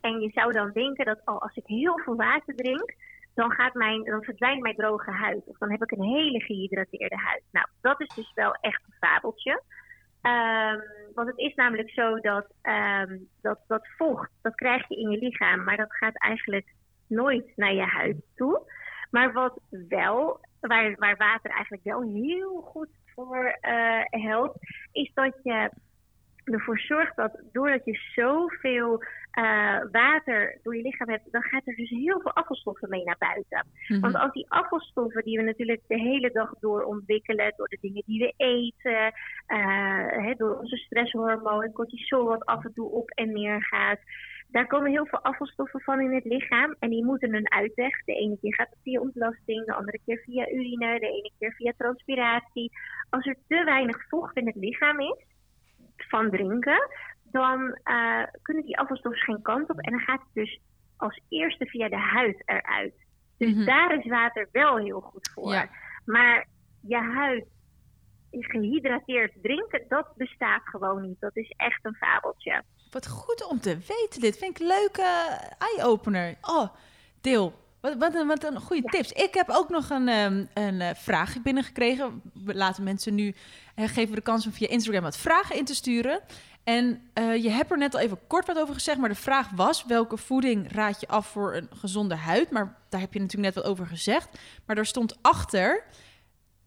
En 0.01 0.21
je 0.21 0.31
zou 0.31 0.53
dan 0.53 0.73
denken 0.73 1.05
dat 1.05 1.21
oh, 1.25 1.39
als 1.39 1.55
ik 1.55 1.67
heel 1.67 1.99
veel 1.99 2.17
water 2.17 2.55
drink, 2.55 2.95
dan, 3.35 3.51
gaat 3.51 3.75
mijn, 3.75 4.05
dan 4.05 4.23
verdwijnt 4.23 4.63
mijn 4.63 4.77
droge 4.77 5.11
huid. 5.11 5.43
Of 5.47 5.59
dan 5.59 5.71
heb 5.71 5.83
ik 5.83 5.91
een 5.91 6.03
hele 6.03 6.41
gehydrateerde 6.41 7.17
huid. 7.17 7.43
Nou, 7.51 7.67
dat 7.81 8.01
is 8.01 8.15
dus 8.15 8.33
wel 8.35 8.53
echt 8.53 8.83
een 8.87 9.09
fabeltje. 9.09 9.63
Ehm, 10.23 10.81
want 11.15 11.29
het 11.29 11.39
is 11.39 11.55
namelijk 11.55 11.91
zo 11.91 12.21
dat, 12.21 12.47
ehm, 12.63 13.19
dat 13.43 13.59
dat 13.67 13.89
vocht, 13.97 14.31
dat 14.43 14.55
krijg 14.55 14.89
je 14.89 14.97
in 14.97 15.11
je 15.11 15.19
lichaam, 15.19 15.65
maar 15.65 15.77
dat 15.77 15.97
gaat 15.97 16.19
eigenlijk 16.19 16.75
nooit 17.09 17.53
naar 17.57 17.75
je 17.75 17.85
huid 17.85 18.17
toe. 18.35 18.73
Maar 19.11 19.33
wat 19.33 19.61
wel, 19.89 20.41
waar, 20.61 20.95
waar 20.99 21.17
water 21.17 21.51
eigenlijk 21.51 21.85
wel 21.85 22.03
heel 22.03 22.61
goed 22.61 22.89
voor 23.15 23.57
eh, 23.61 24.03
helpt, 24.11 24.59
is 24.93 25.11
dat 25.15 25.35
je 25.43 25.71
ervoor 26.45 26.79
zorgt 26.79 27.17
dat 27.17 27.41
doordat 27.53 27.85
je 27.85 27.99
zoveel 28.15 29.03
eh, 29.31 29.79
water 29.93 30.59
door 30.63 30.77
je 30.77 30.83
lichaam 30.83 31.09
hebt, 31.09 31.33
dan 31.33 31.43
gaat 31.43 31.67
er 31.67 31.75
dus 31.75 31.91
heel 31.91 32.21
veel 32.21 32.33
afvalstoffen 32.33 32.89
mee 32.89 33.05
naar 33.05 33.17
buiten. 33.19 33.67
Mhm. 33.89 34.01
Want 34.01 34.15
als 34.15 34.33
die 34.33 34.47
afvalstoffen 34.49 35.25
die 35.25 35.39
we 35.39 35.45
natuurlijk 35.45 35.81
de 35.87 36.01
hele 36.01 36.31
dag 36.33 36.53
door 36.61 36.83
ontwikkelen, 36.83 37.53
door 37.57 37.69
de 37.69 37.79
dingen 37.81 38.03
die 38.07 38.19
we 38.19 38.35
eten, 38.37 39.13
eh, 39.47 40.37
door 40.37 40.59
onze 40.59 40.77
stresshormoon, 40.77 41.73
cortisol 41.73 42.25
wat 42.25 42.45
af 42.45 42.65
en 42.65 42.73
toe 42.75 42.91
op 42.91 43.11
en 43.11 43.33
neer 43.33 43.63
gaat, 43.63 44.01
daar 44.49 44.67
komen 44.67 44.91
heel 44.91 45.07
veel 45.07 45.23
afvalstoffen 45.23 45.81
van 45.81 46.01
in 46.01 46.15
het 46.15 46.25
lichaam 46.25 46.77
en 46.79 46.91
die 46.91 47.05
moeten 47.05 47.35
een 47.35 47.53
uitweg. 47.53 48.05
De 48.05 48.13
ene 48.15 48.39
keer 48.41 48.55
gaat 48.55 48.71
het 48.71 48.79
via 48.83 49.01
ontlasting, 49.01 49.67
de 49.67 49.75
andere 49.75 50.01
keer 50.05 50.19
via 50.25 50.49
urine, 50.51 51.01
de 51.01 51.07
ene 51.09 51.31
keer 51.39 51.53
via 51.53 51.73
transpiratie. 51.79 52.71
Als 53.11 53.27
er 53.27 53.37
te 53.49 53.65
weinig 53.65 54.09
vocht 54.09 54.37
in 54.37 54.47
het 54.47 54.57
lichaam 54.57 55.01
is 55.01 55.25
van 55.97 56.31
drinken, 56.31 56.89
dan 57.31 57.79
eh, 57.83 58.23
kunnen 58.43 58.65
die 58.65 58.79
afvalstoffen 58.79 59.23
geen 59.23 59.43
kant 59.43 59.71
op 59.71 59.79
en 59.79 59.91
dan 59.91 60.01
gaat 60.01 60.21
het 60.21 60.35
dus 60.35 60.61
als 60.97 61.21
eerste 61.29 61.67
via 61.67 61.89
de 61.89 61.99
huid 61.99 62.43
eruit. 62.45 62.95
Dus 63.39 63.55
Mhm. 63.55 63.65
daar 63.65 63.99
is 63.99 64.07
water 64.07 64.49
wel 64.53 64.77
heel 64.79 65.01
goed 65.01 65.31
voor. 65.35 65.53
Ja. 65.53 65.69
Maar 66.05 66.47
je 66.81 66.97
huid 66.97 67.45
gehydrateerd 68.31 69.33
drinken, 69.43 69.85
dat 69.89 70.13
bestaat 70.17 70.63
gewoon 70.65 71.03
niet. 71.03 71.21
Dat 71.21 71.37
is 71.37 71.53
echt 71.57 71.85
een 71.85 71.95
fabeltje. 71.95 72.63
Wat 72.97 73.09
goed 73.09 73.47
om 73.47 73.61
te 73.61 73.79
weten 73.87 74.21
dit. 74.21 74.37
Vind 74.39 74.51
ik 74.51 74.59
een 74.59 74.67
leuke 74.67 75.03
eye-opener. 75.59 76.35
Oh, 76.41 76.69
Deel. 77.21 77.53
Wat, 77.81 77.97
wat, 77.99 78.15
een, 78.15 78.27
wat 78.27 78.45
een 78.45 78.61
goede 78.61 78.89
tips. 78.89 79.13
Ik 79.13 79.35
heb 79.35 79.51
ook 79.51 79.69
nog 79.69 79.91
een, 79.91 80.09
ehm, 80.09 80.45
een 80.55 80.81
eh, 80.81 80.95
vraag 80.95 81.43
binnengekregen. 81.43 82.23
We 82.45 82.55
laten 82.55 82.83
mensen 82.83 83.15
nu 83.15 83.35
geven 83.77 84.09
we 84.09 84.15
de 84.15 84.21
kans 84.21 84.47
om 84.47 84.53
via 84.53 84.69
Instagram 84.69 85.03
wat 85.03 85.17
vragen 85.17 85.57
in 85.57 85.65
te 85.65 85.75
sturen. 85.75 86.21
En 86.65 87.11
eh, 87.13 87.43
je 87.43 87.51
hebt 87.51 87.71
er 87.71 87.79
net 87.79 87.95
al 87.95 88.01
even 88.01 88.27
kort 88.27 88.47
wat 88.47 88.59
over 88.59 88.75
gezegd, 88.75 88.99
maar 88.99 89.09
de 89.09 89.15
vraag 89.15 89.51
was: 89.51 89.85
welke 89.85 90.17
voeding 90.17 90.73
raad 90.73 91.01
je 91.01 91.09
af 91.09 91.27
voor 91.27 91.55
een 91.55 91.69
gezonde 91.71 92.17
huid? 92.17 92.51
Maar 92.51 92.77
daar 92.89 93.01
heb 93.01 93.13
je 93.13 93.21
natuurlijk 93.21 93.55
net 93.55 93.65
wat 93.65 93.73
over 93.73 93.87
gezegd. 93.87 94.29
Maar 94.65 94.77
daar 94.77 94.87
stond 94.87 95.17
achter: 95.23 95.85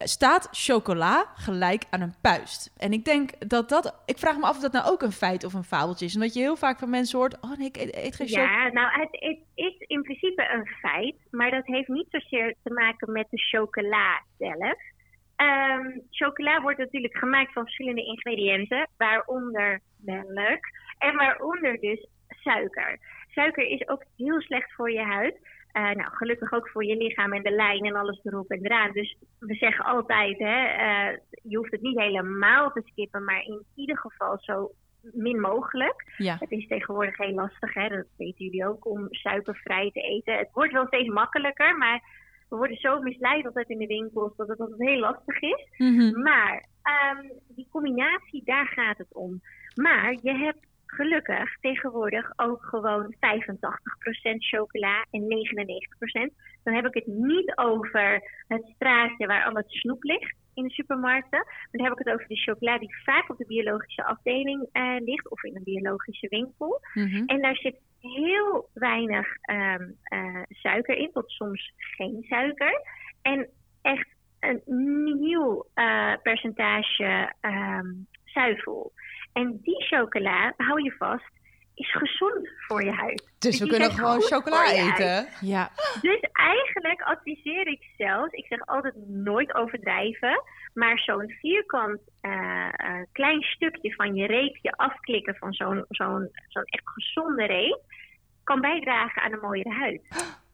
staat 0.08 0.50
chocola 0.52 1.26
gelijk 1.36 1.84
aan 1.90 2.02
een 2.02 2.16
puist? 2.22 2.74
En 2.78 2.92
ik 2.92 3.06
denk 3.06 3.50
dat 3.50 3.70
dat. 3.70 4.04
Ik 4.06 4.18
vraag 4.18 4.38
me 4.38 4.44
af 4.44 4.56
of 4.56 4.62
dat 4.62 4.72
nou 4.72 4.92
ook 4.92 5.02
een 5.02 5.12
feit 5.12 5.44
of 5.44 5.54
een 5.54 5.64
fabeltje 5.64 6.06
is. 6.06 6.16
Omdat 6.16 6.34
je 6.34 6.40
heel 6.40 6.56
vaak 6.56 6.80
van 6.80 6.90
mensen 6.90 7.20
hoort: 7.20 7.38
oh 7.42 7.58
nee, 7.58 7.68
ik 7.68 7.78
eet, 7.78 7.96
eet 7.96 8.16
geen 8.16 8.28
chocola. 8.28 8.66
Ja, 8.66 8.72
nou, 8.72 9.00
het, 9.00 9.10
het 9.12 9.40
is 9.56 9.74
in 9.78 10.02
principe 10.02 10.50
een 10.54 10.68
feit, 10.68 11.16
maar 11.32 11.52
dat 11.52 11.66
heeft 11.66 11.88
niet 11.88 12.08
zozeer 12.10 12.56
te 12.64 12.74
maken 12.74 13.12
met 13.12 13.28
de 13.30 13.38
chocola 13.38 14.24
zelf. 14.38 14.78
Ehm, 15.36 16.00
chocola 16.10 16.62
wordt 16.62 16.78
natuurlijk 16.78 17.18
gemaakt 17.18 17.54
van 17.54 17.64
verschillende 17.64 18.06
ingrediënten, 18.06 18.88
waaronder 18.98 19.82
melk 20.04 20.60
en 20.98 21.16
waaronder 21.16 21.80
dus 21.80 22.08
suiker. 22.28 23.00
Suiker 23.28 23.66
is 23.66 23.88
ook 23.88 24.04
heel 24.18 24.42
slecht 24.42 24.74
voor 24.74 24.92
je 24.92 25.04
huid. 25.04 25.38
Eh, 25.72 25.92
nou, 25.92 26.10
gelukkig 26.12 26.54
ook 26.54 26.70
voor 26.70 26.86
je 26.86 26.98
lichaam 26.98 27.34
en 27.34 27.44
de 27.44 27.52
lijn 27.52 27.86
en 27.86 27.96
alles 27.96 28.20
erop 28.24 28.50
en 28.50 28.66
eraan. 28.66 28.92
Dus 28.92 29.18
we 29.40 29.56
zeggen 29.56 29.86
altijd, 29.86 30.38
hè, 30.38 30.66
eh, 30.66 31.18
je 31.44 31.58
hoeft 31.58 31.72
het 31.72 31.82
niet 31.82 32.00
helemaal 32.00 32.72
te 32.72 32.82
skippen, 32.86 33.24
maar 33.24 33.44
in 33.44 33.66
ieder 33.76 33.98
geval 33.98 34.38
zo 34.40 34.72
min 35.02 35.40
mogelijk. 35.40 36.14
Ja. 36.18 36.36
Het 36.40 36.52
is 36.52 36.68
tegenwoordig 36.68 37.18
heel 37.18 37.34
lastig, 37.34 37.74
hè? 37.74 37.88
dat 37.88 38.06
weten 38.18 38.46
jullie 38.46 38.68
ook, 38.68 38.86
om 38.86 39.08
suikervrij 39.10 39.92
te 39.94 40.02
eten. 40.02 40.38
Het 40.38 40.50
wordt 40.54 40.74
wel 40.74 40.88
steeds 40.88 41.10
makkelijker, 41.10 41.78
maar 41.78 42.02
we 42.50 42.56
worden 42.56 42.78
zo 42.78 43.02
misleid 43.02 43.46
altijd 43.46 43.70
in 43.70 43.78
de 43.78 43.88
winkels 43.88 44.36
dat 44.36 44.48
het 44.48 44.60
altijd 44.60 44.90
heel 44.90 45.00
lastig 45.00 45.42
is. 45.42 45.68
Mhm. 45.78 46.22
Maar 46.22 46.66
ehm, 46.82 47.28
die 47.48 47.68
combinatie, 47.72 48.42
daar 48.46 48.68
gaat 48.68 48.98
het 48.98 49.14
om. 49.14 49.42
Maar 49.76 50.18
je 50.22 50.34
hebt 50.34 50.68
gelukkig 51.00 51.60
tegenwoordig 51.60 52.32
ook 52.36 52.64
gewoon 52.66 53.14
85% 53.14 53.18
chocola 54.38 55.06
en 55.12 55.22
99%. 55.22 56.34
Dan 56.64 56.74
heb 56.74 56.86
ik 56.86 56.94
het 56.94 57.08
niet 57.08 57.58
over 57.58 58.22
het 58.48 58.72
straatje 58.76 59.28
waar 59.28 59.46
al 59.46 59.56
het 59.56 59.72
snoep 59.72 60.04
ligt 60.04 60.36
in 60.54 60.64
de 60.64 60.74
supermarkten. 60.74 61.40
Maar 61.46 61.68
dan 61.72 61.84
heb 61.84 61.94
ik 62.00 62.06
het 62.06 62.14
over 62.14 62.28
de 62.28 62.36
chocola 62.36 62.78
die 62.78 62.96
vaak 63.04 63.30
op 63.30 63.38
de 63.38 63.46
biologische 63.46 64.06
afdeling 64.06 64.68
eh, 64.72 64.96
ligt 65.00 65.30
of 65.30 65.44
in 65.44 65.56
een 65.56 65.64
biologische 65.64 66.28
winkel. 66.30 66.82
Mhm. 66.94 67.24
En 67.26 67.42
daar 67.42 67.56
zit 67.56 67.76
heel 68.00 68.70
weinig 68.74 69.28
ehm, 69.42 69.90
eh, 70.04 70.42
suiker 70.50 70.96
in, 70.96 71.12
tot 71.12 71.30
soms 71.32 71.74
geen 71.78 72.26
suiker. 72.30 72.82
En 73.22 73.48
echt 73.82 74.08
een 74.40 74.62
nieuw 75.20 75.66
eh, 75.74 76.14
percentage 76.24 77.34
ehm 77.40 77.88
zuivel. 78.34 78.92
En 79.34 79.60
die 79.64 79.84
chocola, 79.84 80.54
hou 80.58 80.84
je 80.84 80.96
vast, 80.98 81.30
is 81.76 81.92
gezond 81.92 82.50
voor 82.68 82.84
je 82.84 82.92
huid. 82.92 83.32
Dus 83.40 83.60
we 83.60 83.68
kunnen 83.68 83.92
gewoon 83.92 84.22
chocola 84.22 84.72
eten. 84.72 85.28
Ja, 85.42 85.72
Dus 86.02 86.20
eigenlijk 86.32 87.02
adviseer 87.02 87.68
ik 87.68 87.84
zelfs, 87.98 88.34
ik 88.34 88.46
zeg 88.46 88.66
altijd 88.66 88.94
nooit 89.08 89.56
overdrijven, 89.56 90.44
maar 90.74 91.00
zo'n 91.00 91.30
vierkant 91.40 92.00
eh, 92.22 92.68
eh, 92.68 93.06
klein 93.12 93.42
stukje 93.42 93.94
van 93.96 94.16
je 94.16 94.28
reepje 94.28 94.72
afklikken 94.72 95.36
van 95.36 95.54
zo'n 95.54 95.86
zo'n 95.90 96.30
zo'n 96.48 96.64
echt 96.66 96.90
gezonde 96.90 97.46
reep, 97.46 97.82
kan 98.44 98.62
bijdragen 98.62 99.22
aan 99.22 99.32
een 99.34 99.40
mooiere 99.40 99.74
huid. 99.74 100.02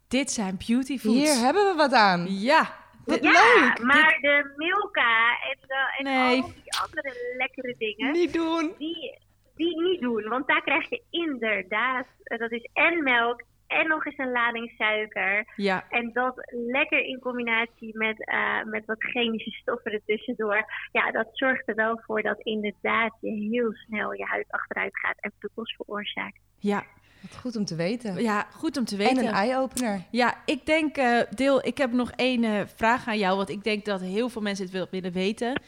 dit 0.07 0.31
zijn 0.31 0.57
beauty 0.67 0.97
foods. 0.97 1.17
Hier 1.17 1.43
hebben 1.43 1.65
we 1.65 1.73
wat 1.77 1.93
aan. 1.93 2.25
Ja, 2.29 2.75
Wat 3.05 3.23
Ja, 3.23 3.75
maar 3.83 4.17
de 4.21 4.53
Milka 4.55 5.29
en, 5.49 5.57
de, 5.67 5.93
en 5.97 6.03
Nee. 6.03 6.41
al 6.41 6.47
die 6.63 6.73
andere 6.83 7.33
lekkere 7.37 7.75
dingen, 7.77 8.11
Niet 8.11 8.33
doen. 8.33 8.73
die, 8.77 9.17
die 9.55 9.81
niet 9.81 10.01
doen. 10.01 10.23
Want 10.29 10.47
daar 10.47 10.61
krijg 10.63 10.89
je 10.89 11.01
inderdaad, 11.09 12.05
eh, 12.23 12.39
dat 12.39 12.51
is 12.51 12.69
en 12.73 13.03
melk 13.03 13.41
en 13.67 13.87
nog 13.87 14.05
eens 14.05 14.17
een 14.17 14.31
lading 14.31 14.73
suiker. 14.77 15.53
ja, 15.55 15.85
En 15.89 16.13
dat 16.13 16.33
lekker 16.67 16.99
in 16.99 17.19
combinatie 17.19 17.97
met, 17.97 18.25
eh, 18.27 18.63
met 18.63 18.85
wat 18.85 19.03
chemische 19.03 19.51
stoffen 19.51 19.91
ertussendoor. 19.91 20.65
Ja, 20.91 21.11
dat 21.11 21.27
zorgt 21.31 21.67
er 21.67 21.75
wel 21.75 22.01
voor 22.05 22.21
dat 22.21 22.39
inderdaad 22.39 23.17
je 23.21 23.31
heel 23.31 23.73
snel 23.73 24.13
je 24.13 24.23
huid 24.25 24.45
achteruit 24.51 24.99
gaat 24.99 25.17
en 25.19 25.31
prikkels 25.39 25.73
veroorzaakt. 25.75 26.39
ja, 26.59 26.83
Wat 27.31 27.39
goed 27.41 27.55
om 27.55 27.65
te 27.65 27.75
weten. 27.75 28.21
ja, 28.21 28.47
goed 28.53 28.77
om 28.77 28.85
te 28.85 28.95
En 28.95 29.03
weten. 29.03 29.25
een 29.27 29.33
eye-opener. 29.33 30.03
Ja, 30.11 30.37
ik 30.45 30.65
denk, 30.65 30.97
eh, 30.97 31.19
Deel, 31.29 31.65
ik 31.65 31.77
heb 31.77 31.91
nog 31.91 32.11
één 32.11 32.43
eh, 32.43 32.61
vraag 32.75 33.07
aan 33.07 33.17
jou, 33.17 33.37
want 33.37 33.49
ik 33.49 33.63
denk 33.63 33.85
dat 33.85 34.01
heel 34.01 34.29
veel 34.29 34.41
mensen 34.41 34.63
het 34.65 34.73
wil- 34.73 34.87
willen 34.91 35.11
weten. 35.11 35.61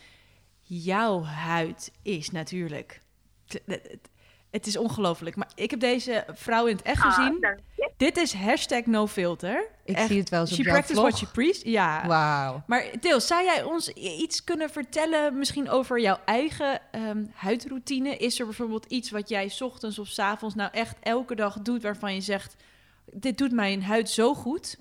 Jouw 0.61 1.23
huid 1.23 1.91
is 2.01 2.31
natuurlijk. 2.31 3.01
Het, 4.51 4.65
is 4.65 4.77
ongelooflijk. 4.77 5.35
Maar 5.35 5.51
ik 5.55 5.71
heb 5.71 5.79
deze 5.79 6.23
vrouw 6.33 6.65
in 6.65 6.75
het 6.75 6.85
echt 6.85 7.01
gezien. 7.01 7.45
Ah, 7.45 7.57
je. 7.75 7.91
Dit 7.97 8.17
is 8.17 8.33
hashtag 8.33 8.85
no 8.85 9.07
filter. 9.07 9.67
Ik 9.85 9.95
Echt, 9.95 10.07
zie 10.07 10.19
het 10.19 10.29
wel 10.29 10.41
op 10.41 10.47
She 10.47 10.63
practice 10.63 10.93
vlog. 10.93 11.03
what 11.03 11.17
she 11.17 11.31
preach. 11.31 11.63
Ja. 11.63 12.07
Wauw. 12.07 12.63
Maar 12.67 12.85
Deel, 12.99 13.19
zou 13.19 13.43
jij 13.43 13.63
ons 13.63 13.89
iets 13.93 14.43
kunnen 14.43 14.69
vertellen 14.69 15.37
misschien 15.37 15.69
over 15.69 15.99
jouw 15.99 16.17
eigen 16.25 16.79
ehm, 16.91 17.25
huidroutine? 17.33 18.17
Is 18.17 18.39
er 18.39 18.45
bijvoorbeeld 18.45 18.85
iets 18.85 19.11
wat 19.11 19.29
jij 19.29 19.47
's 19.49 19.61
ochtends 19.61 19.99
of 19.99 20.07
's 20.07 20.19
avonds 20.19 20.55
nou 20.55 20.69
echt 20.73 20.97
elke 21.01 21.35
dag 21.35 21.59
doet 21.59 21.83
waarvan 21.83 22.13
je 22.13 22.21
zegt, 22.21 22.55
dit 23.13 23.37
doet 23.37 23.51
mijn 23.51 23.83
huid 23.83 24.09
zo 24.09 24.33
goed? 24.33 24.77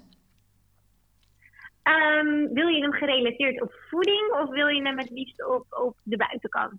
Ehm, 1.83 2.53
wil 2.53 2.67
je 2.67 2.83
hem 2.83 2.93
gerelateerd 2.93 3.63
op 3.63 3.73
voeding 3.91 4.33
of 4.43 4.51
wil 4.51 4.67
je 4.67 4.83
hem 4.83 4.99
het 4.99 5.11
liefst 5.11 5.47
op, 5.47 5.67
op 5.71 5.97
de 6.03 6.17
buitenkant? 6.17 6.73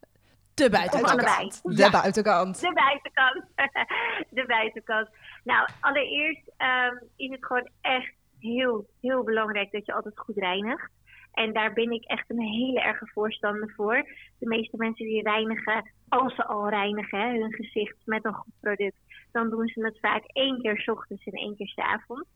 De 0.57 0.69
buitenkant. 0.69 1.11
allebei. 1.11 1.51
De 1.63 1.75
Ja. 1.75 1.89
buitenkant. 1.89 2.59
De 2.61 2.73
buitenkant. 2.73 3.43
de 4.37 4.45
buitenkant. 4.45 5.09
Nou, 5.43 5.67
allereerst 5.79 6.51
ehm, 6.57 6.95
is 7.15 7.29
het 7.29 7.45
gewoon 7.45 7.69
echt 7.81 8.13
heel, 8.39 8.85
heel 9.01 9.23
belangrijk 9.23 9.71
dat 9.71 9.85
je 9.85 9.93
altijd 9.93 10.19
goed 10.19 10.37
reinigt. 10.37 10.89
En 11.33 11.53
daar 11.53 11.73
ben 11.73 11.91
ik 11.91 12.03
echt 12.03 12.29
een 12.29 12.41
hele 12.41 12.81
erge 12.81 13.07
voorstander 13.13 13.73
voor. 13.75 13.95
De 14.39 14.47
meeste 14.47 14.77
mensen 14.77 15.05
die 15.05 15.23
reinigen, 15.23 15.91
als 16.09 16.35
ze 16.35 16.45
al 16.45 16.69
reinigen, 16.69 17.19
hè, 17.19 17.39
hun 17.39 17.53
gezicht 17.53 17.95
met 18.05 18.25
een 18.25 18.33
goed 18.33 18.53
product, 18.61 18.97
dan 19.31 19.49
doen 19.49 19.67
ze 19.67 19.85
het 19.85 19.99
vaak 19.99 20.23
één 20.33 20.61
keer 20.61 20.77
's 20.77 20.87
ochtends 20.87 21.23
en 21.25 21.33
één 21.33 21.55
keer 21.55 21.67
's 21.67 21.77
avonds. 21.77 22.29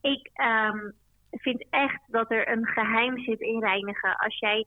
Ik 0.00 0.30
ehm, 0.32 0.90
vind 1.30 1.66
echt 1.70 2.00
dat 2.06 2.30
er 2.30 2.48
een 2.48 2.66
geheim 2.66 3.18
zit 3.18 3.40
in 3.40 3.60
reinigen. 3.60 4.16
Als 4.16 4.38
jij 4.38 4.64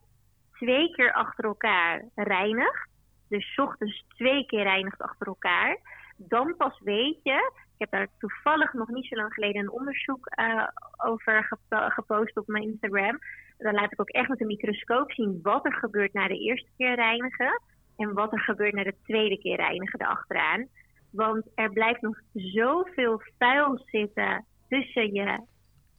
twee 0.54 0.92
keer 0.92 1.14
achter 1.14 1.44
elkaar 1.46 2.04
reinigt, 2.16 2.90
dus 3.30 3.56
ochtends 3.56 4.06
twee 4.08 4.46
keer 4.46 4.64
reinigt 4.64 5.02
achter 5.02 5.28
elkaar, 5.28 5.78
dan 6.18 6.56
pas 6.58 6.80
weet 6.80 7.20
je. 7.24 7.52
Ik 7.78 7.90
heb 7.90 7.92
daar 7.92 8.08
toevallig 8.18 8.74
nog 8.74 8.88
niet 8.90 9.06
zo 9.08 9.16
lang 9.16 9.34
geleden 9.34 9.62
een 9.62 9.72
onderzoek 9.72 10.26
eh, 10.28 10.68
over 11.06 11.44
gepo- 11.44 11.90
gepost 11.90 12.38
op 12.38 12.48
mijn 12.48 12.64
Instagram. 12.64 13.20
Dan 13.58 13.74
laat 13.74 13.92
ik 13.92 14.02
ook 14.02 14.10
echt 14.10 14.28
met 14.30 14.42
een 14.42 14.48
microscoop 14.48 15.12
zien 15.12 15.40
wat 15.42 15.66
er 15.66 15.74
gebeurt 15.74 16.14
na 16.14 16.28
de 16.28 16.40
eerste 16.40 16.70
keer 16.78 16.96
reinigen. 16.96 17.62
En 17.98 18.14
wat 18.14 18.34
er 18.34 18.40
gebeurt 18.40 18.74
na 18.74 18.84
de 18.84 18.96
tweede 19.04 19.38
keer 19.38 19.56
reinigen 19.56 20.02
erachteraan. 20.02 20.68
Want 21.12 21.46
er 21.56 21.70
blijft 21.72 22.02
nog 22.02 22.20
zoveel 22.34 23.22
vuil 23.38 23.82
zitten 23.86 24.46
tussen 24.70 25.14
je 25.14 25.40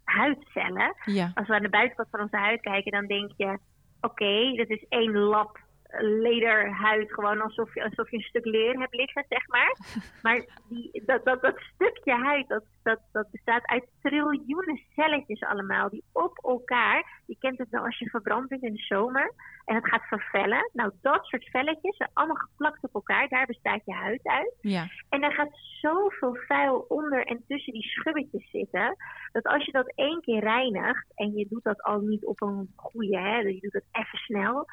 huidcellen 0.04 0.94
Ja. 1.04 1.30
als 1.34 1.46
we 1.48 1.54
aan 1.54 1.62
de 1.62 1.68
buitenkant 1.68 2.08
van 2.10 2.20
onze 2.20 2.36
huid 2.36 2.60
kijken, 2.60 2.92
dan 2.92 3.06
denk 3.06 3.30
je: 3.36 3.58
oké, 4.00 4.52
dat 4.56 4.68
is 4.68 4.84
één 4.88 5.12
lap 5.18 5.58
lederhuid, 5.96 7.12
gewoon 7.12 7.40
alsof 7.40 7.74
je, 7.74 7.84
alsof 7.84 8.10
je 8.10 8.16
een 8.16 8.22
stuk 8.22 8.44
leer 8.44 8.78
hebt 8.78 8.94
liggen, 8.94 9.24
zeg 9.28 9.48
maar. 9.48 9.76
Maar 10.22 10.44
die, 10.68 11.02
dat, 11.06 11.24
dat, 11.24 11.42
dat 11.42 11.60
stukje 11.74 12.12
huid, 12.12 12.48
dat, 12.48 12.64
dat, 12.82 13.00
dat 13.12 13.30
bestaat 13.30 13.66
uit 13.66 13.84
triljoenen 14.02 14.80
celletjes 14.94 15.40
allemaal, 15.40 15.88
die 15.88 16.04
op 16.12 16.38
elkaar, 16.44 17.22
je 17.26 17.36
kent 17.38 17.58
het 17.58 17.70
nou 17.70 17.84
als 17.84 17.98
je 17.98 18.10
verbrand 18.10 18.48
bent 18.48 18.62
in 18.62 18.72
de 18.72 18.82
zomer 18.82 19.32
en 19.64 19.74
het 19.74 19.88
gaat 19.88 20.02
vervellen. 20.02 20.70
Nou, 20.72 20.92
dat 21.00 21.24
soort 21.24 21.44
velletjes 21.44 21.96
zijn 21.96 22.10
allemaal 22.12 22.36
geplakt 22.36 22.84
op 22.84 22.94
elkaar, 22.94 23.28
daar 23.28 23.46
bestaat 23.46 23.80
je 23.84 23.92
huid 23.92 24.20
uit. 24.22 24.54
Ja. 24.60 24.86
En 25.08 25.20
daar 25.20 25.32
gaat 25.32 25.58
zoveel 25.80 26.34
vuil 26.34 26.84
onder 26.88 27.26
en 27.26 27.44
tussen 27.46 27.72
die 27.72 27.82
schubbetjes 27.82 28.50
zitten. 28.50 28.96
Dat 29.32 29.44
als 29.44 29.64
je 29.64 29.72
dat 29.72 29.92
één 29.94 30.20
keer 30.20 30.40
reinigt. 30.40 31.06
En 31.14 31.36
je 31.36 31.46
doet 31.48 31.64
dat 31.64 31.82
al 31.82 32.00
niet 32.00 32.24
op 32.24 32.42
een 32.42 32.72
goede, 32.76 33.18
hè, 33.18 33.36
je 33.38 33.60
doet 33.60 33.72
het 33.72 33.88
even 33.92 34.18
snel. 34.18 34.66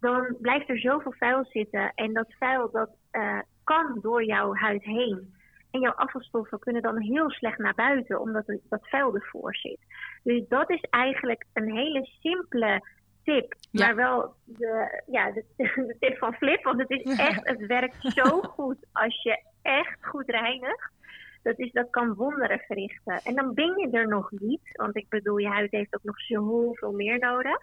Dan 0.00 0.36
blijft 0.40 0.68
er 0.68 0.78
zoveel 0.78 1.12
vuil 1.12 1.44
zitten. 1.44 1.92
En 1.94 2.12
dat 2.12 2.34
vuil 2.38 2.70
dat 2.70 2.90
eh, 3.10 3.38
kan 3.64 3.98
door 4.02 4.24
jouw 4.24 4.54
huid 4.54 4.84
heen. 4.84 5.34
En 5.70 5.80
jouw 5.80 5.92
afvalstoffen 5.92 6.58
kunnen 6.58 6.82
dan 6.82 7.00
heel 7.00 7.30
slecht 7.30 7.58
naar 7.58 7.74
buiten. 7.74 8.20
Omdat 8.20 8.48
er, 8.48 8.58
dat 8.68 8.88
vuil 8.88 9.14
ervoor 9.14 9.54
zit. 9.54 9.80
Dus 10.22 10.48
dat 10.48 10.70
is 10.70 10.80
eigenlijk 10.90 11.44
een 11.52 11.72
hele 11.72 12.08
simpele 12.20 12.82
tip. 13.24 13.54
Ja. 13.70 13.86
Maar 13.86 13.96
wel 13.96 14.34
de, 14.44 15.02
ja, 15.06 15.30
de, 15.30 15.44
de 15.56 15.96
tip 15.98 16.18
van 16.18 16.34
Flip. 16.34 16.64
Want 16.64 16.80
het 16.80 16.90
is 16.90 17.18
echt, 17.18 17.48
het 17.48 17.66
werkt 17.66 18.12
zo 18.12 18.40
goed 18.40 18.86
als 18.92 19.22
je 19.22 19.42
echt 19.62 20.06
goed 20.06 20.28
reinigt. 20.30 20.94
Dat, 21.42 21.58
is, 21.58 21.72
dat 21.72 21.90
kan 21.90 22.14
wonderen 22.14 22.58
verrichten. 22.58 23.20
En 23.24 23.34
dan 23.34 23.54
ben 23.54 23.78
je 23.78 23.88
er 23.90 24.08
nog 24.08 24.30
niet. 24.30 24.70
Want 24.72 24.96
ik 24.96 25.08
bedoel, 25.08 25.36
je 25.36 25.48
huid 25.48 25.70
heeft 25.70 25.94
ook 25.94 26.02
nog 26.02 26.20
zoveel 26.20 26.92
meer 26.92 27.18
nodig. 27.18 27.58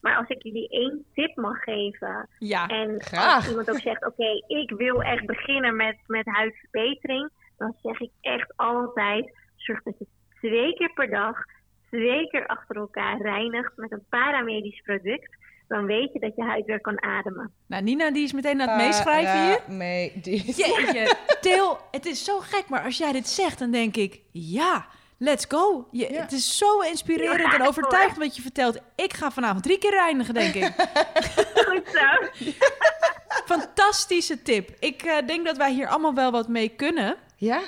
Maar 0.00 0.16
als 0.16 0.28
ik 0.28 0.42
jullie 0.42 0.68
één 0.68 1.04
tip 1.14 1.36
mag 1.36 1.62
geven. 1.62 2.28
Ja. 2.38 2.66
En 2.66 3.02
graag. 3.02 3.36
als 3.36 3.48
iemand 3.48 3.70
ook 3.70 3.80
zegt, 3.80 4.06
oké, 4.06 4.42
ik 4.46 4.70
wil 4.70 5.02
echt 5.02 5.26
beginnen 5.26 5.76
met, 5.76 5.96
met 6.06 6.26
huidverbetering. 6.26 7.30
Dan 7.56 7.74
zeg 7.82 8.00
ik 8.00 8.10
echt 8.20 8.52
altijd, 8.56 9.32
zorg 9.56 9.82
dat 9.82 9.98
je 9.98 10.06
twee 10.40 10.74
keer 10.74 10.92
per 10.92 11.10
dag, 11.10 11.36
twee 11.90 12.28
keer 12.28 12.46
achter 12.46 12.76
elkaar 12.76 13.20
reinigt 13.20 13.72
met 13.76 13.92
een 13.92 14.04
paramedisch 14.08 14.80
product. 14.80 15.38
Dan 15.68 15.86
weet 15.86 16.12
je 16.12 16.18
dat 16.18 16.36
je 16.36 16.42
huid 16.42 16.66
weer 16.66 16.80
kan 16.80 17.02
ademen. 17.02 17.52
Nou, 17.66 17.82
Nina 17.82 18.10
die 18.10 18.24
is 18.24 18.32
meteen 18.32 18.60
aan 18.60 18.68
het 18.68 18.86
meeschrijven 18.86 19.46
hier. 19.46 19.76
Nee, 19.76 20.12
die... 20.22 20.44
Jeetje, 20.44 21.16
Til, 21.40 21.78
het 21.90 22.06
is 22.06 22.24
zo 22.24 22.38
gek, 22.38 22.68
maar 22.68 22.82
als 22.82 22.98
jij 22.98 23.12
dit 23.12 23.28
zegt, 23.28 23.58
dan 23.58 23.70
denk 23.70 23.96
ik, 23.96 24.20
ja, 24.32 24.86
let's 25.20 25.44
go. 25.48 25.88
Je, 25.90 26.12
Ja. 26.12 26.20
Het 26.20 26.32
is 26.32 26.56
zo 26.58 26.80
inspirerend 26.80 27.40
Ja, 27.52 27.54
en 27.58 27.66
overtuigend 27.66 28.18
wat 28.18 28.36
je 28.36 28.42
vertelt. 28.42 28.78
Ik 28.94 29.12
ga 29.12 29.30
vanavond 29.30 29.62
drie 29.62 29.78
keer 29.78 29.90
reinigen, 29.90 30.34
denk 30.34 30.54
ik. 30.54 30.72
Goed 31.68 31.82
zo. 31.92 32.52
Fantastische 33.44 34.42
tip. 34.42 34.70
Ik 34.78 35.02
eh, 35.02 35.26
denk 35.26 35.46
dat 35.46 35.56
wij 35.56 35.72
hier 35.72 35.88
allemaal 35.88 36.14
wel 36.14 36.30
wat 36.30 36.48
mee 36.48 36.68
kunnen. 36.68 37.16
Ja? 37.36 37.60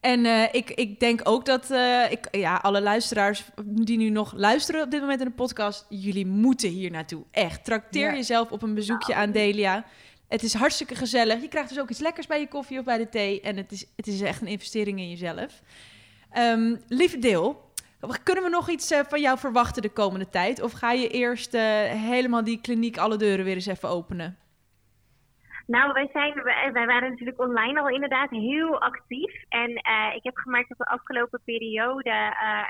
En 0.00 0.26
eh, 0.26 0.48
ik, 0.54 0.70
ik 0.70 1.00
denk 1.00 1.20
ook 1.24 1.44
dat 1.44 1.70
eh, 1.70 2.10
ik, 2.10 2.28
ja, 2.30 2.56
alle 2.56 2.80
luisteraars 2.80 3.44
die 3.64 3.96
nu 3.98 4.08
nog 4.08 4.32
luisteren 4.36 4.82
op 4.82 4.90
dit 4.90 5.00
moment 5.00 5.20
in 5.20 5.26
de 5.26 5.32
podcast, 5.32 5.86
jullie 5.88 6.26
moeten 6.26 6.68
hier 6.68 6.90
naartoe. 6.90 7.22
Echt. 7.30 7.64
Trakteer 7.64 8.10
Ja. 8.10 8.14
jezelf 8.14 8.50
op 8.50 8.62
een 8.62 8.74
bezoekje 8.74 9.14
aan 9.14 9.32
Delia. 9.32 9.84
Het 10.28 10.42
is 10.42 10.54
hartstikke 10.54 10.94
gezellig. 10.94 11.40
Je 11.40 11.48
krijgt 11.48 11.68
dus 11.68 11.80
ook 11.80 11.90
iets 11.90 12.00
lekkers 12.00 12.26
bij 12.26 12.40
je 12.40 12.48
koffie 12.48 12.78
of 12.78 12.84
bij 12.84 12.98
de 12.98 13.08
thee. 13.08 13.40
En 13.40 13.56
het 13.56 13.72
is, 13.72 13.84
het 13.96 14.06
is 14.06 14.20
echt 14.20 14.40
een 14.40 14.46
investering 14.46 14.98
in 14.98 15.08
jezelf. 15.10 15.60
Ehm, 16.32 16.76
lieve 16.88 17.18
Deel, 17.18 17.70
kunnen 18.22 18.44
we 18.44 18.50
nog 18.50 18.68
iets 18.68 18.90
eh, 18.90 19.00
van 19.00 19.20
jou 19.20 19.38
verwachten 19.38 19.82
de 19.82 19.92
komende 19.92 20.28
tijd? 20.28 20.62
Of 20.62 20.72
ga 20.72 20.92
je 20.92 21.08
eerst 21.08 21.54
eh, 21.54 21.62
helemaal 21.90 22.44
die 22.44 22.60
kliniek 22.60 22.98
alle 22.98 23.16
deuren 23.16 23.44
weer 23.44 23.54
eens 23.54 23.66
even 23.66 23.88
openen? 23.88 24.36
Nou, 25.66 25.92
wij, 25.92 26.08
zijn, 26.12 26.42
wij, 26.72 26.86
waren 26.86 27.10
natuurlijk 27.10 27.40
online 27.40 27.80
al 27.80 27.88
inderdaad 27.88 28.30
heel 28.30 28.80
actief. 28.80 29.42
En 29.48 29.74
eh, 29.74 30.14
ik 30.14 30.22
heb 30.22 30.36
gemerkt 30.36 30.68
dat 30.68 30.78
de 30.78 30.84
afgelopen 30.84 31.40
periode 31.44 32.10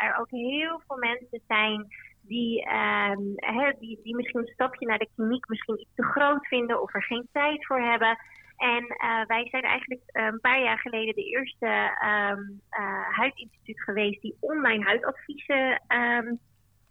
er 0.01 0.17
ook 0.21 0.31
heel 0.31 0.83
veel 0.87 0.97
mensen 0.97 1.41
zijn 1.49 1.87
die, 2.21 2.65
ehm, 2.65 3.21
hè, 3.37 3.73
die, 3.79 4.01
die 4.03 4.17
misschien 4.17 4.41
een 4.41 4.53
stapje 4.53 4.87
naar 4.87 4.99
de 4.99 5.09
kliniek 5.15 5.49
misschien 5.49 5.81
iets 5.81 5.95
te 5.95 6.03
groot 6.03 6.47
vinden 6.47 6.83
of 6.83 6.95
er 6.95 7.03
geen 7.03 7.29
tijd 7.33 7.67
voor 7.67 7.81
hebben. 7.81 8.19
En 8.63 8.87
eh, 8.87 9.27
wij 9.27 9.49
zijn 9.51 9.63
eigenlijk 9.63 10.01
eh, 10.07 10.25
een 10.25 10.41
paar 10.41 10.63
jaar 10.63 10.79
geleden 10.79 11.15
de 11.15 11.25
eerste 11.25 11.67
ehm, 12.01 12.41
eh, 12.71 13.17
huidinstituut 13.17 13.83
geweest 13.83 14.23
die 14.23 14.37
online 14.41 14.85
huidadviezen 14.85 15.83
ehm, 15.87 16.35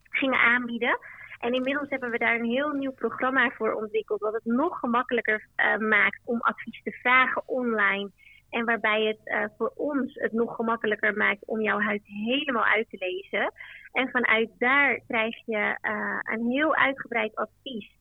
gingen 0.04 0.40
aanbieden. 0.40 1.00
En 1.40 1.54
inmiddels 1.54 1.90
hebben 1.90 2.12
we 2.12 2.18
daar 2.18 2.36
een 2.36 2.50
heel 2.50 2.70
nieuw 2.70 2.92
programma 2.92 3.50
voor 3.50 3.74
ontwikkeld, 3.74 4.20
wat 4.20 4.34
het 4.34 4.46
nog 4.46 4.80
gemakkelijker 4.80 5.48
maakt 5.80 6.22
om 6.26 6.42
advies 6.42 6.84
te 6.84 6.92
vragen 6.92 7.48
online 7.48 8.12
En 8.50 8.66
waarbij 8.66 9.04
het 9.04 9.52
voor 9.58 9.72
ons 9.76 10.14
het 10.14 10.32
nog 10.32 10.56
gemakkelijker 10.56 11.18
maakt 11.18 11.46
om 11.46 11.62
jouw 11.62 11.80
huid 11.80 12.02
helemaal 12.06 12.66
uit 12.66 12.90
te 12.90 12.98
lezen. 13.00 13.54
En 13.92 14.10
vanuit 14.10 14.50
daar 14.58 15.00
krijg 15.08 15.46
je 15.46 15.78
een 16.22 16.52
heel 16.52 16.76
uitgebreid 16.76 17.36
advies. 17.36 17.92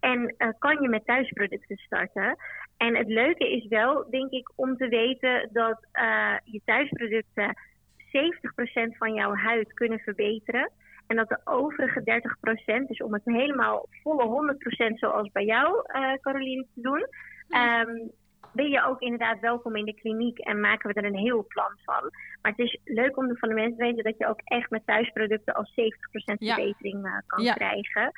En 0.00 0.34
kan 0.58 0.82
je 0.82 0.88
met 0.88 1.06
thuisproducten 1.06 1.76
starten. 1.76 2.36
En 2.78 2.96
het 2.96 3.08
leuke 3.08 3.50
is 3.56 3.66
wel, 3.66 4.10
denk 4.10 4.30
ik, 4.30 4.50
om 4.54 4.76
te 4.76 4.88
weten 4.88 5.48
dat 5.52 5.78
je 6.44 6.60
thuisproducten 6.64 7.56
70% 8.08 8.96
van 8.98 9.14
jouw 9.14 9.34
huid 9.34 9.72
kunnen 9.72 9.98
verbeteren. 9.98 10.70
En 11.06 11.16
dat 11.16 11.28
de 11.28 11.40
overige 11.44 12.02
30%, 12.84 12.86
dus 12.86 13.02
om 13.02 13.12
het 13.12 13.24
helemaal 13.24 13.86
volle 14.02 14.56
100% 14.92 14.94
zoals 14.94 15.30
bij 15.32 15.44
jou, 15.44 15.84
uh, 15.94 16.12
Caroline, 16.20 16.66
te 16.74 16.80
doen, 16.80 17.06
um, 17.60 18.10
ben 18.52 18.68
je 18.68 18.84
ook 18.84 19.00
inderdaad 19.00 19.40
welkom 19.40 19.76
in 19.76 19.84
de 19.84 19.94
kliniek 19.94 20.38
en 20.38 20.60
maken 20.60 20.88
we 20.88 21.00
er 21.00 21.04
een 21.04 21.18
heel 21.18 21.44
plan 21.48 21.78
van. 21.84 22.10
Maar 22.42 22.52
het 22.56 22.66
is 22.66 22.78
leuk 22.84 23.16
om 23.16 23.36
van 23.36 23.48
de 23.48 23.54
mensen 23.54 23.76
te 23.76 23.84
weten 23.84 24.04
dat 24.04 24.18
je 24.18 24.26
ook 24.26 24.40
echt 24.44 24.70
met 24.70 24.86
thuisproducten 24.86 25.54
al 25.54 25.66
70% 25.66 25.70
verbetering 26.24 27.06
uh, 27.06 27.12
kan 27.26 27.44
ja. 27.44 27.52
krijgen. 27.52 28.12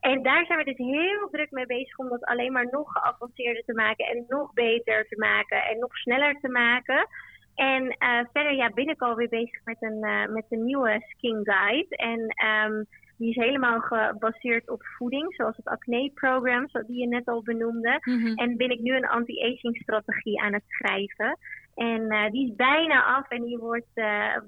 En 0.00 0.22
daar 0.22 0.46
zijn 0.46 0.58
we 0.58 0.64
dus 0.64 0.86
heel 0.86 1.28
druk 1.30 1.50
mee 1.50 1.66
bezig 1.66 1.98
om 1.98 2.08
dat 2.08 2.24
alleen 2.24 2.52
maar 2.52 2.68
nog 2.70 2.92
geavanceerder 2.92 3.62
te 3.64 3.74
maken 3.74 4.06
en 4.06 4.24
nog 4.28 4.52
beter 4.52 5.06
te 5.08 5.16
maken 5.18 5.62
en 5.64 5.78
nog 5.78 5.96
sneller 5.96 6.40
te 6.40 6.48
maken. 6.48 7.06
En 7.54 7.82
uh, 7.82 8.20
verder 8.32 8.54
ja, 8.54 8.70
ben 8.74 8.88
ik 8.88 9.02
alweer 9.02 9.28
bezig 9.28 9.64
met 9.64 9.76
een, 9.80 10.04
uh, 10.04 10.26
met 10.26 10.44
een 10.48 10.64
nieuwe 10.64 11.04
skin 11.08 11.40
guide. 11.42 11.96
En 11.96 12.20
um, 12.46 12.86
die 13.18 13.28
is 13.28 13.44
helemaal 13.44 13.80
gebaseerd 13.80 14.70
op 14.70 14.82
voeding, 14.96 15.34
zoals 15.34 15.56
het 15.56 15.66
acne-program, 15.66 16.68
die 16.86 17.00
je 17.00 17.06
net 17.06 17.26
al 17.26 17.42
benoemde. 17.42 17.98
Mm 18.00 18.20
-hmm. 18.20 18.34
En 18.34 18.56
ben 18.56 18.70
ik 18.70 18.80
nu 18.80 18.96
een 18.96 19.08
anti-aging 19.08 19.76
strategie 19.76 20.40
aan 20.40 20.52
het 20.52 20.64
schrijven. 20.66 21.38
En 21.76 22.00
uh, 22.12 22.30
die 22.30 22.48
is 22.48 22.56
bijna 22.56 23.04
af 23.04 23.28
en 23.28 23.44
die 23.44 23.58
wordt, 23.58 23.94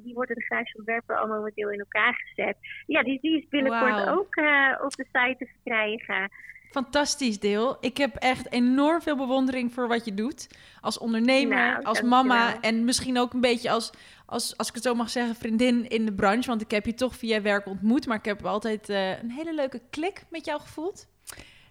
die 0.02 0.14
wordt 0.14 0.34
de 0.34 0.44
grijze 0.44 0.76
ontwerper 0.76 1.18
al 1.18 1.26
momenteel 1.26 1.70
in 1.70 1.78
elkaar 1.78 2.14
gezet. 2.14 2.56
Ja, 2.86 3.02
die, 3.02 3.18
die 3.20 3.38
is 3.38 3.48
binnenkort 3.48 4.04
wow. 4.04 4.18
ook 4.18 4.36
op 4.84 4.96
de 4.96 5.06
site 5.12 5.34
te 5.38 5.46
verkrijgen. 5.46 6.30
Fantastisch 6.70 7.38
deel. 7.38 7.76
Ik 7.80 7.96
heb 7.96 8.14
echt 8.14 8.52
enorm 8.52 9.02
veel 9.02 9.16
bewondering 9.16 9.72
voor 9.72 9.88
wat 9.88 10.04
je 10.04 10.14
doet. 10.14 10.48
Als 10.80 10.98
ondernemer, 10.98 11.56
nou, 11.56 11.82
als 11.82 12.02
mama 12.02 12.60
en 12.60 12.84
misschien 12.84 13.18
ook 13.18 13.32
een 13.32 13.40
beetje 13.40 13.70
als, 13.70 13.92
als, 14.26 14.56
als 14.56 14.68
ik 14.68 14.74
het 14.74 14.82
zo 14.82 14.94
mag 14.94 15.10
zeggen, 15.10 15.34
vriendin 15.34 15.88
in 15.88 16.04
de 16.04 16.14
branche. 16.14 16.48
Want 16.48 16.60
ik 16.60 16.70
heb 16.70 16.86
je 16.86 16.94
toch 16.94 17.16
via 17.16 17.42
werk 17.42 17.66
ontmoet, 17.66 18.06
maar 18.06 18.16
ik 18.16 18.24
heb 18.24 18.44
altijd 18.44 18.88
uh, 18.88 19.22
een 19.22 19.30
hele 19.30 19.54
leuke 19.54 19.80
klik 19.90 20.22
met 20.30 20.44
jou 20.44 20.60
gevoeld. 20.60 21.08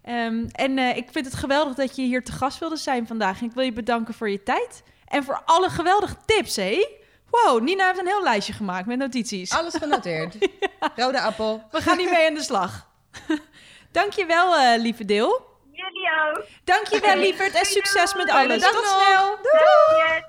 Um, 0.10 0.48
en 0.52 0.78
uh, 0.78 0.98
ik 0.98 1.10
vind 1.12 1.26
het 1.26 1.36
geweldig 1.36 1.76
dat 1.76 1.96
je 1.96 2.02
hier 2.02 2.24
te 2.24 2.32
gast 2.32 2.60
wilde 2.60 2.76
zijn 2.76 3.08
vandaag. 3.08 3.40
En 3.40 3.46
ik 3.46 3.54
wil 3.54 3.64
je 3.64 3.74
bedanken 3.74 4.14
voor 4.14 4.30
je 4.30 4.44
tijd 4.44 4.84
en 5.08 5.24
voor 5.24 5.42
alle 5.46 5.70
geweldige 5.70 6.16
tips, 6.26 6.56
hé. 6.56 6.88
Wow, 7.30 7.62
Nina 7.62 7.86
heeft 7.86 8.00
een 8.00 8.08
heel 8.08 8.24
lijstje 8.24 8.54
gemaakt 8.54 8.88
met 8.88 8.98
notities. 8.98 9.52
Alles 9.52 9.74
genoteerd. 9.76 10.36
ja. 10.80 10.92
Rode 10.96 11.22
appel. 11.22 11.64
We 11.72 11.82
gaan 11.82 11.98
hiermee 11.98 12.28
aan 12.28 12.34
de 12.34 12.44
slag. 12.44 12.88
Dankjewel, 13.92 14.60
uh, 14.60 14.82
lieve 14.82 15.06
deel. 15.06 15.46
Jullie 15.72 16.10
ook. 16.30 16.46
Dankjewel, 16.64 17.16
lieverd. 17.16 17.54
En 17.54 17.66
succes 17.66 18.16
met 18.16 18.30
alles. 18.30 18.62
Tot 18.62 18.86
snel. 18.86 19.38
Doei. 19.42 20.24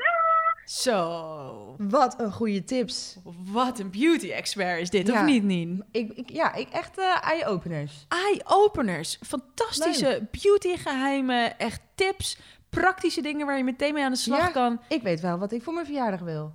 Zo. 0.64 1.74
Wat 1.78 2.20
een 2.20 2.32
goede 2.32 2.64
tips. 2.64 3.16
Wat 3.44 3.78
een 3.78 3.90
beauty 3.90 4.30
expert 4.30 4.80
is 4.80 4.90
dit, 4.90 5.06
ja. 5.06 5.14
of 5.14 5.26
niet, 5.26 5.42
Nien? 5.42 5.84
Ik, 5.90 6.12
ik, 6.14 6.30
ja, 6.30 6.54
ik 6.54 6.68
echt 6.68 6.98
uh, 6.98 7.28
eye-openers. 7.28 7.92
Eye-openers. 8.08 9.18
Fantastische 9.26 10.28
beauty-geheimen. 10.30 11.58
Echt 11.58 11.80
tips. 11.94 12.38
Praktische 12.70 13.22
dingen 13.22 13.46
waar 13.46 13.56
je 13.56 13.64
meteen 13.64 13.94
mee 13.94 14.04
aan 14.04 14.12
de 14.12 14.18
slag 14.18 14.40
ja, 14.40 14.48
kan. 14.48 14.80
Ik 14.88 15.02
weet 15.02 15.20
wel 15.20 15.38
wat 15.38 15.52
ik 15.52 15.62
voor 15.62 15.72
mijn 15.72 15.86
verjaardag 15.86 16.20
wil. 16.20 16.52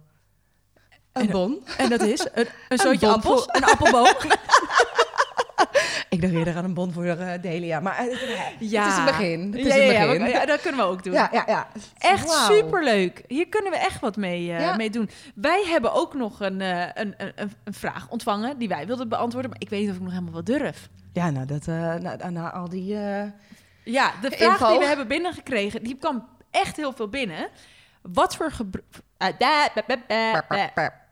Een 1.12 1.30
bon. 1.30 1.64
En 1.78 1.90
dat 1.90 2.02
is 2.02 2.28
een, 2.34 2.48
een 2.70 2.80
zootje 2.86 3.08
appels. 3.08 3.46
Een 3.48 3.64
appelboom. 3.64 4.16
Ik 6.10 6.22
dacht 6.22 6.34
eerder 6.34 6.56
aan 6.56 6.64
een 6.64 6.74
bon 6.74 6.92
voor 6.92 7.06
uh, 7.06 7.32
Delia, 7.42 7.80
maar 7.80 8.08
uh, 8.08 8.20
ja. 8.60 8.84
het 8.84 8.92
is 8.92 8.98
een 8.98 9.06
begin. 9.06 9.52
Het 9.52 9.66
is 9.66 9.76
ja, 9.76 9.76
een 9.76 9.92
ja, 9.92 10.06
begin. 10.06 10.22
Ja, 10.22 10.28
ja, 10.28 10.46
dat 10.46 10.62
kunnen 10.62 10.82
we 10.82 10.88
ook 10.88 11.04
doen. 11.04 11.14
Ja, 11.14 11.30
ja, 11.32 11.44
ja. 11.48 11.68
Echt 11.98 12.26
wow. 12.26 12.58
superleuk. 12.58 13.24
Hier 13.28 13.48
kunnen 13.48 13.72
we 13.72 13.78
echt 13.78 14.00
wat 14.00 14.16
mee, 14.18 14.42
uh, 14.42 14.60
Ja. 14.60 14.76
mee 14.76 14.90
doen. 14.90 15.10
Wij 15.36 15.64
hebben 15.66 15.94
ook 15.94 16.14
nog 16.14 16.40
een, 16.40 16.62
een, 16.62 16.92
een, 16.96 17.32
een, 17.36 17.52
een 17.64 17.74
vraag 17.74 18.10
ontvangen 18.10 18.58
die 18.58 18.68
wij 18.68 18.86
wilden 18.86 19.10
beantwoorden, 19.10 19.50
maar 19.50 19.62
ik 19.62 19.70
weet 19.70 19.80
niet 19.80 19.90
of 19.90 19.96
ik 19.96 20.02
nog 20.02 20.12
helemaal 20.12 20.34
wat 20.34 20.46
durf. 20.46 20.90
Ja, 21.14 21.30
nou, 21.30 21.46
dat, 21.46 21.66
na, 21.66 22.30
na 22.30 22.52
al 22.52 22.70
die... 22.70 22.98
Ja, 23.84 24.14
de 24.22 24.32
vraag 24.32 24.52
Info. 24.52 24.70
die 24.70 24.80
we 24.80 24.86
hebben 24.86 25.08
binnengekregen, 25.08 25.84
die 25.84 25.98
kwam 25.98 26.28
echt 26.52 26.76
heel 26.78 26.94
veel 26.94 27.08
binnen. 27.10 27.50
Wat 28.02 28.36
voor 28.36 28.52
gebruik... 28.52 28.84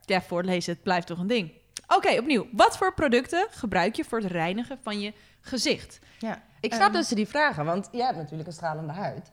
Ja, 0.06 0.22
voorlezen, 0.22 0.74
het 0.74 0.84
blijft 0.84 1.08
toch 1.08 1.20
een 1.20 1.28
ding. 1.28 1.52
Oké, 1.84 1.96
okay, 1.96 2.18
opnieuw. 2.18 2.48
Wat 2.52 2.78
voor 2.78 2.94
producten 2.94 3.48
gebruik 3.52 3.96
je 3.96 4.04
voor 4.04 4.20
het 4.20 4.32
reinigen 4.32 4.80
van 4.84 5.00
je 5.00 5.14
gezicht? 5.42 6.00
Ja, 6.20 6.42
ik 6.60 6.74
snap 6.74 6.88
Um, 6.88 6.94
dat 6.94 7.06
ze 7.06 7.16
die 7.16 7.28
vragen, 7.28 7.66
want 7.66 7.90
jij 7.92 8.06
hebt 8.06 8.18
natuurlijk 8.18 8.48
een 8.48 8.54
stralende 8.54 8.94
huid. 8.94 9.32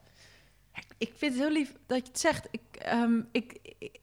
Ik 0.99 1.12
vind 1.16 1.32
het 1.32 1.43
heel 1.43 1.53
lief 1.53 1.72
dat 1.86 1.99
je 1.99 2.05
het 2.09 2.20
zegt. 2.20 2.49
Ik, 2.51 2.61
um, 2.93 3.28
ik, 3.32 3.59
ik, 3.78 3.99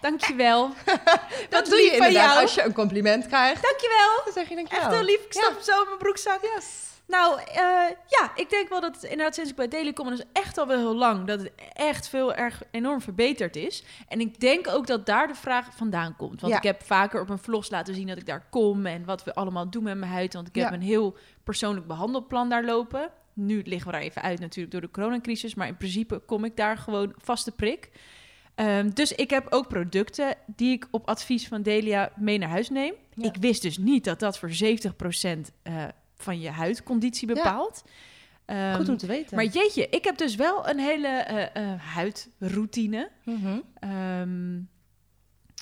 dankjewel. 0.00 0.68
Dat 0.84 1.48
Wat 1.50 1.66
doe 1.66 1.78
je 1.78 1.96
van 1.96 2.06
inderdaad 2.06 2.32
jou. 2.32 2.42
als 2.42 2.54
je 2.54 2.62
een 2.64 2.72
compliment 2.72 3.26
krijgt. 3.26 3.62
Dankjewel. 3.62 4.20
Dan 4.24 4.32
zeg 4.32 4.48
je 4.48 4.54
dankjewel. 4.54 4.84
Echt 4.84 4.94
heel 4.94 5.04
lief. 5.04 5.24
Ik 5.24 5.32
stop 5.32 5.54
Ja. 5.56 5.62
zo 5.62 5.80
in 5.80 5.86
mijn 5.86 5.98
broekzak. 5.98 6.42
Yes. 6.42 6.85
Nou, 7.06 7.40
uh, 7.40 7.44
ja, 8.06 8.32
ik 8.34 8.50
denk 8.50 8.68
wel 8.68 8.80
dat 8.80 8.94
het 8.94 9.04
inderdaad 9.04 9.34
sinds 9.34 9.50
ik 9.50 9.56
bij 9.56 9.68
Daily 9.68 9.92
dat 9.92 10.12
is 10.12 10.24
echt 10.32 10.58
al 10.58 10.66
wel 10.66 10.78
heel 10.78 10.96
lang, 10.96 11.26
dat 11.26 11.40
het 11.40 11.52
echt 11.72 12.08
veel 12.08 12.34
erg 12.34 12.62
enorm 12.70 13.00
verbeterd 13.00 13.56
is. 13.56 13.84
En 14.08 14.20
ik 14.20 14.40
denk 14.40 14.68
ook 14.68 14.86
dat 14.86 15.06
daar 15.06 15.26
de 15.26 15.34
vraag 15.34 15.76
vandaan 15.76 16.16
komt. 16.16 16.40
Want 16.40 16.52
Ja. 16.52 16.58
ik 16.58 16.64
heb 16.64 16.82
vaker 16.82 17.20
op 17.20 17.26
mijn 17.26 17.38
vlogs 17.38 17.70
laten 17.70 17.94
zien 17.94 18.06
dat 18.06 18.16
ik 18.16 18.26
daar 18.26 18.46
kom 18.50 18.86
en 18.86 19.04
wat 19.04 19.24
we 19.24 19.34
allemaal 19.34 19.70
doen 19.70 19.82
met 19.82 19.96
mijn 19.98 20.12
huid. 20.12 20.34
Want 20.34 20.48
ik 20.48 20.54
heb 20.54 20.68
Ja. 20.68 20.72
een 20.74 20.82
heel 20.82 21.16
persoonlijk 21.44 21.86
behandelplan 21.86 22.48
daar 22.48 22.64
lopen. 22.64 23.10
Nu 23.32 23.62
liggen 23.64 23.86
we 23.86 23.92
daar 23.92 24.06
even 24.06 24.22
uit 24.22 24.40
natuurlijk 24.40 24.72
door 24.72 24.80
de 24.80 24.90
coronacrisis, 24.90 25.54
maar 25.54 25.66
in 25.66 25.76
principe 25.76 26.18
kom 26.18 26.44
ik 26.44 26.56
daar 26.56 26.78
gewoon 26.78 27.12
vaste 27.16 27.52
prik. 27.52 27.90
Um, 28.60 28.94
dus 28.94 29.12
ik 29.12 29.30
heb 29.30 29.46
ook 29.50 29.68
producten 29.68 30.34
die 30.46 30.72
ik 30.72 30.88
op 30.90 31.08
advies 31.08 31.48
van 31.48 31.62
Delia 31.62 32.10
mee 32.16 32.38
naar 32.38 32.48
huis 32.48 32.70
neem. 32.70 32.94
Ja. 33.14 33.24
Ik 33.24 33.36
wist 33.40 33.62
dus 33.62 33.78
niet 33.78 34.04
dat 34.04 34.18
dat 34.18 34.38
voor 34.38 34.50
70% 34.50 35.52
uh, 35.62 35.84
van 36.16 36.40
je 36.40 36.50
huidconditie 36.50 37.26
bepaalt. 37.26 37.82
Ja. 38.46 38.74
Goed 38.74 38.88
om 38.88 38.96
te 38.96 39.06
weten. 39.06 39.36
Maar 39.36 39.44
jeetje, 39.44 39.88
ik 39.88 40.04
heb 40.04 40.18
dus 40.18 40.34
wel 40.34 40.68
een 40.68 40.78
hele 40.78 41.26
uh, 41.54 41.62
uh, 41.62 41.80
huidroutine. 41.80 43.10
Mm 43.24 43.42
-hmm. 43.42 43.90
um, 44.20 44.68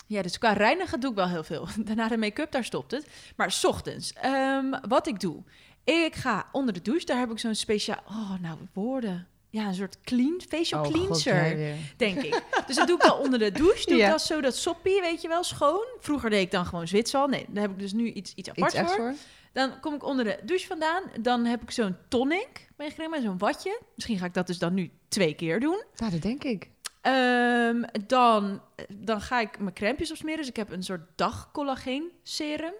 ja, 0.06 0.22
dus 0.22 0.38
qua 0.38 0.52
reinigen 0.52 1.00
doe 1.00 1.10
ik 1.10 1.16
wel 1.16 1.28
heel 1.28 1.44
veel. 1.44 1.68
Daarna 1.84 2.08
de 2.08 2.16
make-up, 2.16 2.50
daar 2.50 2.64
stopt 2.64 2.90
het. 2.90 3.06
Maar 3.36 3.52
s 3.52 3.64
ochtends, 3.64 4.12
um, 4.24 4.74
wat 4.88 5.06
ik 5.06 5.20
doe. 5.20 5.42
Ik 5.84 6.14
ga 6.14 6.48
onder 6.52 6.74
de 6.74 6.82
douche, 6.82 7.06
daar 7.06 7.18
heb 7.18 7.30
ik 7.30 7.38
zo'n 7.38 7.54
speciaal... 7.54 8.02
Oh, 8.08 8.40
nou, 8.40 8.58
woorden. 8.72 9.28
Ja, 9.50 9.66
een 9.66 9.74
soort 9.74 10.00
clean, 10.00 10.40
facial 10.48 10.84
oh, 10.84 10.90
cleanser, 10.90 11.44
God, 11.44 11.98
denk 11.98 12.22
ik. 12.22 12.42
Dus 12.66 12.76
dat 12.76 12.86
doe 12.86 12.96
ik 12.96 13.02
al 13.02 13.18
onder 13.18 13.38
de 13.38 13.52
douche. 13.52 13.86
Doe 13.86 13.96
Ja. 13.96 14.04
ik 14.04 14.10
dat 14.10 14.22
zo, 14.22 14.40
dat 14.40 14.56
soppie, 14.56 15.00
weet 15.00 15.22
je 15.22 15.28
wel, 15.28 15.44
schoon. 15.44 15.86
Vroeger 16.00 16.30
deed 16.30 16.42
ik 16.42 16.50
dan 16.50 16.66
gewoon 16.66 16.88
Zwitsal. 16.88 17.26
Nee, 17.26 17.46
daar 17.48 17.62
heb 17.62 17.70
ik 17.72 17.78
dus 17.78 17.92
nu 17.92 18.12
iets, 18.12 18.32
iets 18.34 18.48
apart 18.48 18.72
Iets 18.72 18.82
voor. 18.82 18.94
voor. 18.94 19.14
Dan 19.54 19.80
kom 19.80 19.94
ik 19.94 20.04
onder 20.04 20.24
de 20.24 20.38
douche 20.44 20.66
vandaan. 20.66 21.02
Dan 21.20 21.44
heb 21.44 21.62
ik 21.62 21.70
zo'n 21.70 21.96
tonic 22.08 22.68
meegenomen, 22.76 23.22
zo'n 23.22 23.38
watje. 23.38 23.80
Misschien 23.94 24.18
ga 24.18 24.24
ik 24.24 24.34
dat 24.34 24.46
dus 24.46 24.58
dan 24.58 24.74
nu 24.74 24.90
twee 25.08 25.34
keer 25.34 25.60
doen. 25.60 25.82
Nou, 25.96 26.12
dat 26.12 26.22
denk 26.22 26.44
ik. 26.44 26.70
Um, 27.02 27.84
dan, 28.06 28.60
dan 28.88 29.20
ga 29.20 29.40
ik 29.40 29.58
mijn 29.58 29.74
crèmpjes 29.74 30.10
opsmeren. 30.10 30.38
Dus 30.38 30.48
ik 30.48 30.56
heb 30.56 30.70
een 30.70 30.82
soort 30.82 31.08
dagcollageen 31.14 32.10
serum. 32.22 32.72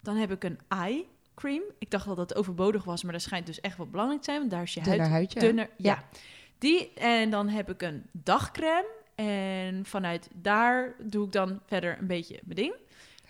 Dan 0.00 0.16
heb 0.16 0.30
ik 0.30 0.44
een 0.44 0.58
eye 0.68 1.06
cream. 1.34 1.62
Ik 1.78 1.90
dacht 1.90 2.06
al 2.06 2.14
dat 2.14 2.28
het 2.28 2.38
overbodig 2.38 2.84
was, 2.84 3.02
maar 3.02 3.12
dat 3.12 3.22
schijnt 3.22 3.46
dus 3.46 3.60
echt 3.60 3.76
wel 3.76 3.86
belangrijk 3.86 4.20
te 4.20 4.30
zijn. 4.30 4.38
Want 4.38 4.50
daar 4.50 4.62
is 4.62 4.74
je 4.74 4.80
Dunner 4.80 5.00
huid 5.00 5.12
huidje. 5.12 5.40
dunner. 5.40 5.70
Ja. 5.76 5.92
Ja. 5.92 6.04
Die. 6.58 6.92
En 6.94 7.30
dan 7.30 7.48
heb 7.48 7.70
ik 7.70 7.82
een 7.82 8.04
dagcrème. 8.12 8.96
En 9.14 9.84
vanuit 9.84 10.28
daar 10.34 10.94
doe 11.02 11.26
ik 11.26 11.32
dan 11.32 11.60
verder 11.66 11.98
een 11.98 12.06
beetje 12.06 12.40
mijn 12.44 12.56
ding. 12.56 12.74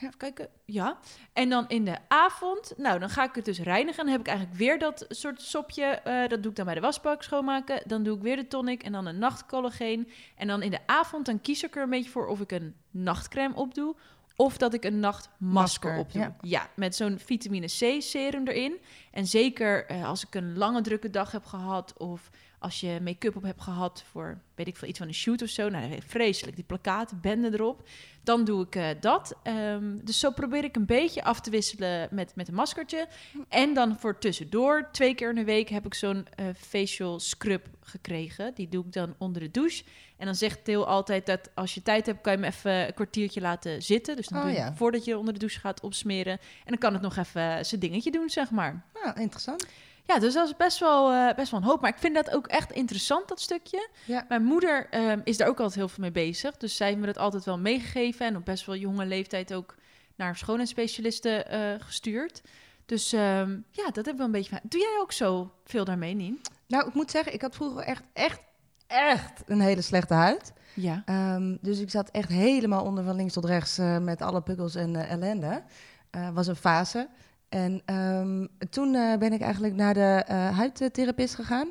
Even 0.01 0.17
kijken. 0.17 0.49
Ja. 0.65 0.99
En 1.33 1.49
dan 1.49 1.69
in 1.69 1.85
de 1.85 1.97
avond, 2.09 2.73
nou, 2.77 2.99
dan 2.99 3.11
ga 3.11 3.25
ik 3.25 3.35
het 3.35 3.45
dus 3.45 3.61
reinigen. 3.61 4.05
Dan 4.05 4.13
heb 4.13 4.21
ik 4.21 4.27
eigenlijk 4.27 4.59
weer 4.59 4.79
dat 4.79 5.05
soort 5.09 5.43
sopje. 5.43 6.01
Uh, 6.07 6.29
dat 6.29 6.43
doe 6.43 6.51
ik 6.51 6.57
dan 6.57 6.65
bij 6.65 6.75
de 6.75 6.81
wasbak 6.81 7.23
schoonmaken. 7.23 7.83
Dan 7.87 8.03
doe 8.03 8.17
ik 8.17 8.23
weer 8.23 8.37
de 8.37 8.49
tonic 8.49 8.83
en 8.83 8.93
dan 8.93 9.07
een 9.07 9.19
nachtcollageen. 9.19 10.09
En 10.37 10.47
dan 10.47 10.63
in 10.63 10.71
de 10.71 10.87
avond, 10.87 11.27
dan 11.27 11.41
kies 11.41 11.63
ik 11.63 11.77
er 11.77 11.83
een 11.83 11.91
beetje 11.91 12.11
voor 12.11 12.27
of 12.27 12.41
ik 12.41 12.53
een 12.53 12.75
nachtcrème 12.91 13.55
opdoe. 13.55 13.95
Of 14.41 14.57
dat 14.57 14.75
ik 14.75 14.85
een 14.85 15.01
nachtmasker 15.01 15.49
Masker, 15.49 15.99
opdoe. 15.99 16.21
Ja, 16.21 16.37
ja. 16.41 16.71
met 16.77 16.95
zo'n 16.95 17.19
vitamine 17.19 17.67
C 17.67 18.03
serum 18.03 18.47
erin. 18.47 18.79
En 19.11 19.27
zeker 19.27 19.91
uh, 19.91 20.09
als 20.09 20.27
ik 20.27 20.35
een 20.35 20.57
lange 20.57 20.81
drukke 20.81 21.11
dag 21.11 21.33
heb 21.33 21.45
gehad... 21.45 21.95
of 21.97 22.31
als 22.59 22.81
je 22.81 23.01
make-up 23.03 23.37
op 23.37 23.43
hebt 23.43 23.61
gehad 23.61 24.05
voor, 24.11 24.39
weet 24.55 24.67
ik 24.67 24.77
veel, 24.77 24.89
iets 24.89 24.99
van 24.99 25.07
een 25.07 25.15
shoot 25.15 25.43
of 25.43 25.49
zo. 25.49 25.69
Nou, 25.69 25.99
vreselijk, 26.07 26.57
die 26.57 26.65
plakaten, 26.65 27.21
benden 27.21 27.53
erop. 27.55 27.89
Dan 28.23 28.45
doe 28.45 28.67
ik 28.67 28.77
uh, 28.77 28.89
dat. 29.01 29.37
Um, 29.45 30.05
dus 30.05 30.19
zo 30.19 30.31
probeer 30.31 30.65
ik 30.65 30.77
een 30.77 30.87
beetje 30.87 31.25
af 31.25 31.41
te 31.41 31.51
wisselen 31.51 32.09
met, 32.11 32.33
met 32.35 32.49
een 32.49 32.55
maskertje. 32.55 33.09
En 33.49 33.75
dan 33.75 33.99
voor 33.99 34.19
tussendoor, 34.19 34.89
twee 34.93 35.15
keer 35.15 35.29
in 35.29 35.35
de 35.35 35.45
week, 35.45 35.69
heb 35.69 35.87
ik 35.87 35.95
zo'n 35.95 36.27
uh, 36.41 36.47
facial 36.57 37.21
scrub 37.21 37.67
gekregen. 37.81 38.55
Die 38.55 38.69
doe 38.69 38.85
ik 38.85 38.93
dan 38.93 39.15
onder 39.19 39.43
de 39.43 39.51
douche. 39.51 39.85
En 40.19 40.25
dan 40.27 40.35
zegt 40.35 40.65
Theo 40.65 40.83
altijd 40.83 41.27
dat 41.27 41.51
als 41.55 41.75
je 41.75 41.83
tijd 41.83 42.07
hebt, 42.07 42.21
kan 42.21 42.33
je 42.33 42.39
hem 42.39 42.49
even 42.49 42.73
een 42.87 42.95
kwartiertje 42.95 43.41
laten 43.41 43.83
zitten. 43.83 44.17
Dus 44.17 44.27
dan 44.27 44.39
Oh, 44.39 44.45
doe 44.45 44.53
je 44.53 44.59
ja. 44.59 44.75
voordat 44.75 45.05
je 45.05 45.19
onder 45.19 45.33
de 45.33 45.39
douche 45.41 45.61
gaat 45.61 45.81
opsmeren. 45.81 46.33
En 46.33 46.39
dan 46.67 46.79
kan 46.79 46.93
het 46.93 47.03
nog 47.03 47.17
even 47.17 47.67
zijn 47.67 47.81
dingetje 47.81 48.11
doen, 48.11 48.31
zeg 48.31 48.51
maar. 48.51 48.85
Ah, 49.03 49.21
interessant. 49.21 49.67
Ja, 50.07 50.19
dus 50.19 50.35
dat 50.35 50.47
is 50.49 50.57
best 50.57 50.79
wel, 50.79 51.13
eh, 51.13 51.35
best 51.35 51.51
wel 51.51 51.61
een 51.61 51.67
hoop. 51.67 51.81
Maar 51.81 51.91
ik 51.91 51.99
vind 51.99 52.15
dat 52.15 52.31
ook 52.31 52.47
echt 52.47 52.73
interessant, 52.73 53.29
dat 53.29 53.41
stukje. 53.41 53.89
Ja. 54.05 54.25
Mijn 54.29 54.45
moeder 54.45 54.87
ehm, 54.91 55.21
is 55.25 55.37
daar 55.37 55.49
ook 55.49 55.59
altijd 55.59 55.75
heel 55.79 55.89
veel 55.89 56.03
mee 56.03 56.13
bezig. 56.13 56.57
Dus 56.57 56.77
zij 56.77 56.87
heeft 56.87 56.99
me 57.01 57.07
dat 57.07 57.19
altijd 57.19 57.45
wel 57.45 57.59
meegegeven. 57.59 58.27
En 58.27 58.37
op 58.37 58.45
best 58.45 58.67
wel 58.67 58.77
jonge 58.77 59.07
leeftijd 59.07 59.55
ook 59.55 59.75
naar 60.17 60.37
schoonheidsspecialisten 60.37 61.49
eh, 61.51 61.61
gestuurd. 61.79 62.43
Dus 62.87 63.13
ehm, 63.13 63.59
ja, 63.71 63.85
dat 63.85 63.97
heb 63.97 64.07
ik 64.09 64.17
wel 64.17 64.27
een 64.27 64.33
beetje. 64.33 64.61
Doe 64.63 64.81
jij 64.81 64.99
ook 65.01 65.13
zo 65.13 65.53
veel 65.65 65.85
daarmee, 65.85 66.15
Nien? 66.15 66.41
Nou, 66.67 66.89
ik 66.89 66.95
moet 66.95 67.11
zeggen, 67.11 67.33
ik 67.33 67.43
had 67.43 67.55
vroeger 67.55 67.83
echt, 67.83 68.03
echt, 68.13 68.41
echt 68.89 69.43
een 69.47 69.61
hele 69.61 69.83
slechte 69.83 70.15
huid. 70.15 70.53
Ja. 70.75 71.03
Ehm, 71.05 71.57
dus 71.61 71.81
ik 71.81 71.91
zat 71.91 72.11
echt 72.11 72.29
helemaal 72.29 72.85
onder 72.85 73.05
van 73.05 73.17
links 73.17 73.33
tot 73.33 73.45
rechts 73.45 73.79
eh, 73.79 73.99
met 73.99 74.23
alle 74.23 74.41
pukkels 74.41 74.75
en 74.75 74.97
eh, 74.97 75.11
ellende. 75.11 75.63
Eh 76.11 76.31
was 76.31 76.47
een 76.47 76.57
fase. 76.57 77.09
En 77.49 77.83
ehm, 77.85 78.47
toen 78.71 78.93
ben 79.19 79.33
ik 79.33 79.41
eigenlijk 79.41 79.75
naar 79.75 79.95
de 79.95 80.23
huidtherapist 80.55 81.35
gegaan. 81.35 81.69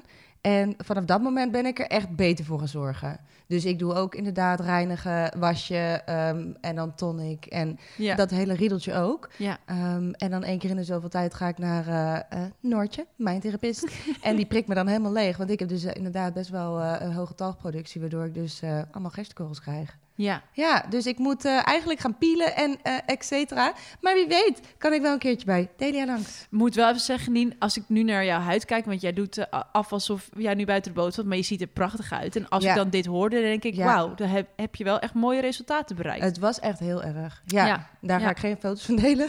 En 0.48 0.74
vanaf 0.78 1.06
dat 1.06 1.22
moment 1.22 1.52
ben 1.52 1.66
ik 1.66 1.80
er 1.80 1.88
echt 1.88 2.16
beter 2.16 2.46
voor 2.46 2.58
gaan 2.60 2.68
zorgen. 2.68 3.20
Dus 3.48 3.66
ik 3.66 3.80
doe 3.80 3.94
ook 3.94 4.16
inderdaad 4.16 4.60
reinigen, 4.60 5.40
wasje 5.40 6.02
ehm, 6.06 6.54
en 6.62 6.76
dan 6.76 6.96
tonic 6.96 7.46
en 7.46 7.80
Ja. 7.98 8.16
dat 8.16 8.30
hele 8.30 8.54
riedeltje 8.54 8.94
ook. 8.94 9.30
ja. 9.38 9.58
Ehm, 9.66 10.12
en 10.12 10.32
dan 10.32 10.44
één 10.44 10.60
keer 10.60 10.70
in 10.70 10.76
de 10.76 10.84
zoveel 10.84 11.10
tijd 11.10 11.34
ga 11.34 11.48
ik 11.48 11.58
naar 11.58 11.88
eh, 11.88 12.44
eh, 12.44 12.52
Noortje, 12.60 13.06
mijn 13.16 13.40
therapeust. 13.40 13.88
en 14.22 14.36
die 14.36 14.46
prikt 14.46 14.68
me 14.68 14.76
dan 14.76 14.88
helemaal 14.88 15.12
leeg. 15.12 15.38
Want 15.38 15.50
ik 15.50 15.60
heb 15.60 15.70
dus 15.70 15.84
eh, 15.84 15.96
inderdaad 15.96 16.34
best 16.34 16.50
wel 16.50 16.82
een 16.82 17.14
hoge 17.14 17.36
talgproductie, 17.36 18.02
waardoor 18.02 18.26
ik 18.26 18.34
dus 18.34 18.62
allemaal 18.92 19.12
gerstkorrels 19.12 19.62
krijg. 19.62 19.98
Ja. 20.18 20.42
Ja, 20.52 20.86
dus 20.90 21.06
ik 21.06 21.18
moet 21.18 21.46
eh, 21.46 21.68
eigenlijk 21.68 22.00
gaan 22.00 22.18
pielen 22.18 22.56
en 22.56 22.78
eh 22.84 22.94
et 23.06 23.26
cetera. 23.26 23.74
Maar 24.02 24.14
wie 24.14 24.28
weet, 24.28 24.60
kan 24.78 24.94
ik 24.94 25.02
wel 25.02 25.14
een 25.14 25.20
keertje 25.20 25.46
bij 25.46 25.70
Delia 25.78 26.06
langs. 26.06 26.48
Moet 26.50 26.76
wel 26.76 26.88
even 26.90 27.02
zeggen, 27.02 27.32
Nien, 27.32 27.56
als 27.60 27.78
ik 27.78 27.84
nu 27.88 28.04
naar 28.04 28.26
jouw 28.26 28.40
huid 28.40 28.66
kijk, 28.66 28.86
want 28.86 29.02
jij 29.02 29.14
doet 29.14 29.38
eh, 29.38 29.62
af 29.72 29.92
alsof 29.92 30.30
jij 30.38 30.54
nu 30.54 30.66
buiten 30.66 30.94
de 30.94 31.00
boot 31.00 31.14
zat, 31.14 31.26
maar 31.26 31.38
je 31.38 31.44
ziet 31.44 31.62
er 31.62 31.68
prachtig 31.68 32.12
uit. 32.12 32.36
En 32.36 32.50
als 32.50 32.64
Ja. 32.64 32.70
ik 32.70 32.76
dan 32.76 32.90
dit 32.90 33.06
hoorde, 33.06 33.36
dan 33.36 33.46
denk 33.46 33.64
ik, 33.64 33.76
Ja. 33.76 33.86
wauw, 33.86 34.16
dan 34.16 34.28
heb, 34.28 34.48
heb 34.56 34.76
je 34.76 34.84
wel 34.84 35.00
echt 35.00 35.14
mooie 35.14 35.42
resultaten 35.42 35.96
bereikt. 35.96 36.24
Het 36.24 36.40
was 36.40 36.60
echt 36.60 36.80
heel 36.80 37.04
erg. 37.04 37.42
Ja, 37.46 37.66
Ja. 37.66 37.90
daar 38.02 38.20
ga 38.20 38.30
ik 38.30 38.38
geen 38.40 38.58
foto's 38.58 38.86
van 38.86 38.96
delen. 38.96 39.28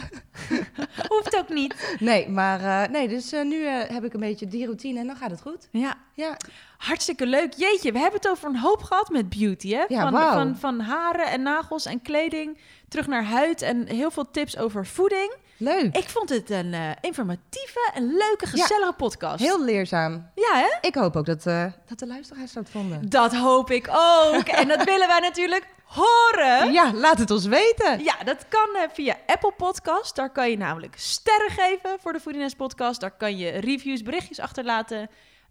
Hoeft 1.07 1.35
ook 1.37 1.49
niet. 1.49 1.97
Nee, 1.99 2.29
maar 2.29 2.89
nee, 2.91 3.07
dus 3.07 3.31
nu 3.31 3.65
heb 3.67 4.03
ik 4.03 4.13
een 4.13 4.19
beetje 4.19 4.47
die 4.47 4.65
routine 4.65 4.99
en 4.99 5.07
dan 5.07 5.15
gaat 5.15 5.31
het 5.31 5.41
goed. 5.41 5.67
Ja, 5.71 5.95
Ja, 6.13 6.37
hartstikke 6.79 7.25
leuk. 7.25 7.53
Jeetje, 7.53 7.91
we 7.91 7.99
hebben 7.99 8.19
het 8.19 8.29
over 8.29 8.49
een 8.49 8.57
hoop 8.57 8.83
gehad 8.83 9.09
met 9.09 9.29
beauty, 9.29 9.69
hè? 9.69 9.83
Ja, 9.87 10.09
van, 10.11 10.33
van, 10.33 10.57
van 10.57 10.79
haren 10.79 11.25
en 11.27 11.41
nagels 11.41 11.85
en 11.85 12.01
kleding, 12.01 12.57
terug 12.87 13.07
naar 13.07 13.23
huid 13.23 13.61
en 13.61 13.87
heel 13.87 14.11
veel 14.11 14.31
tips 14.31 14.57
over 14.57 14.85
voeding. 14.85 15.33
leuk. 15.57 15.95
Ik 15.97 16.09
vond 16.09 16.29
het 16.29 16.49
een 16.49 16.73
eh, 16.73 16.89
informatieve 17.01 17.91
en 17.93 18.07
leuke, 18.07 18.45
gezellige 18.47 18.93
podcast. 18.93 19.39
Heel 19.43 19.63
leerzaam. 19.63 20.29
Ja, 20.35 20.53
hè? 20.53 20.87
Ik 20.87 20.95
hoop 20.95 21.15
ook 21.15 21.25
dat, 21.25 21.45
eh, 21.45 21.65
dat 21.87 21.99
de 21.99 22.07
luisteraars 22.07 22.53
dat 22.53 22.69
vonden. 22.69 23.09
Dat 23.09 23.35
hoop 23.35 23.71
ik 23.71 23.87
ook. 23.91 24.47
en 24.47 24.67
dat 24.67 24.83
willen 24.83 25.07
wij 25.07 25.19
natuurlijk 25.19 25.65
horen. 25.83 26.71
Ja, 26.71 26.93
laat 26.93 27.17
het 27.19 27.31
ons 27.31 27.45
weten. 27.45 28.03
Ja, 28.03 28.15
dat 28.23 28.45
kan 28.49 28.75
eh, 28.75 28.89
via 28.93 29.15
Apple 29.25 29.53
Podcast. 29.57 30.15
Daar 30.15 30.29
kan 30.31 30.49
je 30.49 30.57
namelijk 30.57 30.93
sterren 30.97 31.49
geven 31.51 31.97
voor 32.01 32.13
de 32.13 32.19
Foodiness 32.19 32.55
Podcast. 32.55 32.99
Daar 32.99 33.17
kan 33.17 33.37
je 33.37 33.49
reviews, 33.49 34.03
berichtjes 34.03 34.39
achterlaten. 34.39 35.09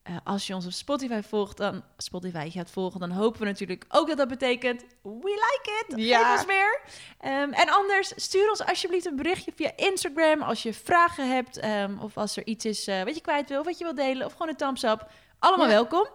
Eh, 0.09 0.17
als 0.25 0.47
je 0.47 0.55
ons 0.55 0.67
op 0.67 0.73
Spotify 0.73 1.21
volgt, 1.23 1.57
dan 1.57 1.83
Spotify 1.97 2.51
gaat 2.51 2.71
volgen, 2.71 3.01
dan 3.01 3.11
hopen 3.11 3.41
we 3.41 3.47
natuurlijk 3.47 3.85
ook 3.89 4.09
dat 4.09 4.17
dat 4.17 4.29
betekent 4.29 4.85
we 5.03 5.11
like 5.23 5.85
it. 5.89 6.01
Ja. 6.07 6.19
Geef 6.23 6.39
ons 6.39 6.47
meer. 6.47 6.81
Ehm, 7.21 7.53
en 7.53 7.69
anders 7.69 8.13
stuur 8.17 8.51
ons 8.51 8.65
alsjeblieft 8.65 9.07
een 9.07 9.17
berichtje 9.17 9.53
via 9.55 9.73
Instagram 9.77 10.43
als 10.43 10.63
je 10.63 10.73
vragen 10.73 11.31
hebt 11.35 11.57
ehm, 11.59 11.99
of 11.99 12.17
als 12.17 12.37
er 12.37 12.47
iets 12.47 12.65
is 12.65 12.87
eh, 12.87 13.03
wat 13.03 13.15
je 13.15 13.21
kwijt 13.21 13.49
wil, 13.49 13.65
wat 13.65 13.79
je 13.79 13.85
wil 13.85 13.95
delen 13.95 14.27
of 14.27 14.33
gewoon 14.33 14.49
een 14.49 14.57
thumbs 14.57 14.83
up. 14.83 15.11
Allemaal 15.39 15.67
Ja. 15.67 15.73
welkom. 15.73 16.07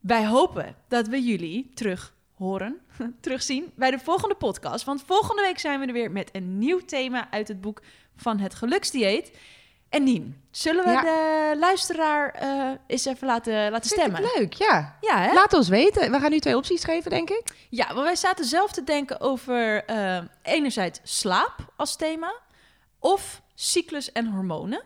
Wij 0.00 0.26
hopen 0.26 0.76
dat 0.88 1.06
we 1.08 1.22
jullie 1.22 1.70
terug 1.74 2.14
horen, 2.34 2.80
terugzien 3.20 3.72
bij 3.76 3.90
de 3.90 3.98
volgende 3.98 4.34
podcast. 4.34 4.84
Want 4.84 5.02
volgende 5.06 5.42
week 5.42 5.58
zijn 5.58 5.80
we 5.80 5.86
er 5.86 5.92
weer 5.92 6.10
met 6.10 6.28
een 6.32 6.58
nieuw 6.58 6.80
thema 6.84 7.30
uit 7.30 7.48
het 7.48 7.60
boek 7.60 7.80
van 8.16 8.38
het 8.38 8.54
geluksdieet. 8.54 9.32
En 9.90 10.04
Nien, 10.04 10.42
zullen 10.50 10.84
we 10.84 10.90
Ja. 10.90 11.00
de 11.00 11.56
luisteraar 11.58 12.30
eh, 12.30 12.70
eens 12.86 13.04
even 13.04 13.26
laten, 13.26 13.70
laten 13.70 13.90
stemmen? 13.90 14.22
leuk, 14.36 14.52
ja. 14.52 14.96
Ja, 15.00 15.18
hè? 15.18 15.32
Laat 15.32 15.52
ons 15.52 15.68
weten. 15.68 16.10
We 16.12 16.18
gaan 16.20 16.30
nu 16.30 16.38
twee 16.38 16.56
opties 16.56 16.84
geven, 16.84 17.10
denk 17.10 17.30
ik. 17.30 17.42
Ja, 17.70 17.86
want 17.86 18.00
wij 18.06 18.16
zaten 18.16 18.44
zelf 18.44 18.72
te 18.72 18.84
denken 18.84 19.20
over 19.20 19.84
eh, 19.84 20.18
enerzijds 20.42 21.00
slaap 21.02 21.54
als 21.76 21.96
thema 21.96 22.32
of 22.98 23.42
cyclus 23.54 24.12
en 24.12 24.26
hormonen. 24.26 24.82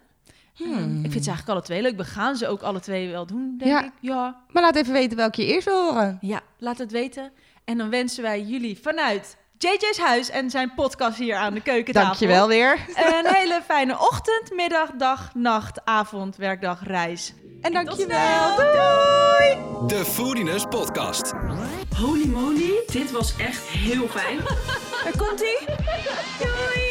Hmm. 0.54 0.72
Ehm, 0.78 1.04
ik 1.04 1.10
vind 1.10 1.24
ze 1.24 1.30
eigenlijk 1.30 1.48
alle 1.48 1.62
twee 1.62 1.82
leuk. 1.82 1.96
We 1.96 2.04
gaan 2.04 2.36
ze 2.36 2.48
ook 2.48 2.62
alle 2.62 2.80
twee 2.80 3.10
wel 3.10 3.26
doen, 3.26 3.54
denk 3.58 3.70
Ja. 3.70 3.84
ik. 3.84 3.92
Ja. 4.00 4.42
Maar 4.48 4.62
laat 4.62 4.76
even 4.76 4.92
weten 4.92 5.16
welke 5.16 5.42
je 5.46 5.52
eerst 5.52 5.64
wil 5.66 5.82
horen. 5.92 6.18
ja, 6.20 6.40
laat 6.58 6.78
het 6.78 6.90
weten. 6.92 7.32
En 7.64 7.78
dan 7.78 7.90
wensen 7.90 8.22
wij 8.22 8.42
jullie 8.42 8.78
vanuit 8.82 9.36
JJ's 9.58 9.98
huis 9.98 10.30
en 10.30 10.50
zijn 10.50 10.72
podcast 10.74 11.18
hier 11.18 11.36
aan 11.36 11.54
de 11.54 11.60
keukentafel. 11.60 12.08
Dankjewel 12.08 12.48
weer. 12.48 12.78
Een 12.94 13.34
hele 13.34 13.60
fijne 13.64 13.98
ochtend, 13.98 14.50
middag, 14.52 14.90
dag, 14.96 15.30
nacht, 15.34 15.80
avond, 15.84 16.36
werkdag, 16.36 16.80
reis. 16.82 17.32
En 17.60 17.72
Tot 17.72 17.84
dankjewel. 17.86 18.54
snel. 18.54 18.56
Doei. 18.56 19.58
De 19.86 20.04
Foodiness 20.04 20.64
Podcast. 20.64 21.32
Holy 21.96 22.26
moly, 22.26 22.72
dit 22.86 23.10
was 23.10 23.36
echt 23.36 23.62
heel 23.68 24.08
fijn. 24.08 24.38
Daar 25.04 25.16
komt 25.16 25.40
ie. 25.40 25.58
Doei! 26.40 26.83